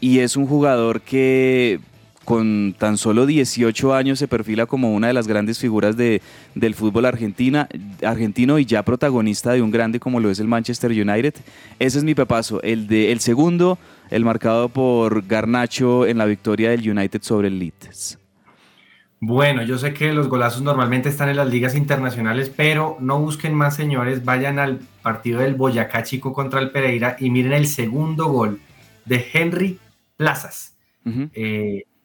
y 0.00 0.18
es 0.18 0.36
un 0.36 0.48
jugador 0.48 1.00
que 1.00 1.78
con 2.24 2.74
tan 2.76 2.98
solo 2.98 3.26
18 3.26 3.94
años 3.94 4.18
se 4.18 4.26
perfila 4.26 4.66
como 4.66 4.92
una 4.92 5.06
de 5.06 5.12
las 5.12 5.28
grandes 5.28 5.60
figuras 5.60 5.96
de, 5.96 6.20
del 6.56 6.74
fútbol 6.74 7.04
argentina, 7.04 7.68
argentino 8.04 8.58
y 8.58 8.64
ya 8.64 8.82
protagonista 8.82 9.52
de 9.52 9.62
un 9.62 9.70
grande 9.70 10.00
como 10.00 10.18
lo 10.18 10.28
es 10.28 10.40
el 10.40 10.48
Manchester 10.48 10.90
United. 10.90 11.34
Ese 11.78 11.98
es 11.98 12.02
mi 12.02 12.16
pepazo. 12.16 12.60
El, 12.62 12.88
de, 12.88 13.12
el 13.12 13.20
segundo, 13.20 13.78
el 14.10 14.24
marcado 14.24 14.68
por 14.68 15.24
Garnacho 15.28 16.06
en 16.06 16.18
la 16.18 16.24
victoria 16.24 16.70
del 16.70 16.90
United 16.90 17.22
sobre 17.22 17.46
el 17.46 17.60
Leeds. 17.60 18.18
Bueno, 19.20 19.62
yo 19.62 19.78
sé 19.78 19.92
que 19.94 20.12
los 20.12 20.28
golazos 20.28 20.62
normalmente 20.62 21.08
están 21.08 21.28
en 21.28 21.36
las 21.36 21.50
ligas 21.50 21.74
internacionales, 21.74 22.52
pero 22.54 22.96
no 23.00 23.18
busquen 23.20 23.52
más, 23.52 23.74
señores. 23.74 24.24
Vayan 24.24 24.58
al 24.58 24.78
partido 25.02 25.40
del 25.40 25.54
Boyacá 25.54 26.04
Chico 26.04 26.32
contra 26.32 26.60
el 26.60 26.70
Pereira 26.70 27.16
y 27.18 27.30
miren 27.30 27.52
el 27.52 27.66
segundo 27.66 28.26
gol 28.28 28.60
de 29.04 29.26
Henry 29.32 29.80
Plazas. 30.16 30.76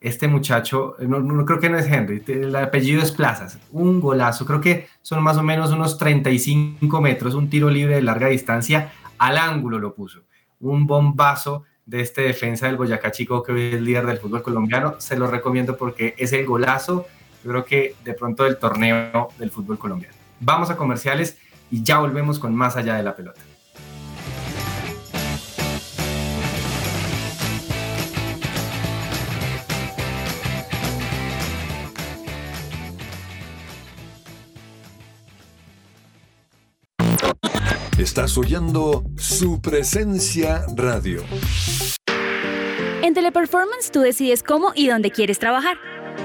Este 0.00 0.28
muchacho, 0.28 0.96
no, 0.98 1.46
creo 1.46 1.60
que 1.60 1.70
no 1.70 1.78
es 1.78 1.86
Henry, 1.86 2.22
el 2.26 2.54
apellido 2.56 3.00
es 3.00 3.10
Plazas, 3.10 3.58
un 3.70 4.00
golazo, 4.00 4.44
creo 4.44 4.60
que 4.60 4.86
son 5.00 5.22
más 5.22 5.38
o 5.38 5.42
menos 5.42 5.72
unos 5.72 5.96
35 5.96 7.00
metros, 7.00 7.34
un 7.34 7.48
tiro 7.48 7.70
libre 7.70 7.94
de 7.94 8.02
larga 8.02 8.28
distancia, 8.28 8.92
al 9.16 9.38
ángulo 9.38 9.78
lo 9.78 9.94
puso, 9.94 10.24
un 10.60 10.86
bombazo 10.86 11.62
de 11.86 12.00
este 12.00 12.22
defensa 12.22 12.66
del 12.66 12.76
Boyacá 12.76 13.12
Chico 13.12 13.42
que 13.42 13.52
hoy 13.52 13.74
es 13.74 13.80
líder 13.80 14.06
del 14.06 14.18
fútbol 14.18 14.42
colombiano, 14.42 14.96
se 14.98 15.16
lo 15.16 15.26
recomiendo 15.26 15.76
porque 15.76 16.14
es 16.18 16.32
el 16.32 16.46
golazo, 16.46 17.06
yo 17.42 17.50
creo 17.50 17.64
que 17.64 17.94
de 18.04 18.14
pronto 18.14 18.44
del 18.44 18.56
torneo 18.56 19.28
del 19.38 19.50
fútbol 19.50 19.78
colombiano. 19.78 20.14
Vamos 20.40 20.70
a 20.70 20.76
comerciales 20.76 21.38
y 21.70 21.82
ya 21.82 21.98
volvemos 21.98 22.38
con 22.38 22.54
más 22.54 22.76
allá 22.76 22.94
de 22.94 23.02
la 23.02 23.14
pelota. 23.14 23.40
Estás 37.98 38.36
oyendo 38.36 39.04
su 39.16 39.60
presencia 39.60 40.66
radio. 40.74 41.22
En 43.02 43.14
Teleperformance 43.14 43.92
tú 43.92 44.00
decides 44.00 44.42
cómo 44.42 44.72
y 44.74 44.88
dónde 44.88 45.12
quieres 45.12 45.38
trabajar. 45.38 45.76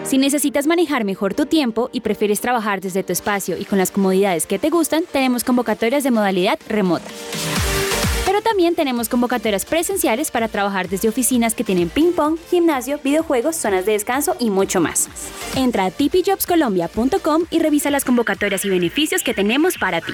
Si 0.03 0.17
necesitas 0.17 0.65
manejar 0.65 1.05
mejor 1.05 1.35
tu 1.35 1.45
tiempo 1.45 1.91
y 1.93 2.01
prefieres 2.01 2.41
trabajar 2.41 2.81
desde 2.81 3.03
tu 3.03 3.13
espacio 3.13 3.55
y 3.55 3.65
con 3.65 3.77
las 3.77 3.91
comodidades 3.91 4.47
que 4.47 4.57
te 4.57 4.71
gustan, 4.71 5.03
tenemos 5.11 5.43
convocatorias 5.43 6.03
de 6.03 6.09
modalidad 6.09 6.57
remota. 6.67 7.05
Pero 8.25 8.41
también 8.41 8.73
tenemos 8.73 9.07
convocatorias 9.07 9.63
presenciales 9.63 10.31
para 10.31 10.47
trabajar 10.47 10.89
desde 10.89 11.07
oficinas 11.07 11.53
que 11.53 11.63
tienen 11.63 11.89
ping-pong, 11.89 12.39
gimnasio, 12.49 12.99
videojuegos, 13.03 13.55
zonas 13.55 13.85
de 13.85 13.91
descanso 13.91 14.35
y 14.39 14.49
mucho 14.49 14.81
más. 14.81 15.07
Entra 15.55 15.85
a 15.85 15.91
tipijobscolombia.com 15.91 17.43
y 17.51 17.59
revisa 17.59 17.91
las 17.91 18.05
convocatorias 18.05 18.65
y 18.65 18.69
beneficios 18.69 19.21
que 19.21 19.35
tenemos 19.35 19.77
para 19.77 20.01
ti. 20.01 20.13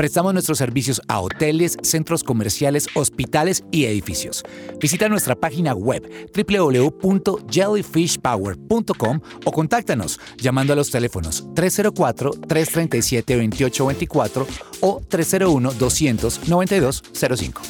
Prestamos 0.00 0.32
nuestros 0.32 0.56
servicios 0.56 1.02
a 1.08 1.20
hoteles, 1.20 1.76
centros 1.82 2.24
comerciales, 2.24 2.88
hospitales 2.94 3.64
y 3.70 3.84
edificios. 3.84 4.42
Visita 4.80 5.10
nuestra 5.10 5.34
página 5.34 5.74
web 5.74 6.30
www.jellyfishpower.com 6.34 9.20
o 9.44 9.52
contáctanos 9.52 10.18
llamando 10.38 10.72
a 10.72 10.76
los 10.76 10.90
teléfonos 10.90 11.46
304-337-2824 11.48 14.46
o 14.80 15.02
301-200-9205. 15.02 17.60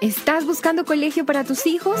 ¿Estás 0.00 0.44
buscando 0.44 0.84
colegio 0.84 1.24
para 1.24 1.44
tus 1.44 1.68
hijos? 1.68 2.00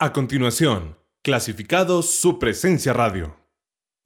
A 0.00 0.12
continuación, 0.12 0.96
clasificados 1.22 2.10
su 2.10 2.40
presencia 2.40 2.92
radio. 2.92 3.36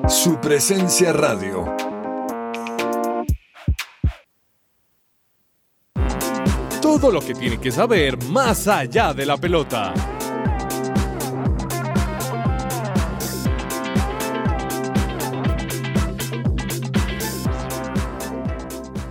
Su 0.05 0.37
presencia 0.41 1.13
radio. 1.13 1.73
Todo 6.81 7.09
lo 7.09 7.21
que 7.21 7.33
tiene 7.33 7.57
que 7.57 7.71
saber 7.71 8.21
más 8.25 8.67
allá 8.67 9.13
de 9.13 9.25
la 9.25 9.37
pelota. 9.37 9.93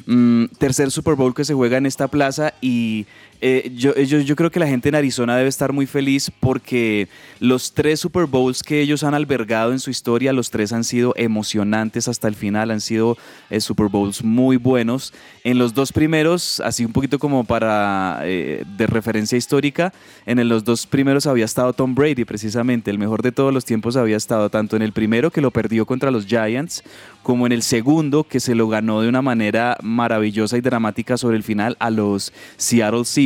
Mm, 0.05 0.45
tercer 0.57 0.91
Super 0.91 1.15
Bowl 1.15 1.33
que 1.33 1.43
se 1.43 1.53
juega 1.53 1.77
en 1.77 1.87
esta 1.87 2.07
plaza 2.07 2.53
y 2.61 3.05
eh, 3.41 3.71
yo, 3.75 3.93
yo, 3.95 4.19
yo, 4.19 4.35
creo 4.35 4.49
que 4.49 4.59
la 4.59 4.67
gente 4.67 4.89
en 4.89 4.95
Arizona 4.95 5.35
debe 5.35 5.49
estar 5.49 5.73
muy 5.73 5.85
feliz 5.85 6.31
porque 6.39 7.09
los 7.39 7.73
tres 7.73 7.99
Super 7.99 8.25
Bowls 8.25 8.63
que 8.63 8.79
ellos 8.79 9.03
han 9.03 9.13
albergado 9.13 9.71
en 9.71 9.79
su 9.79 9.89
historia, 9.89 10.31
los 10.31 10.49
tres 10.49 10.71
han 10.71 10.83
sido 10.83 11.13
emocionantes 11.17 12.07
hasta 12.07 12.27
el 12.27 12.35
final, 12.35 12.71
han 12.71 12.81
sido 12.81 13.17
eh, 13.49 13.59
Super 13.59 13.87
Bowls 13.87 14.23
muy 14.23 14.57
buenos. 14.57 15.13
En 15.43 15.57
los 15.57 15.73
dos 15.73 15.91
primeros, 15.91 16.61
así 16.61 16.85
un 16.85 16.93
poquito 16.93 17.19
como 17.19 17.43
para 17.43 18.21
eh, 18.23 18.63
de 18.77 18.87
referencia 18.87 19.37
histórica, 19.37 19.93
en 20.25 20.47
los 20.47 20.63
dos 20.63 20.87
primeros 20.87 21.27
había 21.27 21.45
estado 21.45 21.73
Tom 21.73 21.93
Brady 21.93 22.25
precisamente, 22.25 22.89
el 22.89 22.97
mejor 22.97 23.21
de 23.21 23.31
todos 23.31 23.53
los 23.53 23.65
tiempos 23.65 23.97
había 23.97 24.17
estado 24.17 24.49
tanto 24.49 24.75
en 24.75 24.81
el 24.81 24.93
primero 24.93 25.29
que 25.29 25.41
lo 25.41 25.51
perdió 25.51 25.85
contra 25.85 26.09
los 26.09 26.25
Giants, 26.25 26.83
como 27.21 27.45
en 27.45 27.51
el 27.51 27.63
segundo 27.63 28.23
que 28.23 28.39
se 28.39 28.55
lo 28.55 28.69
ganó 28.69 29.01
de 29.01 29.09
una 29.09 29.21
manera 29.21 29.77
maravillosa 29.81 30.57
y 30.57 30.61
dramática 30.61 31.17
sobre 31.17 31.37
el 31.37 31.43
final 31.43 31.75
a 31.79 31.89
los 31.89 32.31
Seattle 32.57 33.03
Seahawks 33.03 33.24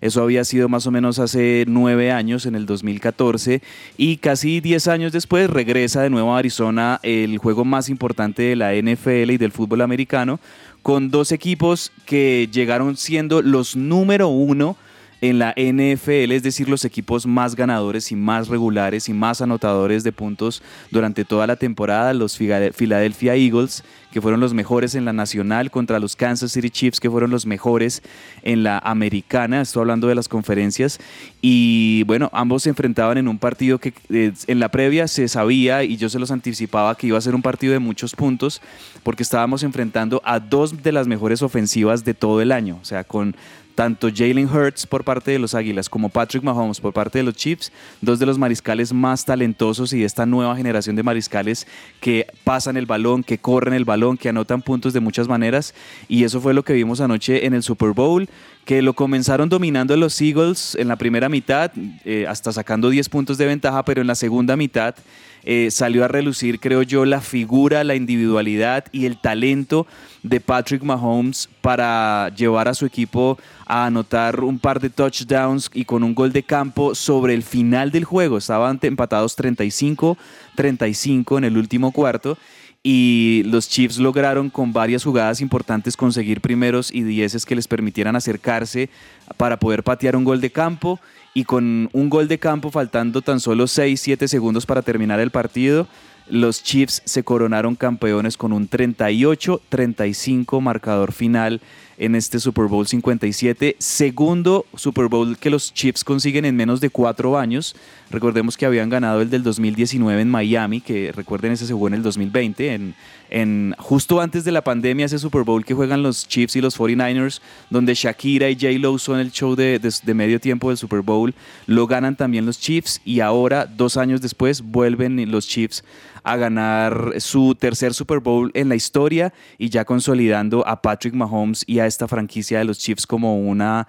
Eso 0.00 0.22
había 0.22 0.44
sido 0.44 0.68
más 0.68 0.86
o 0.86 0.90
menos 0.90 1.18
hace 1.18 1.64
nueve 1.66 2.12
años, 2.12 2.46
en 2.46 2.54
el 2.54 2.66
2014, 2.66 3.62
y 3.96 4.16
casi 4.18 4.60
diez 4.60 4.88
años 4.88 5.12
después 5.12 5.50
regresa 5.50 6.02
de 6.02 6.10
nuevo 6.10 6.34
a 6.34 6.38
Arizona 6.38 7.00
el 7.02 7.38
juego 7.38 7.64
más 7.64 7.88
importante 7.88 8.42
de 8.42 8.56
la 8.56 8.74
NFL 8.74 9.30
y 9.30 9.38
del 9.38 9.52
fútbol 9.52 9.82
americano, 9.82 10.40
con 10.82 11.10
dos 11.10 11.32
equipos 11.32 11.92
que 12.06 12.48
llegaron 12.52 12.96
siendo 12.96 13.42
los 13.42 13.76
número 13.76 14.28
uno 14.28 14.76
en 15.20 15.38
la 15.38 15.52
NFL, 15.56 16.32
es 16.32 16.42
decir, 16.42 16.68
los 16.68 16.84
equipos 16.84 17.26
más 17.26 17.56
ganadores 17.56 18.12
y 18.12 18.16
más 18.16 18.48
regulares 18.48 19.08
y 19.08 19.12
más 19.12 19.40
anotadores 19.40 20.04
de 20.04 20.12
puntos 20.12 20.62
durante 20.90 21.24
toda 21.24 21.46
la 21.46 21.56
temporada, 21.56 22.14
los 22.14 22.36
Philadelphia 22.36 23.34
Eagles, 23.34 23.82
que 24.12 24.22
fueron 24.22 24.40
los 24.40 24.54
mejores 24.54 24.94
en 24.94 25.04
la 25.04 25.12
nacional, 25.12 25.70
contra 25.70 25.98
los 25.98 26.16
Kansas 26.16 26.52
City 26.52 26.70
Chiefs, 26.70 27.00
que 27.00 27.10
fueron 27.10 27.30
los 27.30 27.46
mejores 27.46 28.02
en 28.42 28.62
la 28.62 28.78
americana, 28.78 29.60
estoy 29.60 29.80
hablando 29.80 30.06
de 30.06 30.14
las 30.14 30.28
conferencias, 30.28 30.98
y 31.42 32.04
bueno, 32.04 32.30
ambos 32.32 32.62
se 32.62 32.70
enfrentaban 32.70 33.18
en 33.18 33.28
un 33.28 33.38
partido 33.38 33.78
que 33.78 33.92
eh, 34.10 34.32
en 34.46 34.60
la 34.60 34.70
previa 34.70 35.08
se 35.08 35.28
sabía 35.28 35.82
y 35.82 35.96
yo 35.96 36.08
se 36.08 36.18
los 36.18 36.30
anticipaba 36.30 36.96
que 36.96 37.08
iba 37.08 37.18
a 37.18 37.20
ser 37.20 37.34
un 37.34 37.42
partido 37.42 37.72
de 37.72 37.80
muchos 37.80 38.14
puntos, 38.14 38.62
porque 39.02 39.24
estábamos 39.24 39.62
enfrentando 39.62 40.22
a 40.24 40.38
dos 40.40 40.82
de 40.82 40.92
las 40.92 41.06
mejores 41.06 41.42
ofensivas 41.42 42.04
de 42.04 42.14
todo 42.14 42.40
el 42.40 42.52
año, 42.52 42.78
o 42.80 42.84
sea, 42.84 43.04
con 43.04 43.34
tanto 43.78 44.08
Jalen 44.12 44.52
Hurts 44.52 44.88
por 44.88 45.04
parte 45.04 45.30
de 45.30 45.38
los 45.38 45.54
Águilas 45.54 45.88
como 45.88 46.08
Patrick 46.08 46.42
Mahomes 46.42 46.80
por 46.80 46.92
parte 46.92 47.18
de 47.18 47.22
los 47.22 47.36
Chiefs, 47.36 47.70
dos 48.00 48.18
de 48.18 48.26
los 48.26 48.36
mariscales 48.36 48.92
más 48.92 49.24
talentosos 49.24 49.92
y 49.92 50.00
de 50.00 50.04
esta 50.04 50.26
nueva 50.26 50.56
generación 50.56 50.96
de 50.96 51.04
mariscales 51.04 51.64
que 52.00 52.26
pasan 52.42 52.76
el 52.76 52.86
balón, 52.86 53.22
que 53.22 53.38
corren 53.38 53.74
el 53.74 53.84
balón, 53.84 54.16
que 54.16 54.30
anotan 54.30 54.62
puntos 54.62 54.94
de 54.94 54.98
muchas 54.98 55.28
maneras. 55.28 55.74
Y 56.08 56.24
eso 56.24 56.40
fue 56.40 56.54
lo 56.54 56.64
que 56.64 56.72
vimos 56.72 57.00
anoche 57.00 57.46
en 57.46 57.54
el 57.54 57.62
Super 57.62 57.92
Bowl 57.92 58.28
que 58.68 58.82
lo 58.82 58.92
comenzaron 58.92 59.48
dominando 59.48 59.96
los 59.96 60.20
Eagles 60.20 60.76
en 60.78 60.88
la 60.88 60.96
primera 60.96 61.30
mitad, 61.30 61.70
eh, 62.04 62.26
hasta 62.28 62.52
sacando 62.52 62.90
10 62.90 63.08
puntos 63.08 63.38
de 63.38 63.46
ventaja, 63.46 63.82
pero 63.82 64.02
en 64.02 64.06
la 64.06 64.14
segunda 64.14 64.58
mitad 64.58 64.94
eh, 65.42 65.70
salió 65.70 66.04
a 66.04 66.08
relucir, 66.08 66.60
creo 66.60 66.82
yo, 66.82 67.06
la 67.06 67.22
figura, 67.22 67.82
la 67.82 67.94
individualidad 67.94 68.84
y 68.92 69.06
el 69.06 69.18
talento 69.18 69.86
de 70.22 70.40
Patrick 70.40 70.82
Mahomes 70.82 71.48
para 71.62 72.30
llevar 72.36 72.68
a 72.68 72.74
su 72.74 72.84
equipo 72.84 73.38
a 73.64 73.86
anotar 73.86 74.40
un 74.40 74.58
par 74.58 74.80
de 74.80 74.90
touchdowns 74.90 75.70
y 75.72 75.86
con 75.86 76.04
un 76.04 76.14
gol 76.14 76.34
de 76.34 76.42
campo 76.42 76.94
sobre 76.94 77.32
el 77.32 77.44
final 77.44 77.90
del 77.90 78.04
juego. 78.04 78.36
Estaban 78.36 78.78
empatados 78.82 79.34
35-35 79.38 81.38
en 81.38 81.44
el 81.44 81.56
último 81.56 81.90
cuarto 81.90 82.36
y 82.82 83.42
los 83.46 83.68
Chiefs 83.68 83.98
lograron 83.98 84.50
con 84.50 84.72
varias 84.72 85.04
jugadas 85.04 85.40
importantes 85.40 85.96
conseguir 85.96 86.40
primeros 86.40 86.92
y 86.92 87.02
dieces 87.02 87.44
que 87.44 87.56
les 87.56 87.66
permitieran 87.68 88.16
acercarse 88.16 88.88
para 89.36 89.58
poder 89.58 89.82
patear 89.82 90.16
un 90.16 90.24
gol 90.24 90.40
de 90.40 90.50
campo. 90.50 91.00
Y 91.34 91.44
con 91.44 91.90
un 91.92 92.08
gol 92.08 92.26
de 92.28 92.38
campo 92.38 92.70
faltando 92.70 93.20
tan 93.20 93.40
solo 93.40 93.64
6-7 93.64 94.26
segundos 94.26 94.64
para 94.64 94.82
terminar 94.82 95.20
el 95.20 95.30
partido, 95.30 95.86
los 96.28 96.62
Chiefs 96.62 97.02
se 97.04 97.22
coronaron 97.22 97.74
campeones 97.74 98.36
con 98.36 98.52
un 98.52 98.68
38-35 98.68 100.60
marcador 100.60 101.12
final 101.12 101.60
en 101.98 102.14
este 102.14 102.38
Super 102.40 102.66
Bowl 102.66 102.86
57, 102.86 103.76
segundo 103.78 104.64
Super 104.74 105.06
Bowl 105.08 105.36
que 105.36 105.50
los 105.50 105.74
Chiefs 105.74 106.04
consiguen 106.04 106.44
en 106.44 106.56
menos 106.56 106.80
de 106.80 106.90
cuatro 106.90 107.38
años. 107.38 107.74
Recordemos 108.10 108.56
que 108.56 108.66
habían 108.66 108.88
ganado 108.88 109.20
el 109.20 109.30
del 109.30 109.42
2019 109.42 110.22
en 110.22 110.30
Miami, 110.30 110.80
que 110.80 111.12
recuerden 111.12 111.52
ese 111.52 111.66
se 111.66 111.72
jugó 111.72 111.88
en 111.88 111.94
el 111.94 112.02
2020, 112.02 112.74
en, 112.74 112.94
en, 113.30 113.74
justo 113.78 114.20
antes 114.20 114.44
de 114.44 114.52
la 114.52 114.62
pandemia, 114.62 115.06
ese 115.06 115.18
Super 115.18 115.42
Bowl 115.42 115.64
que 115.64 115.74
juegan 115.74 116.02
los 116.02 116.26
Chiefs 116.26 116.56
y 116.56 116.60
los 116.60 116.78
49ers, 116.78 117.40
donde 117.70 117.94
Shakira 117.94 118.48
y 118.48 118.54
J-Lo 118.54 118.98
son 118.98 119.20
el 119.20 119.30
show 119.32 119.54
de, 119.54 119.78
de, 119.78 120.14
medio 120.14 120.40
tiempo 120.40 120.68
del 120.68 120.78
Super 120.78 121.02
Bowl, 121.02 121.34
lo 121.66 121.86
ganan 121.86 122.16
también 122.16 122.46
los 122.46 122.58
Chiefs 122.58 123.00
y 123.04 123.20
ahora, 123.20 123.66
dos 123.66 123.96
años 123.96 124.20
después, 124.20 124.62
vuelven 124.62 125.30
los 125.30 125.46
Chiefs 125.46 125.84
a 126.22 126.36
ganar 126.36 127.14
su 127.18 127.54
tercer 127.54 127.94
Super 127.94 128.20
Bowl 128.20 128.50
en 128.54 128.68
la 128.68 128.74
historia 128.74 129.32
y 129.56 129.70
ya 129.70 129.84
consolidando 129.84 130.66
a 130.66 130.82
Patrick 130.82 131.14
Mahomes 131.14 131.64
y 131.66 131.78
a 131.78 131.86
esta 131.86 132.08
franquicia 132.08 132.58
de 132.58 132.64
los 132.64 132.78
Chiefs 132.78 133.06
como 133.06 133.38
una 133.38 133.88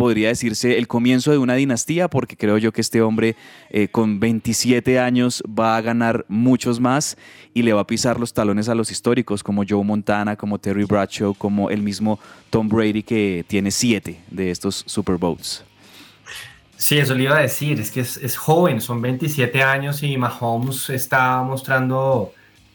podría 0.00 0.28
decirse 0.28 0.78
el 0.78 0.88
comienzo 0.88 1.30
de 1.30 1.36
una 1.36 1.54
dinastía, 1.54 2.08
porque 2.08 2.34
creo 2.34 2.56
yo 2.56 2.72
que 2.72 2.80
este 2.80 3.02
hombre 3.02 3.36
eh, 3.68 3.88
con 3.88 4.18
27 4.18 4.98
años 4.98 5.42
va 5.46 5.76
a 5.76 5.80
ganar 5.82 6.24
muchos 6.26 6.80
más 6.80 7.18
y 7.52 7.62
le 7.62 7.74
va 7.74 7.82
a 7.82 7.86
pisar 7.86 8.18
los 8.18 8.32
talones 8.32 8.70
a 8.70 8.74
los 8.74 8.90
históricos 8.90 9.42
como 9.42 9.62
Joe 9.68 9.84
Montana, 9.84 10.36
como 10.36 10.58
Terry 10.58 10.84
Bradshaw, 10.84 11.34
como 11.34 11.68
el 11.68 11.82
mismo 11.82 12.18
Tom 12.48 12.66
Brady 12.68 13.02
que 13.02 13.44
tiene 13.46 13.70
siete 13.70 14.20
de 14.30 14.50
estos 14.50 14.84
Super 14.86 15.16
Bowls. 15.16 15.64
Sí, 16.78 16.96
eso 16.96 17.14
le 17.14 17.24
iba 17.24 17.36
a 17.36 17.42
decir, 17.42 17.78
es 17.78 17.90
que 17.90 18.00
es, 18.00 18.36
joven, 18.38 18.80
son 18.80 19.02
27 19.02 19.62
años 19.62 20.02
y 20.02 20.16
Mahomes 20.16 20.88
está 20.88 21.42
mostrando 21.42 22.32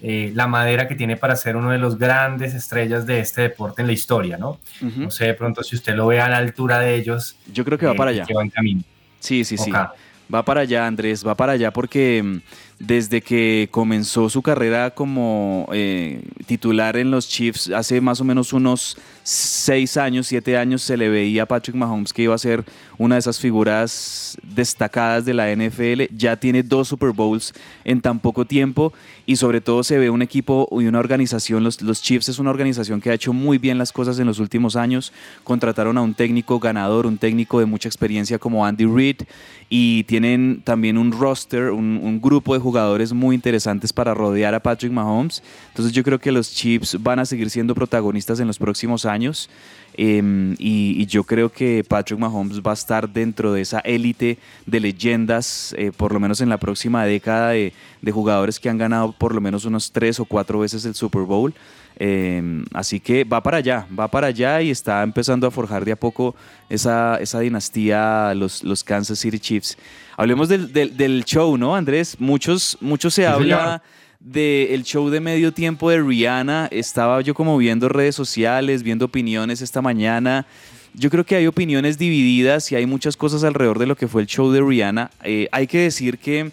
eh, 0.07 0.31
la 0.35 0.45
madera 0.45 0.87
que 0.87 0.93
tiene 0.93 1.17
para 1.17 1.35
ser 1.35 1.55
uno 1.55 1.71
de 1.71 1.79
los 1.79 1.97
grandes 1.97 2.53
estrellas 2.53 3.07
de 3.07 3.21
este 3.21 3.41
deporte 3.41 3.81
en 3.81 3.87
la 3.87 3.93
historia, 3.93 4.37
¿no? 4.37 4.59
No 4.79 5.09
sé 5.09 5.25
de 5.25 5.33
pronto 5.33 5.63
si 5.63 5.75
usted 5.75 5.95
lo 5.95 6.05
ve 6.05 6.21
a 6.21 6.29
la 6.29 6.37
altura 6.37 6.77
de 6.77 6.93
ellos. 6.93 7.35
Yo 7.51 7.65
creo 7.65 7.79
que 7.79 7.87
va 7.87 7.93
eh, 7.93 7.97
para 7.97 8.11
allá. 8.11 8.23
Que 8.23 8.35
va 8.35 8.43
en 8.43 8.51
camino. 8.51 8.83
Sí, 9.19 9.43
sí, 9.43 9.57
sí. 9.57 9.71
Va 9.71 10.45
para 10.45 10.61
allá, 10.61 10.85
Andrés, 10.85 11.25
va 11.25 11.33
para 11.33 11.53
allá 11.53 11.71
porque 11.71 12.21
mm, 12.23 12.37
desde 12.79 13.21
que 13.21 13.69
comenzó 13.71 14.29
su 14.29 14.41
carrera 14.41 14.91
como 14.91 15.67
eh, 15.71 16.21
titular 16.45 16.97
en 16.97 17.09
los 17.09 17.29
Chiefs 17.29 17.71
hace 17.71 18.01
más 18.01 18.19
o 18.19 18.25
menos 18.25 18.51
unos 18.51 18.97
seis 19.23 19.97
años, 19.97 20.27
siete 20.27 20.57
años, 20.57 20.83
se 20.83 20.97
le 20.97 21.09
veía 21.09 21.43
a 21.43 21.45
Patrick 21.45 21.75
Mahomes 21.75 22.13
que 22.13 22.23
iba 22.23 22.35
a 22.35 22.37
ser 22.37 22.63
una 22.97 23.15
de 23.15 23.19
esas 23.19 23.39
figuras 23.39 24.37
destacadas 24.43 25.25
de 25.25 25.33
la 25.33 25.51
NFL. 25.55 26.03
Ya 26.15 26.37
tiene 26.37 26.63
dos 26.63 26.89
Super 26.89 27.11
Bowls 27.11 27.53
en 27.83 28.01
tan 28.01 28.19
poco 28.19 28.45
tiempo 28.45 28.93
y 29.25 29.37
sobre 29.37 29.61
todo 29.61 29.83
se 29.83 29.97
ve 29.97 30.09
un 30.09 30.21
equipo 30.21 30.67
y 30.79 30.85
una 30.85 30.99
organización. 30.99 31.63
Los, 31.63 31.81
los 31.81 32.01
Chiefs 32.01 32.29
es 32.29 32.39
una 32.39 32.51
organización 32.51 33.01
que 33.01 33.09
ha 33.09 33.13
hecho 33.13 33.33
muy 33.33 33.57
bien 33.57 33.77
las 33.77 33.91
cosas 33.91 34.19
en 34.19 34.27
los 34.27 34.39
últimos 34.39 34.75
años. 34.75 35.13
Contrataron 35.43 35.97
a 35.97 36.01
un 36.01 36.13
técnico 36.13 36.59
ganador, 36.59 37.07
un 37.07 37.17
técnico 37.17 37.59
de 37.59 37.65
mucha 37.65 37.89
experiencia 37.89 38.37
como 38.37 38.65
Andy 38.65 38.85
Reid 38.85 39.21
y 39.69 40.03
tienen 40.03 40.61
también 40.63 40.97
un 40.97 41.11
roster, 41.11 41.71
un, 41.71 41.99
un 42.03 42.21
grupo 42.21 42.53
de 42.53 42.59
jugadores 42.65 43.13
muy 43.13 43.35
interesantes 43.35 43.93
para 43.93 44.13
rodear 44.13 44.53
a 44.55 44.59
Patrick 44.59 44.91
Mahomes. 44.91 45.41
Entonces 45.69 45.93
yo 45.93 46.03
creo 46.03 46.19
que 46.19 46.31
los 46.31 46.51
Chiefs 46.51 46.97
van 47.01 47.19
a 47.19 47.25
seguir 47.25 47.49
siendo 47.49 47.75
protagonistas 47.75 48.39
en 48.39 48.47
los 48.47 48.57
próximos 48.57 49.05
años. 49.05 49.49
Em, 49.97 50.55
y, 50.59 51.05
yo 51.05 51.23
creo 51.23 51.49
que 51.49 51.85
Patrick 51.87 52.19
Mahomes 52.19 52.59
va 52.59 52.71
a 52.71 52.73
estar 52.73 53.07
dentro 53.07 53.53
de 53.53 53.61
esa 53.61 53.79
élite 53.79 54.37
de 54.65 54.79
leyendas, 54.79 55.73
eh, 55.77 55.91
por 55.95 56.11
lo 56.11 56.19
menos 56.19 56.41
en 56.41 56.49
la 56.49 56.57
próxima 56.57 57.05
década, 57.05 57.51
de, 57.51 57.71
de, 58.01 58.11
jugadores 58.11 58.59
que 58.59 58.67
han 58.67 58.77
ganado 58.77 59.13
por 59.13 59.33
lo 59.33 59.39
menos 59.39 59.63
unos 59.63 59.91
tres 59.91 60.19
o 60.19 60.25
cuatro 60.25 60.59
veces 60.59 60.83
el 60.85 60.95
Super 60.95 61.21
Bowl. 61.21 61.53
Em, 61.97 62.65
así 62.73 62.99
que 62.99 63.23
va 63.23 63.41
para 63.41 63.57
allá, 63.57 63.87
va 63.97 64.09
para 64.09 64.27
allá 64.27 64.61
y 64.61 64.69
está 64.69 65.01
empezando 65.01 65.47
a 65.47 65.51
forjar 65.51 65.85
de 65.85 65.93
a 65.93 65.95
poco 65.95 66.35
esa, 66.69 67.17
esa 67.21 67.39
dinastía, 67.39 68.33
los, 68.35 68.63
los 68.63 68.83
Kansas 68.83 69.19
City 69.19 69.39
Chiefs. 69.39 69.77
Hablemos 70.17 70.49
del, 70.49 70.71
del, 70.73 71.23
show, 71.25 71.57
¿no, 71.57 71.75
Andrés? 71.75 72.17
Muchos, 72.19 72.77
muchos 72.81 73.13
se 73.13 73.27
habla 73.27 73.81
del 74.19 74.83
show 74.83 75.09
de 75.09 75.19
medio 75.19 75.53
tiempo 75.53 75.89
de 75.89 76.01
Rihanna. 76.01 76.67
Estaba 76.71 77.21
yo 77.21 77.33
como 77.33 77.57
viendo 77.57 77.89
redes 77.89 78.15
sociales, 78.15 78.83
viendo 78.83 79.05
opiniones 79.05 79.61
esta 79.61 79.81
mañana. 79.81 80.45
Yo 80.93 81.09
creo 81.09 81.25
que 81.25 81.35
hay 81.35 81.47
opiniones 81.47 81.97
divididas 81.97 82.71
y 82.71 82.75
hay 82.75 82.85
muchas 82.85 83.17
cosas 83.17 83.43
alrededor 83.43 83.79
de 83.79 83.85
lo 83.85 83.95
que 83.95 84.07
fue 84.07 84.21
el 84.21 84.27
show 84.27 84.51
de 84.51 84.61
Rihanna. 84.61 85.11
Eh, 85.23 85.47
hay 85.51 85.67
que 85.67 85.79
decir 85.79 86.17
que 86.17 86.51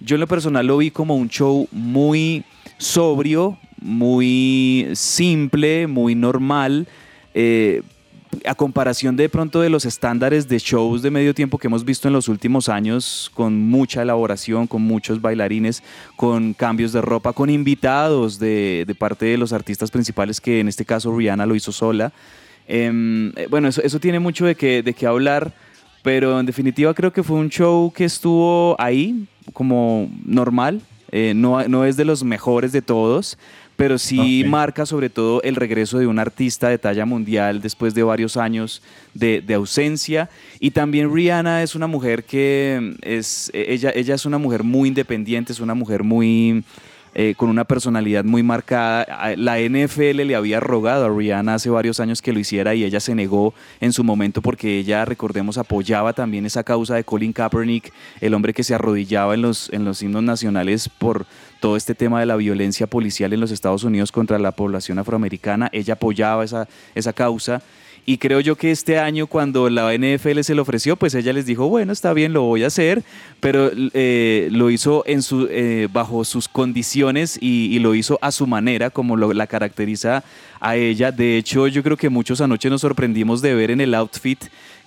yo 0.00 0.16
en 0.16 0.20
lo 0.20 0.26
personal 0.26 0.66
lo 0.66 0.76
vi 0.76 0.90
como 0.90 1.16
un 1.16 1.28
show 1.28 1.68
muy 1.70 2.44
sobrio, 2.78 3.58
muy 3.80 4.88
simple, 4.94 5.86
muy 5.86 6.14
normal, 6.14 6.86
eh, 7.34 7.82
a 8.44 8.54
comparación 8.54 9.16
de 9.16 9.28
pronto 9.28 9.60
de 9.60 9.70
los 9.70 9.84
estándares 9.84 10.48
de 10.48 10.58
shows 10.58 11.02
de 11.02 11.10
medio 11.10 11.34
tiempo 11.34 11.58
que 11.58 11.68
hemos 11.68 11.84
visto 11.84 12.08
en 12.08 12.14
los 12.14 12.28
últimos 12.28 12.68
años, 12.68 13.30
con 13.34 13.68
mucha 13.68 14.02
elaboración, 14.02 14.66
con 14.66 14.82
muchos 14.82 15.20
bailarines, 15.20 15.82
con 16.16 16.52
cambios 16.52 16.92
de 16.92 17.00
ropa, 17.00 17.32
con 17.32 17.50
invitados 17.50 18.38
de, 18.38 18.94
parte 18.98 19.26
de 19.26 19.38
los 19.38 19.52
artistas 19.52 19.90
principales, 19.90 20.40
que 20.40 20.60
en 20.60 20.68
este 20.68 20.84
caso 20.84 21.16
Rihanna 21.16 21.46
lo 21.46 21.54
hizo 21.54 21.72
sola. 21.72 22.12
Em, 22.68 23.32
eh, 23.36 23.46
bueno, 23.48 23.68
eso, 23.68 23.80
eso, 23.82 24.00
tiene 24.00 24.18
mucho 24.18 24.44
de 24.44 24.54
qué 24.54 24.82
de 24.82 24.92
que 24.92 25.06
hablar, 25.06 25.52
pero 26.02 26.38
en 26.40 26.46
definitiva 26.46 26.94
creo 26.94 27.12
que 27.12 27.22
fue 27.22 27.36
un 27.36 27.48
show 27.48 27.92
que 27.92 28.04
estuvo 28.04 28.76
ahí 28.78 29.26
como 29.52 30.08
normal, 30.24 30.80
eh, 31.12 31.32
no, 31.34 31.66
no 31.68 31.84
es 31.84 31.96
de 31.96 32.04
los 32.04 32.24
mejores 32.24 32.72
de 32.72 32.82
todos, 32.82 33.38
pero 33.76 33.98
sí 33.98 34.44
marca 34.46 34.86
sobre 34.86 35.10
todo 35.10 35.42
el 35.42 35.56
regreso 35.56 35.98
de 35.98 36.06
un 36.06 36.18
artista 36.18 36.68
de 36.68 36.78
talla 36.78 37.04
mundial 37.04 37.60
después 37.60 37.94
de 37.94 38.02
varios 38.02 38.36
años 38.36 38.82
de, 39.14 39.42
de, 39.42 39.54
ausencia. 39.54 40.30
Y 40.60 40.70
también 40.70 41.12
Rihanna 41.14 41.62
es 41.62 41.74
una 41.74 41.86
mujer 41.86 42.24
que 42.24 42.96
es, 43.02 43.50
ella, 43.52 43.92
ella 43.94 44.14
es 44.14 44.26
una 44.26 44.38
mujer 44.38 44.62
muy 44.62 44.88
independiente, 44.88 45.52
es 45.52 45.60
una 45.60 45.74
mujer 45.74 46.02
muy 46.02 46.64
eh, 47.18 47.34
con 47.34 47.48
una 47.48 47.64
personalidad 47.64 48.24
muy 48.24 48.42
marcada. 48.42 49.34
La 49.36 49.58
NFL 49.58 50.20
le 50.22 50.36
había 50.36 50.60
rogado 50.60 51.06
a 51.06 51.08
Rihanna 51.08 51.54
hace 51.54 51.70
varios 51.70 51.98
años 51.98 52.20
que 52.20 52.30
lo 52.30 52.38
hiciera 52.38 52.74
y 52.74 52.84
ella 52.84 53.00
se 53.00 53.14
negó 53.14 53.54
en 53.80 53.94
su 53.94 54.04
momento 54.04 54.42
porque 54.42 54.78
ella, 54.78 55.02
recordemos, 55.06 55.56
apoyaba 55.56 56.12
también 56.12 56.44
esa 56.44 56.62
causa 56.62 56.94
de 56.94 57.04
Colin 57.04 57.32
Kaepernick, 57.32 57.90
el 58.20 58.34
hombre 58.34 58.52
que 58.52 58.62
se 58.62 58.74
arrodillaba 58.74 59.32
en 59.32 59.40
los, 59.40 59.72
en 59.72 59.86
los 59.86 60.02
himnos 60.02 60.24
nacionales 60.24 60.90
por 60.90 61.24
todo 61.66 61.76
este 61.76 61.96
tema 61.96 62.20
de 62.20 62.26
la 62.26 62.36
violencia 62.36 62.86
policial 62.86 63.32
en 63.32 63.40
los 63.40 63.50
Estados 63.50 63.82
Unidos 63.82 64.12
contra 64.12 64.38
la 64.38 64.52
población 64.52 65.00
afroamericana. 65.00 65.68
Ella 65.72 65.94
apoyaba 65.94 66.44
esa, 66.44 66.68
esa 66.94 67.12
causa 67.12 67.60
y 68.04 68.18
creo 68.18 68.38
yo 68.38 68.54
que 68.54 68.70
este 68.70 69.00
año 69.00 69.26
cuando 69.26 69.68
la 69.68 69.92
NFL 69.92 70.42
se 70.42 70.54
lo 70.54 70.62
ofreció, 70.62 70.94
pues 70.94 71.12
ella 71.16 71.32
les 71.32 71.44
dijo, 71.44 71.68
bueno, 71.68 71.92
está 71.92 72.12
bien, 72.12 72.32
lo 72.32 72.42
voy 72.42 72.62
a 72.62 72.68
hacer, 72.68 73.02
pero 73.40 73.72
eh, 73.74 74.46
lo 74.52 74.70
hizo 74.70 75.02
en 75.08 75.22
su, 75.22 75.48
eh, 75.50 75.88
bajo 75.92 76.24
sus 76.24 76.46
condiciones 76.46 77.36
y, 77.40 77.76
lo 77.80 77.96
hizo 77.96 78.20
a 78.22 78.30
su 78.30 78.46
manera, 78.46 78.90
como 78.90 79.16
lo, 79.16 79.32
la 79.32 79.48
caracteriza 79.48 80.22
a 80.60 80.76
ella. 80.76 81.10
De 81.10 81.36
hecho, 81.36 81.66
yo 81.66 81.82
creo 81.82 81.96
que 81.96 82.10
muchos 82.10 82.40
anoche 82.40 82.70
nos 82.70 82.82
sorprendimos 82.82 83.42
de 83.42 83.56
ver 83.56 83.72
en 83.72 83.80
el 83.80 83.92
outfit 83.94 84.38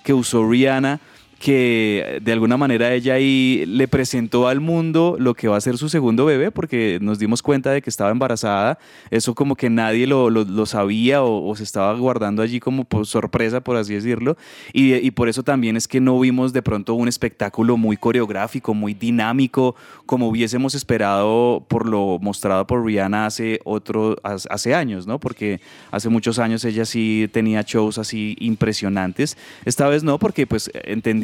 que 0.02 0.14
usó 0.14 0.48
Rihanna 0.48 0.98
que 1.40 2.20
de 2.22 2.32
alguna 2.32 2.58
manera 2.58 2.92
ella 2.92 3.14
ahí 3.14 3.64
le 3.66 3.88
presentó 3.88 4.46
al 4.46 4.60
mundo 4.60 5.16
lo 5.18 5.32
que 5.32 5.48
va 5.48 5.56
a 5.56 5.60
ser 5.62 5.78
su 5.78 5.88
segundo 5.88 6.26
bebé, 6.26 6.50
porque 6.50 6.98
nos 7.00 7.18
dimos 7.18 7.40
cuenta 7.40 7.70
de 7.70 7.80
que 7.80 7.88
estaba 7.88 8.10
embarazada. 8.10 8.78
Eso 9.10 9.34
como 9.34 9.56
que 9.56 9.70
nadie 9.70 10.06
lo, 10.06 10.28
lo, 10.28 10.66
sabía 10.66 11.22
o, 11.22 11.56
se 11.56 11.64
estaba 11.64 11.94
guardando 11.94 12.42
allí 12.42 12.60
como 12.60 12.84
por 12.84 13.06
sorpresa, 13.06 13.62
por 13.62 13.78
así 13.78 13.94
decirlo. 13.94 14.36
Y, 14.74 15.10
por 15.12 15.30
eso 15.30 15.42
también 15.42 15.78
es 15.78 15.88
que 15.88 15.98
no 15.98 16.20
vimos 16.20 16.52
de 16.52 16.60
pronto 16.60 16.92
un 16.92 17.08
espectáculo 17.08 17.78
muy 17.78 17.96
coreográfico, 17.96 18.74
muy 18.74 18.92
dinámico, 18.92 19.74
como 20.04 20.28
hubiésemos 20.28 20.74
esperado 20.74 21.64
por 21.68 21.88
lo 21.88 22.18
mostrado 22.20 22.66
por 22.66 22.84
Rihanna 22.84 23.24
hace, 23.24 23.60
otro, 23.64 24.16
hace 24.22 24.74
años, 24.74 25.06
¿no? 25.06 25.18
Porque 25.18 25.62
hace 25.90 26.10
muchos 26.10 26.38
años 26.38 26.66
ella 26.66 26.84
sí 26.84 27.30
tenía 27.32 27.62
shows 27.62 27.96
así 27.96 28.36
impresionantes. 28.40 29.38
Esta 29.64 29.88
vez 29.88 30.04
no, 30.04 30.18
porque 30.18 30.46
pues 30.46 30.70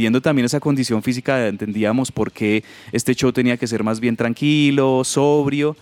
entendí 0.06 0.20
también 0.20 0.46
esa 0.46 0.60
condición 0.60 1.02
física, 1.02 1.46
entendíamos 1.48 2.12
por 2.12 2.32
qué 2.32 2.64
este 2.92 3.14
show 3.14 3.32
tenía 3.32 3.56
que 3.56 3.66
ser 3.66 3.82
más 3.82 4.00
bien 4.00 4.16
tranquilo, 4.16 5.02
sobrio. 5.04 5.76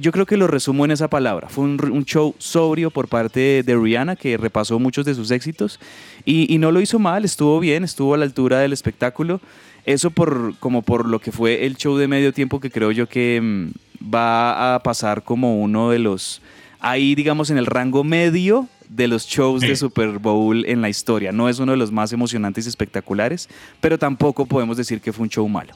yo 0.00 0.12
creo 0.12 0.26
que 0.26 0.36
lo 0.36 0.46
resumo 0.46 0.84
en 0.84 0.90
esa 0.90 1.08
palabra. 1.08 1.48
Fue 1.48 1.64
un, 1.64 2.04
show 2.04 2.34
sobrio 2.38 2.90
por 2.90 3.08
parte 3.08 3.62
de, 3.62 3.76
Rihanna 3.76 4.16
que 4.16 4.36
repasó 4.36 4.78
muchos 4.78 5.04
de 5.04 5.14
sus 5.14 5.30
éxitos 5.30 5.78
y, 6.24 6.58
no 6.58 6.72
lo 6.72 6.80
hizo 6.80 6.98
mal, 6.98 7.24
estuvo 7.24 7.60
bien, 7.60 7.84
estuvo 7.84 8.14
a 8.14 8.18
la 8.18 8.24
altura 8.24 8.60
del 8.60 8.72
espectáculo. 8.72 9.40
Eso 9.86 10.10
por, 10.10 10.54
como 10.58 10.82
por 10.82 11.08
lo 11.08 11.20
que 11.20 11.32
fue 11.32 11.64
el 11.64 11.76
show 11.76 11.96
de 11.96 12.06
medio 12.06 12.32
tiempo 12.32 12.60
que 12.60 12.70
creo 12.70 12.90
yo 12.90 13.08
que 13.08 13.40
mm, 13.40 13.70
va 14.14 14.74
a 14.74 14.82
pasar 14.82 15.22
como 15.22 15.60
uno 15.60 15.90
de 15.90 15.98
los, 15.98 16.42
ahí 16.80 17.14
digamos 17.14 17.50
en 17.50 17.58
el 17.58 17.66
rango 17.66 18.04
medio 18.04 18.68
de 18.88 19.06
los 19.06 19.26
shows 19.26 19.60
de 19.60 19.76
Super 19.76 20.18
Bowl 20.18 20.64
en 20.66 20.82
la 20.82 20.88
historia. 20.88 21.32
No 21.32 21.48
es 21.48 21.58
uno 21.60 21.72
de 21.72 21.78
los 21.78 21.92
más 21.92 22.12
emocionantes 22.12 22.66
y 22.66 22.68
espectaculares, 22.68 23.48
pero 23.80 23.98
tampoco 23.98 24.46
podemos 24.46 24.76
decir 24.76 25.00
que 25.00 25.12
fue 25.12 25.22
un 25.22 25.28
show 25.28 25.48
malo. 25.48 25.72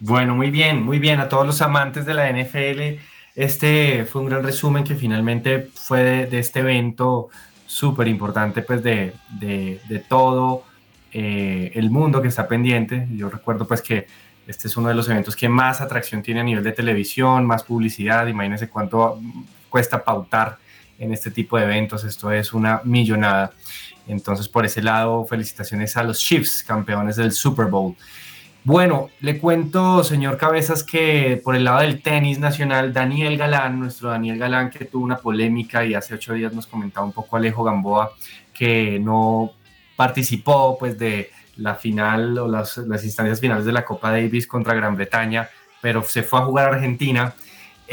Bueno, 0.00 0.34
muy 0.34 0.50
bien, 0.50 0.82
muy 0.82 0.98
bien. 0.98 1.20
A 1.20 1.28
todos 1.28 1.46
los 1.46 1.60
amantes 1.62 2.06
de 2.06 2.14
la 2.14 2.32
NFL, 2.32 2.98
este 3.36 4.04
fue 4.04 4.22
un 4.22 4.28
gran 4.28 4.42
resumen 4.42 4.84
que 4.84 4.94
finalmente 4.94 5.68
fue 5.74 6.26
de, 6.26 6.38
este 6.38 6.60
evento 6.60 7.28
súper 7.66 8.08
importante, 8.08 8.62
pues 8.62 8.82
de, 8.82 9.12
de, 9.38 10.04
todo 10.08 10.64
eh, 11.12 11.70
el 11.74 11.90
mundo 11.90 12.20
que 12.20 12.28
está 12.28 12.48
pendiente. 12.48 13.06
Yo 13.14 13.28
recuerdo 13.28 13.66
pues 13.68 13.82
que 13.82 14.06
este 14.46 14.66
es 14.66 14.76
uno 14.76 14.88
de 14.88 14.94
los 14.94 15.08
eventos 15.08 15.36
que 15.36 15.48
más 15.48 15.80
atracción 15.80 16.22
tiene 16.22 16.40
a 16.40 16.44
nivel 16.44 16.64
de 16.64 16.72
televisión, 16.72 17.46
más 17.46 17.62
publicidad. 17.62 18.26
Imagínense 18.26 18.68
cuánto 18.68 19.20
cuesta 19.72 20.04
pautar 20.04 20.58
en 20.98 21.12
este 21.12 21.30
tipo 21.30 21.56
de 21.56 21.64
eventos. 21.64 22.04
Esto 22.04 22.30
es 22.30 22.52
una 22.52 22.82
millonada. 22.84 23.52
Entonces, 24.06 24.48
por 24.48 24.66
ese 24.66 24.82
lado, 24.82 25.24
felicitaciones 25.24 25.96
a 25.96 26.02
los 26.02 26.18
Chiefs, 26.18 26.62
campeones 26.62 27.16
del 27.16 27.32
Super 27.32 27.66
Bowl. 27.66 27.96
Bueno, 28.64 29.10
le 29.20 29.38
cuento, 29.38 30.04
señor 30.04 30.36
Cabezas, 30.36 30.84
que 30.84 31.40
por 31.42 31.56
el 31.56 31.64
lado 31.64 31.80
del 31.80 32.02
tenis 32.02 32.38
nacional, 32.38 32.92
Daniel 32.92 33.36
Galán, 33.36 33.80
nuestro 33.80 34.10
Daniel 34.10 34.38
Galán, 34.38 34.70
que 34.70 34.84
tuvo 34.84 35.02
una 35.04 35.16
polémica 35.16 35.84
y 35.84 35.94
hace 35.94 36.14
ocho 36.14 36.34
días 36.34 36.52
nos 36.52 36.68
comentaba 36.68 37.04
un 37.04 37.12
poco 37.12 37.36
Alejo 37.36 37.64
Gamboa, 37.64 38.12
que 38.54 39.00
no 39.00 39.52
participó 39.96 40.76
pues 40.78 40.96
de 40.96 41.30
la 41.56 41.74
final 41.74 42.38
o 42.38 42.46
las, 42.46 42.78
instancias 43.02 43.40
finales 43.40 43.64
de 43.64 43.72
la 43.72 43.84
Copa 43.84 44.12
Davis 44.12 44.46
contra 44.46 44.74
Gran 44.74 44.94
Bretaña, 44.94 45.48
pero 45.80 46.04
se 46.04 46.22
fue 46.22 46.40
a 46.40 46.44
jugar 46.44 46.66
a 46.66 46.76
Argentina. 46.76 47.34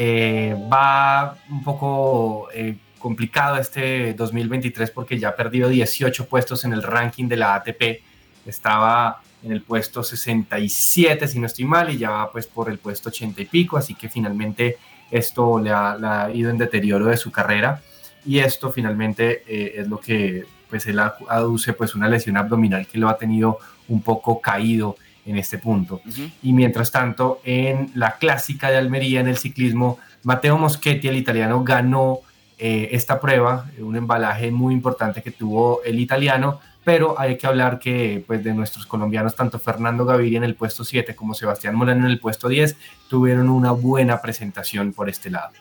Eh, 0.01 0.55
va 0.71 1.35
un 1.49 1.61
poco 1.61 2.47
eh, 2.53 2.77
complicado 2.97 3.57
este 3.57 4.13
2023 4.13 4.91
porque 4.91 5.19
ya 5.19 5.27
ha 5.27 5.35
perdido 5.35 5.67
18 5.67 6.25
puestos 6.29 6.63
en 6.63 6.71
el 6.71 6.83
ranking 6.83 7.27
de 7.27 7.35
la 7.35 7.55
ATP. 7.55 8.01
Estaba 8.45 9.21
en 9.43 9.51
el 9.51 9.61
puesto 9.61 10.01
67, 10.01 11.27
si 11.27 11.37
no 11.37 11.47
estoy 11.47 11.65
mal, 11.65 11.93
y 11.93 11.97
ya 11.97 12.11
va 12.11 12.31
pues 12.31 12.47
por 12.47 12.69
el 12.69 12.77
puesto 12.77 13.09
80 13.09 13.41
y 13.41 13.45
pico, 13.45 13.75
así 13.75 13.93
que 13.93 14.07
finalmente 14.07 14.77
esto 15.11 15.59
le 15.59 15.71
ha, 15.71 16.29
ido 16.33 16.49
en 16.49 16.57
deterioro 16.57 17.07
de 17.07 17.17
su 17.17 17.29
carrera 17.29 17.81
y 18.25 18.39
esto 18.39 18.71
finalmente 18.71 19.43
eh, 19.47 19.81
es 19.81 19.87
lo 19.89 19.99
que 19.99 20.45
pues 20.69 20.87
él 20.87 20.99
aduce 21.27 21.73
pues 21.73 21.93
una 21.93 22.07
lesión 22.07 22.37
abdominal 22.37 22.87
que 22.87 22.99
lo 22.99 23.09
ha 23.09 23.17
tenido 23.17 23.59
un 23.89 24.01
poco 24.01 24.39
caído 24.39 24.95
en 25.25 25.37
este 25.37 25.57
punto. 25.57 26.01
Y 26.41 26.53
mientras 26.53 26.91
tanto, 26.91 27.41
en 27.43 27.91
la 27.95 28.17
clásica 28.17 28.69
de 28.69 28.77
Almería, 28.77 29.19
en 29.19 29.27
el 29.27 29.37
ciclismo, 29.37 29.99
Mateo 30.23 30.57
Moschetti, 30.57 31.07
el 31.07 31.17
italiano, 31.17 31.63
ganó 31.63 32.19
eh, 32.57 32.89
esta 32.91 33.19
prueba, 33.19 33.69
un 33.79 33.95
embalaje 33.95 34.51
muy 34.51 34.73
importante 34.73 35.21
que 35.21 35.31
tuvo 35.31 35.81
el 35.83 35.99
italiano, 35.99 36.59
pero 36.83 37.19
hay 37.19 37.37
que 37.37 37.47
hablar 37.47 37.79
que 37.79 38.23
pues, 38.25 38.43
de 38.43 38.53
nuestros 38.53 38.85
colombianos, 38.85 39.35
tanto 39.35 39.59
Fernando 39.59 40.05
Gaviria 40.05 40.37
en 40.37 40.43
el 40.43 40.55
puesto 40.55 40.83
7 40.83 41.15
como 41.15 41.33
Sebastián 41.33 41.75
Molano 41.75 42.05
en 42.05 42.11
el 42.11 42.19
puesto 42.19 42.47
10, 42.47 42.75
tuvieron 43.07 43.49
una 43.49 43.71
buena 43.71 44.21
presentación 44.21 44.93
por 44.93 45.09
este 45.09 45.29
lado. 45.29 45.51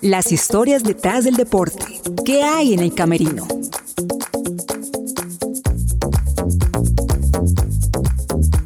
Las 0.00 0.32
historias 0.32 0.82
detrás 0.82 1.24
del 1.24 1.36
deporte. 1.36 2.00
¿Qué 2.24 2.42
hay 2.42 2.74
en 2.74 2.80
el 2.80 2.94
camerino? 2.94 3.46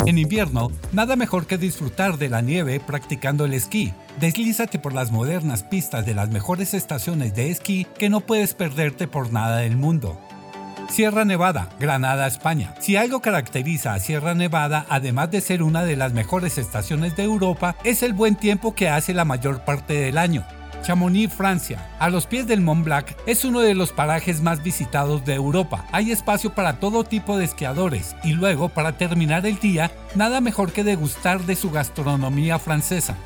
En 0.07 0.19
invierno, 0.19 0.71
nada 0.93 1.17
mejor 1.17 1.47
que 1.47 1.59
disfrutar 1.59 2.19
de 2.19 2.29
la 2.29 2.41
nieve 2.41 2.79
practicando 2.79 3.47
el 3.47 3.55
esquí. 3.55 3.93
Deslízate 4.21 4.79
por 4.79 4.93
las 4.93 5.11
modernas 5.11 5.65
pistas 5.65 6.07
de 6.07 6.15
las 6.15 6.31
mejores 6.31 6.73
estaciones 6.75 7.35
de 7.35 7.51
esquí 7.51 7.87
que 7.99 8.11
no 8.11 8.21
puedes 8.21 8.55
perderte 8.55 9.09
por 9.09 9.33
nada 9.33 9.59
del 9.59 9.77
mundo. 9.77 10.21
Sierra 10.89 11.25
Nevada, 11.25 11.69
Granada, 11.81 12.27
España. 12.27 12.75
Si 12.79 12.97
algo 12.97 13.21
caracteriza 13.21 13.95
a 13.95 14.01
Sierra 14.01 14.35
Nevada, 14.35 14.87
además 14.89 15.31
de 15.31 15.41
ser 15.41 15.63
una 15.63 15.85
de 15.85 15.97
las 15.97 16.13
mejores 16.13 16.59
estaciones 16.59 17.17
de 17.17 17.25
Europa, 17.25 17.77
es 17.85 18.03
el 18.03 18.13
buen 18.13 18.37
tiempo 18.37 18.75
que 18.75 18.89
hace 18.89 19.15
la 19.15 19.25
mayor 19.25 19.61
parte 19.65 19.95
del 19.95 20.19
año. 20.19 20.45
Chamonix, 20.85 21.33
Francia. 21.33 21.89
A 21.99 22.11
los 22.11 22.27
pies 22.27 22.47
del 22.47 22.61
Mont 22.61 22.85
Blanc 22.85 23.07
es 23.27 23.45
uno 23.45 23.61
de 23.61 23.75
los 23.75 23.93
parajes 23.93 24.43
más 24.43 24.63
visitados 24.63 25.25
de 25.25 25.35
Europa. 25.35 25.87
Hay 25.93 26.13
espacio 26.13 26.55
para 26.55 26.79
todo 26.79 27.05
tipo 27.05 27.37
de 27.39 27.47
esquiadores 27.47 28.15
y 28.23 28.33
luego, 28.33 28.69
para 28.69 28.97
terminar 28.99 29.47
el 29.47 29.59
día, 29.59 29.91
nada 30.15 30.41
mejor 30.41 30.73
que 30.73 30.85
degustar 30.85 31.41
de 31.45 31.57
su 31.57 31.71
gastronomía 31.71 32.59
francesa. 32.59 33.17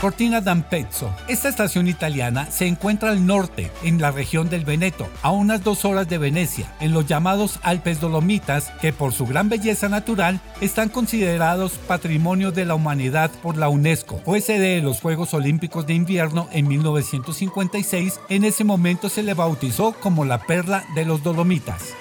Cortina 0.00 0.40
d'Ampezzo. 0.40 1.12
Esta 1.26 1.48
estación 1.48 1.88
italiana 1.88 2.48
se 2.52 2.68
encuentra 2.68 3.10
al 3.10 3.26
norte, 3.26 3.72
en 3.82 4.00
la 4.00 4.12
región 4.12 4.48
del 4.48 4.64
Veneto, 4.64 5.08
a 5.22 5.32
unas 5.32 5.64
dos 5.64 5.84
horas 5.84 6.08
de 6.08 6.18
Venecia, 6.18 6.72
en 6.78 6.92
los 6.92 7.06
llamados 7.06 7.58
Alpes 7.62 8.00
Dolomitas, 8.00 8.70
que 8.80 8.92
por 8.92 9.12
su 9.12 9.26
gran 9.26 9.48
belleza 9.48 9.88
natural 9.88 10.40
están 10.60 10.88
considerados 10.88 11.72
Patrimonio 11.88 12.52
de 12.52 12.64
la 12.64 12.76
Humanidad 12.76 13.32
por 13.42 13.56
la 13.56 13.68
UNESCO. 13.68 14.20
Fue 14.24 14.40
sede 14.40 14.76
de 14.76 14.82
los 14.82 15.00
Juegos 15.00 15.34
Olímpicos 15.34 15.84
de 15.84 15.94
Invierno 15.94 16.48
en 16.52 16.68
1956, 16.78 18.20
en 18.28 18.44
ese 18.44 18.64
momento 18.64 19.08
se 19.08 19.22
le 19.22 19.34
bautizó 19.34 19.92
como 19.92 20.24
la 20.24 20.38
Perla 20.38 20.84
de 20.94 21.04
los 21.04 21.22
Dolomitas. 21.22 21.94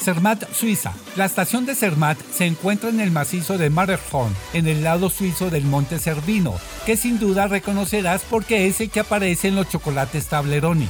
Zermatt, 0.00 0.50
Suiza. 0.52 0.92
La 1.16 1.26
estación 1.26 1.66
de 1.66 1.74
Zermatt 1.74 2.18
se 2.32 2.46
encuentra 2.46 2.88
en 2.88 3.00
el 3.00 3.10
macizo 3.10 3.58
de 3.58 3.70
Matterhorn, 3.70 4.34
en 4.54 4.66
el 4.66 4.82
lado 4.82 5.10
suizo 5.10 5.50
del 5.50 5.64
monte 5.64 5.98
Cervino, 5.98 6.54
que 6.86 6.96
sin 6.96 7.18
duda 7.18 7.48
reconocerás 7.48 8.22
porque 8.28 8.66
es 8.66 8.80
el 8.80 8.90
que 8.90 9.00
aparece 9.00 9.48
en 9.48 9.56
los 9.56 9.68
chocolates 9.68 10.26
Tableroni. 10.26 10.88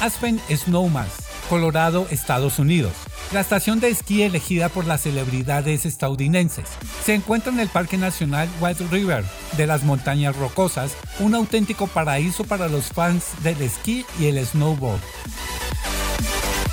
Aspen 0.00 0.40
Snowmass, 0.50 1.10
Colorado, 1.48 2.06
Estados 2.10 2.58
Unidos. 2.58 2.92
La 3.32 3.40
estación 3.40 3.78
de 3.78 3.90
esquí 3.90 4.22
elegida 4.22 4.68
por 4.68 4.86
las 4.86 5.02
celebridades 5.02 5.86
estadounidenses. 5.86 6.68
Se 7.04 7.14
encuentra 7.14 7.52
en 7.52 7.60
el 7.60 7.68
Parque 7.68 7.96
Nacional 7.96 8.48
White 8.60 8.88
River 8.90 9.24
de 9.56 9.68
las 9.68 9.84
Montañas 9.84 10.34
Rocosas, 10.34 10.96
un 11.20 11.36
auténtico 11.36 11.86
paraíso 11.86 12.42
para 12.42 12.66
los 12.66 12.86
fans 12.86 13.26
del 13.44 13.62
esquí 13.62 14.04
y 14.18 14.26
el 14.26 14.44
snowboard. 14.44 15.00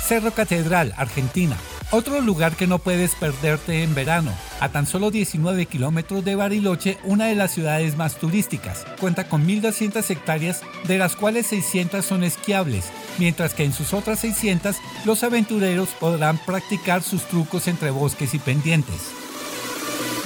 Cerro 0.04 0.32
Catedral, 0.32 0.94
Argentina. 0.96 1.56
Otro 1.90 2.20
lugar 2.20 2.54
que 2.54 2.66
no 2.66 2.78
puedes 2.78 3.14
perderte 3.14 3.82
en 3.82 3.94
verano. 3.94 4.30
A 4.60 4.68
tan 4.68 4.86
solo 4.86 5.10
19 5.10 5.64
kilómetros 5.64 6.22
de 6.22 6.34
Bariloche, 6.34 6.98
una 7.02 7.26
de 7.26 7.34
las 7.34 7.52
ciudades 7.52 7.96
más 7.96 8.16
turísticas. 8.16 8.84
Cuenta 9.00 9.26
con 9.26 9.46
1.200 9.46 10.10
hectáreas, 10.10 10.60
de 10.86 10.98
las 10.98 11.16
cuales 11.16 11.46
600 11.46 12.04
son 12.04 12.24
esquiables, 12.24 12.84
mientras 13.16 13.54
que 13.54 13.64
en 13.64 13.72
sus 13.72 13.94
otras 13.94 14.18
600 14.18 14.76
los 15.06 15.22
aventureros 15.22 15.88
podrán 15.98 16.36
practicar 16.36 17.02
sus 17.02 17.22
trucos 17.22 17.68
entre 17.68 17.88
bosques 17.88 18.34
y 18.34 18.38
pendientes. 18.38 19.10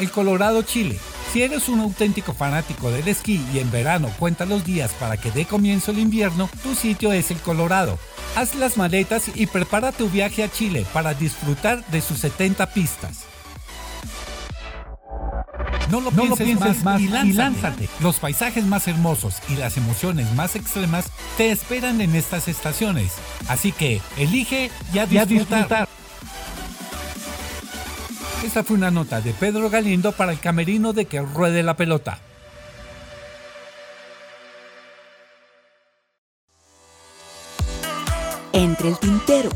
El 0.01 0.11
Colorado, 0.11 0.63
Chile. 0.63 0.99
Si 1.33 1.43
eres 1.43 1.71
un 1.71 1.81
auténtico 1.81 2.35
fanático 2.35 2.91
del 2.91 3.09
esquí 3.09 3.43
y 3.55 3.59
en 3.59 3.71
verano 3.71 4.11
cuenta 4.19 4.45
los 4.45 4.67
días 4.67 4.93
para 5.01 5.17
que 5.17 5.31
dé 5.31 5.47
comienzo 5.47 5.91
el 5.91 5.99
invierno, 5.99 6.51
tu 6.63 6.75
sitio 6.75 7.11
es 7.11 7.31
el 7.31 7.39
Colorado. 7.39 7.99
Haz 8.37 8.55
las 8.55 8.77
maletas 8.77 9.31
y 9.35 9.47
prepara 9.47 9.93
tu 9.93 10.11
viaje 10.11 10.45
a 10.45 10.51
Chile 10.51 10.85
para 10.93 11.15
disfrutar 11.15 11.87
de 11.87 12.03
sus 12.03 12.19
70 12.19 12.75
pistas. 12.75 13.25
No 15.91 16.03
lo, 16.03 16.11
pienses, 16.11 16.83
más, 16.85 17.01
y, 17.01 17.09
lánzate. 17.09 17.89
Los 18.01 18.19
paisajes 18.19 18.65
más 18.65 18.87
hermosos 18.87 19.37
y 19.49 19.57
las 19.57 19.77
emociones 19.79 20.33
más 20.35 20.55
extremas 20.55 21.07
te 21.39 21.51
esperan 21.51 22.01
en 22.03 22.15
estas 22.15 22.49
estaciones. 22.49 23.13
Así 23.49 23.73
que 23.73 24.01
elige 24.19 24.71
ya 24.93 25.07
disfrutar. 25.07 25.89
Esta 28.43 28.65
fue 28.65 28.77
una 28.77 28.91
nota 28.91 29.21
de 29.21 29.33
Pedro 29.33 29.71
Galindo 29.71 30.11
para 30.13 30.33
el 30.33 30.41
camerino 30.41 30.93
de 30.93 31.05
que 31.05 31.21
ruede 31.21 31.63
la 31.63 31.77
pelota. 31.77 32.19
Entre 38.53 38.89
el 38.89 38.99
tintero. 38.99 39.51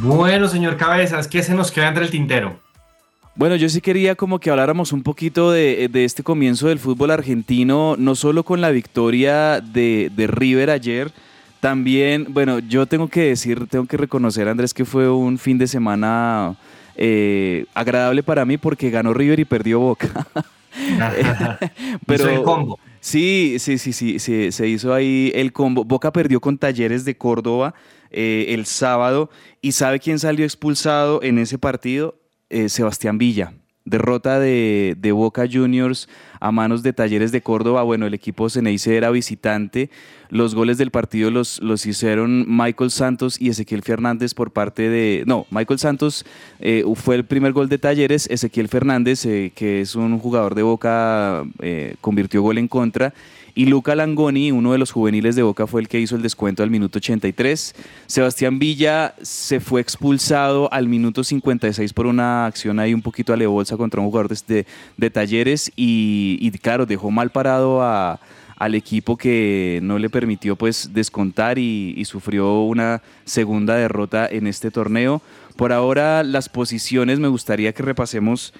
Bueno, 0.00 0.48
señor 0.48 0.76
Cabezas, 0.76 1.26
¿qué 1.26 1.42
se 1.42 1.54
nos 1.54 1.72
queda 1.72 1.88
entre 1.88 2.04
el 2.04 2.10
tintero? 2.10 2.60
Bueno, 3.38 3.54
yo 3.54 3.68
sí 3.68 3.80
quería 3.80 4.16
como 4.16 4.40
que 4.40 4.50
habláramos 4.50 4.92
un 4.92 5.04
poquito 5.04 5.52
de, 5.52 5.88
este 5.94 6.24
comienzo 6.24 6.66
del 6.66 6.80
fútbol 6.80 7.12
argentino, 7.12 7.94
no 7.96 8.16
solo 8.16 8.42
con 8.42 8.60
la 8.60 8.70
victoria 8.70 9.60
de, 9.60 10.10
River 10.28 10.70
ayer, 10.70 11.12
también, 11.60 12.26
bueno, 12.30 12.58
yo 12.58 12.86
tengo 12.86 13.08
que 13.08 13.22
decir, 13.22 13.66
tengo 13.68 13.86
que 13.86 13.96
reconocer, 13.96 14.48
Andrés, 14.48 14.74
que 14.74 14.84
fue 14.84 15.10
un 15.10 15.38
fin 15.38 15.58
de 15.58 15.66
semana 15.66 16.56
eh, 16.96 17.66
agradable 17.74 18.22
para 18.22 18.44
mí 18.44 18.58
porque 18.58 18.90
ganó 18.90 19.14
River 19.14 19.40
y 19.40 19.44
perdió 19.44 19.80
Boca. 19.80 20.26
Pero 22.06 22.28
el 22.28 22.42
combo. 22.42 22.78
Sí, 23.00 23.56
sí, 23.58 23.78
sí, 23.78 23.92
sí, 23.92 24.18
se 24.52 24.68
hizo 24.68 24.92
ahí 24.92 25.32
el 25.34 25.52
combo. 25.52 25.84
Boca 25.84 26.12
perdió 26.12 26.40
con 26.40 26.58
Talleres 26.58 27.04
de 27.04 27.16
Córdoba 27.16 27.74
eh, 28.10 28.46
el 28.48 28.66
sábado 28.66 29.30
y 29.60 29.72
¿sabe 29.72 30.00
quién 30.00 30.18
salió 30.18 30.44
expulsado 30.44 31.22
en 31.22 31.38
ese 31.38 31.58
partido? 31.58 32.16
Eh, 32.50 32.68
Sebastián 32.68 33.18
Villa. 33.18 33.52
Derrota 33.90 34.38
de, 34.38 34.96
de, 34.98 35.12
Boca 35.12 35.46
Juniors 35.50 36.08
a 36.40 36.52
manos 36.52 36.82
de 36.82 36.92
Talleres 36.92 37.32
de 37.32 37.40
Córdoba. 37.40 37.82
Bueno, 37.82 38.06
el 38.06 38.14
equipo 38.14 38.48
Ceneice 38.48 38.96
era 38.96 39.10
visitante. 39.10 39.90
Los 40.30 40.54
goles 40.54 40.76
del 40.76 40.90
partido 40.90 41.30
los, 41.30 41.60
los 41.60 41.86
hicieron 41.86 42.44
Michael 42.48 42.90
Santos 42.90 43.40
y 43.40 43.48
Ezequiel 43.48 43.82
Fernández 43.82 44.34
por 44.34 44.50
parte 44.50 44.88
de... 44.88 45.24
No, 45.26 45.46
Michael 45.50 45.78
Santos 45.78 46.26
eh, 46.60 46.84
fue 46.94 47.14
el 47.16 47.24
primer 47.24 47.52
gol 47.52 47.68
de 47.68 47.78
Talleres. 47.78 48.28
Ezequiel 48.30 48.68
Fernández, 48.68 49.24
eh, 49.24 49.52
que 49.54 49.80
es 49.80 49.94
un 49.94 50.18
jugador 50.18 50.54
de 50.54 50.62
Boca, 50.62 51.44
eh, 51.60 51.94
convirtió 52.00 52.42
gol 52.42 52.58
en 52.58 52.68
contra. 52.68 53.14
Y 53.58 53.66
Luca 53.66 53.96
Langoni, 53.96 54.52
uno 54.52 54.70
de 54.70 54.78
los 54.78 54.92
juveniles 54.92 55.34
de 55.34 55.42
Boca, 55.42 55.66
fue 55.66 55.80
el 55.80 55.88
que 55.88 55.98
hizo 55.98 56.14
el 56.14 56.22
descuento 56.22 56.62
al 56.62 56.70
minuto 56.70 56.98
83. 56.98 57.74
Sebastián 58.06 58.60
Villa 58.60 59.16
se 59.20 59.58
fue 59.58 59.80
expulsado 59.80 60.72
al 60.72 60.86
minuto 60.86 61.24
56 61.24 61.92
por 61.92 62.06
una 62.06 62.46
acción 62.46 62.78
ahí 62.78 62.94
un 62.94 63.02
poquito 63.02 63.32
alebolsa 63.32 63.76
contra 63.76 64.00
un 64.00 64.06
jugador 64.06 64.30
de, 64.46 65.10
Talleres 65.10 65.72
y, 65.74 66.38
y, 66.40 66.52
claro, 66.52 66.86
dejó 66.86 67.10
mal 67.10 67.30
parado 67.30 67.82
a, 67.82 68.20
al 68.54 68.76
equipo 68.76 69.16
que 69.16 69.80
no 69.82 69.98
le 69.98 70.08
permitió 70.08 70.54
pues 70.54 70.90
descontar 70.92 71.58
y, 71.58 71.94
y 71.96 72.04
sufrió 72.04 72.60
una 72.60 73.02
segunda 73.24 73.74
derrota 73.74 74.28
en 74.30 74.46
este 74.46 74.70
torneo. 74.70 75.20
Por 75.56 75.72
ahora 75.72 76.22
las 76.22 76.48
posiciones, 76.48 77.18
me 77.18 77.26
gustaría 77.26 77.72
que 77.72 77.82
repasemos 77.82 78.54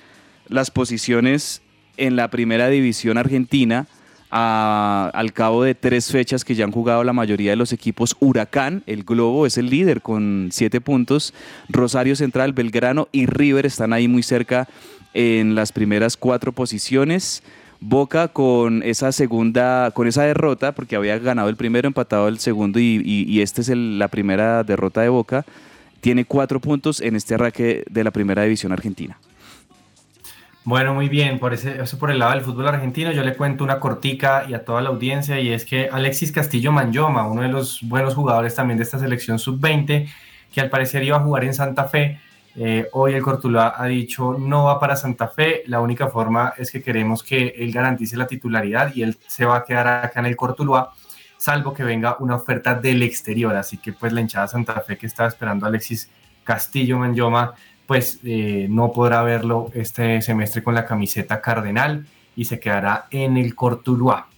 las 0.48 0.72
posiciones 0.72 1.62
en 1.96 2.16
la 2.16 2.30
primera 2.30 2.68
división 2.68 3.16
argentina 3.16 3.86
al 4.30 5.32
cabo 5.32 5.62
de 5.62 5.74
tres 5.74 6.10
fechas 6.10 6.44
que 6.44 6.54
ya 6.54 6.64
han 6.64 6.72
jugado 6.72 7.04
la 7.04 7.12
mayoría 7.12 7.50
de 7.50 7.56
los 7.56 7.72
equipos, 7.72 8.16
Huracán, 8.20 8.82
el 8.86 9.04
Globo, 9.04 9.46
es 9.46 9.58
el 9.58 9.70
líder 9.70 10.02
con 10.02 10.48
siete 10.52 10.80
puntos. 10.80 11.32
Rosario 11.68 12.16
Central, 12.16 12.52
Belgrano 12.52 13.08
y 13.12 13.26
River 13.26 13.66
están 13.66 13.92
ahí 13.92 14.08
muy 14.08 14.22
cerca 14.22 14.68
en 15.14 15.54
las 15.54 15.72
primeras 15.72 16.16
cuatro 16.16 16.52
posiciones. 16.52 17.42
Boca 17.80 18.28
con 18.28 18.82
esa 18.82 19.12
segunda, 19.12 19.92
con 19.92 20.08
esa 20.08 20.24
derrota, 20.24 20.72
porque 20.72 20.96
había 20.96 21.18
ganado 21.18 21.48
el 21.48 21.56
primero, 21.56 21.86
empatado 21.86 22.26
el 22.26 22.40
segundo 22.40 22.80
y, 22.80 23.02
y, 23.04 23.40
esta 23.40 23.60
es 23.60 23.68
la 23.68 24.08
primera 24.08 24.64
derrota 24.64 25.00
de 25.00 25.08
Boca, 25.08 25.46
tiene 26.00 26.24
cuatro 26.24 26.60
puntos 26.60 27.00
en 27.00 27.14
este 27.14 27.34
arranque 27.34 27.84
de 27.88 28.02
la 28.02 28.10
primera 28.10 28.42
división 28.42 28.72
argentina. 28.72 29.16
Bueno, 30.68 30.92
muy 30.92 31.08
bien, 31.08 31.38
por 31.38 31.54
ese, 31.54 31.80
eso 31.80 31.98
por 31.98 32.10
el 32.10 32.18
lado 32.18 32.32
del 32.32 32.42
fútbol 32.42 32.68
argentino, 32.68 33.10
yo 33.10 33.24
le 33.24 33.34
cuento 33.34 33.64
una 33.64 33.80
cortica 33.80 34.44
y 34.46 34.52
a 34.52 34.66
toda 34.66 34.82
la 34.82 34.90
audiencia, 34.90 35.40
y 35.40 35.50
es 35.50 35.64
que 35.64 35.88
Alexis 35.90 36.30
Castillo 36.30 36.72
Manyoma, 36.72 37.26
uno 37.26 37.40
de 37.40 37.48
los 37.48 37.80
buenos 37.80 38.14
jugadores 38.14 38.54
también 38.54 38.76
de 38.76 38.84
esta 38.84 38.98
selección 38.98 39.38
sub-20, 39.38 40.06
que 40.52 40.60
al 40.60 40.68
parecer 40.68 41.02
iba 41.04 41.16
a 41.16 41.20
jugar 41.20 41.44
en 41.44 41.54
Santa 41.54 41.84
Fe, 41.84 42.20
eh, 42.54 42.86
hoy 42.92 43.14
el 43.14 43.22
Cortuluá 43.22 43.76
ha 43.78 43.86
dicho 43.86 44.36
no 44.38 44.64
va 44.64 44.78
para 44.78 44.94
Santa 44.94 45.28
Fe, 45.28 45.62
la 45.68 45.80
única 45.80 46.08
forma 46.08 46.52
es 46.58 46.70
que 46.70 46.82
queremos 46.82 47.22
que 47.22 47.54
él 47.56 47.72
garantice 47.72 48.18
la 48.18 48.26
titularidad 48.26 48.94
y 48.94 49.04
él 49.04 49.16
se 49.26 49.46
va 49.46 49.56
a 49.56 49.64
quedar 49.64 49.86
acá 50.04 50.20
en 50.20 50.26
el 50.26 50.36
Cortuluá, 50.36 50.92
salvo 51.38 51.72
que 51.72 51.82
venga 51.82 52.18
una 52.20 52.34
oferta 52.36 52.74
del 52.74 53.02
exterior, 53.02 53.56
así 53.56 53.78
que 53.78 53.94
pues 53.94 54.12
la 54.12 54.20
hinchada 54.20 54.46
Santa 54.48 54.78
Fe 54.82 54.98
que 54.98 55.06
estaba 55.06 55.30
esperando 55.30 55.64
Alexis 55.64 56.10
Castillo 56.44 56.98
Manyoma 56.98 57.54
pues 57.88 58.20
eh, 58.22 58.66
no 58.68 58.92
podrá 58.92 59.22
verlo 59.22 59.70
este 59.72 60.20
semestre 60.20 60.62
con 60.62 60.74
la 60.74 60.84
camiseta 60.84 61.40
cardenal 61.40 62.06
y 62.36 62.44
se 62.44 62.60
quedará 62.60 63.06
en 63.10 63.38
el 63.38 63.54
Cortuluá. 63.54 64.28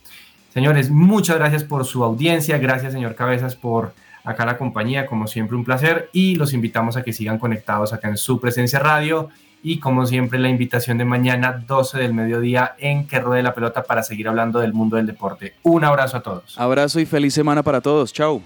Señores, 0.54 0.88
muchas 0.88 1.36
gracias 1.36 1.64
por 1.64 1.84
su 1.84 2.04
audiencia, 2.04 2.58
gracias 2.58 2.92
señor 2.92 3.16
Cabezas 3.16 3.56
por 3.56 3.92
acá 4.22 4.46
la 4.46 4.56
compañía, 4.56 5.04
como 5.04 5.26
siempre 5.26 5.56
un 5.56 5.64
placer 5.64 6.10
y 6.12 6.36
los 6.36 6.54
invitamos 6.54 6.96
a 6.96 7.02
que 7.02 7.12
sigan 7.12 7.40
conectados 7.40 7.92
acá 7.92 8.08
en 8.08 8.18
su 8.18 8.40
presencia 8.40 8.78
radio 8.78 9.30
y 9.64 9.80
como 9.80 10.06
siempre 10.06 10.38
la 10.38 10.48
invitación 10.48 10.98
de 10.98 11.04
mañana 11.04 11.64
12 11.66 11.98
del 11.98 12.14
mediodía 12.14 12.76
en 12.78 13.08
que 13.08 13.18
ruede 13.18 13.42
la 13.42 13.52
pelota 13.52 13.82
para 13.82 14.04
seguir 14.04 14.28
hablando 14.28 14.60
del 14.60 14.72
mundo 14.72 14.96
del 14.96 15.06
deporte. 15.06 15.54
Un 15.64 15.84
abrazo 15.84 16.18
a 16.18 16.22
todos. 16.22 16.56
Abrazo 16.56 17.00
y 17.00 17.04
feliz 17.04 17.34
semana 17.34 17.64
para 17.64 17.80
todos. 17.80 18.12
Chao. 18.12 18.40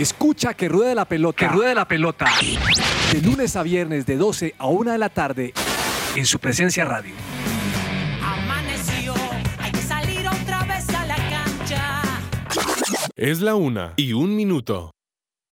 Escucha 0.00 0.54
que 0.54 0.66
ruede 0.66 0.94
la 0.94 1.04
pelota. 1.04 1.36
Que 1.36 1.48
ruede 1.48 1.74
la 1.74 1.86
pelota. 1.86 2.24
De 3.12 3.20
lunes 3.20 3.54
a 3.54 3.62
viernes 3.62 4.06
de 4.06 4.16
12 4.16 4.54
a 4.56 4.66
1 4.66 4.92
de 4.92 4.96
la 4.96 5.10
tarde 5.10 5.52
en 6.16 6.24
su 6.24 6.38
presencia 6.38 6.86
radio. 6.86 7.14
Amaneció, 8.22 9.12
hay 9.58 9.70
que 9.70 9.82
salir 9.82 10.26
otra 10.26 10.64
vez 10.64 10.88
a 10.88 11.04
la 11.04 11.16
cancha. 11.16 12.02
Es 13.14 13.42
la 13.42 13.56
una 13.56 13.92
y 13.96 14.14
un 14.14 14.34
minuto. 14.34 14.90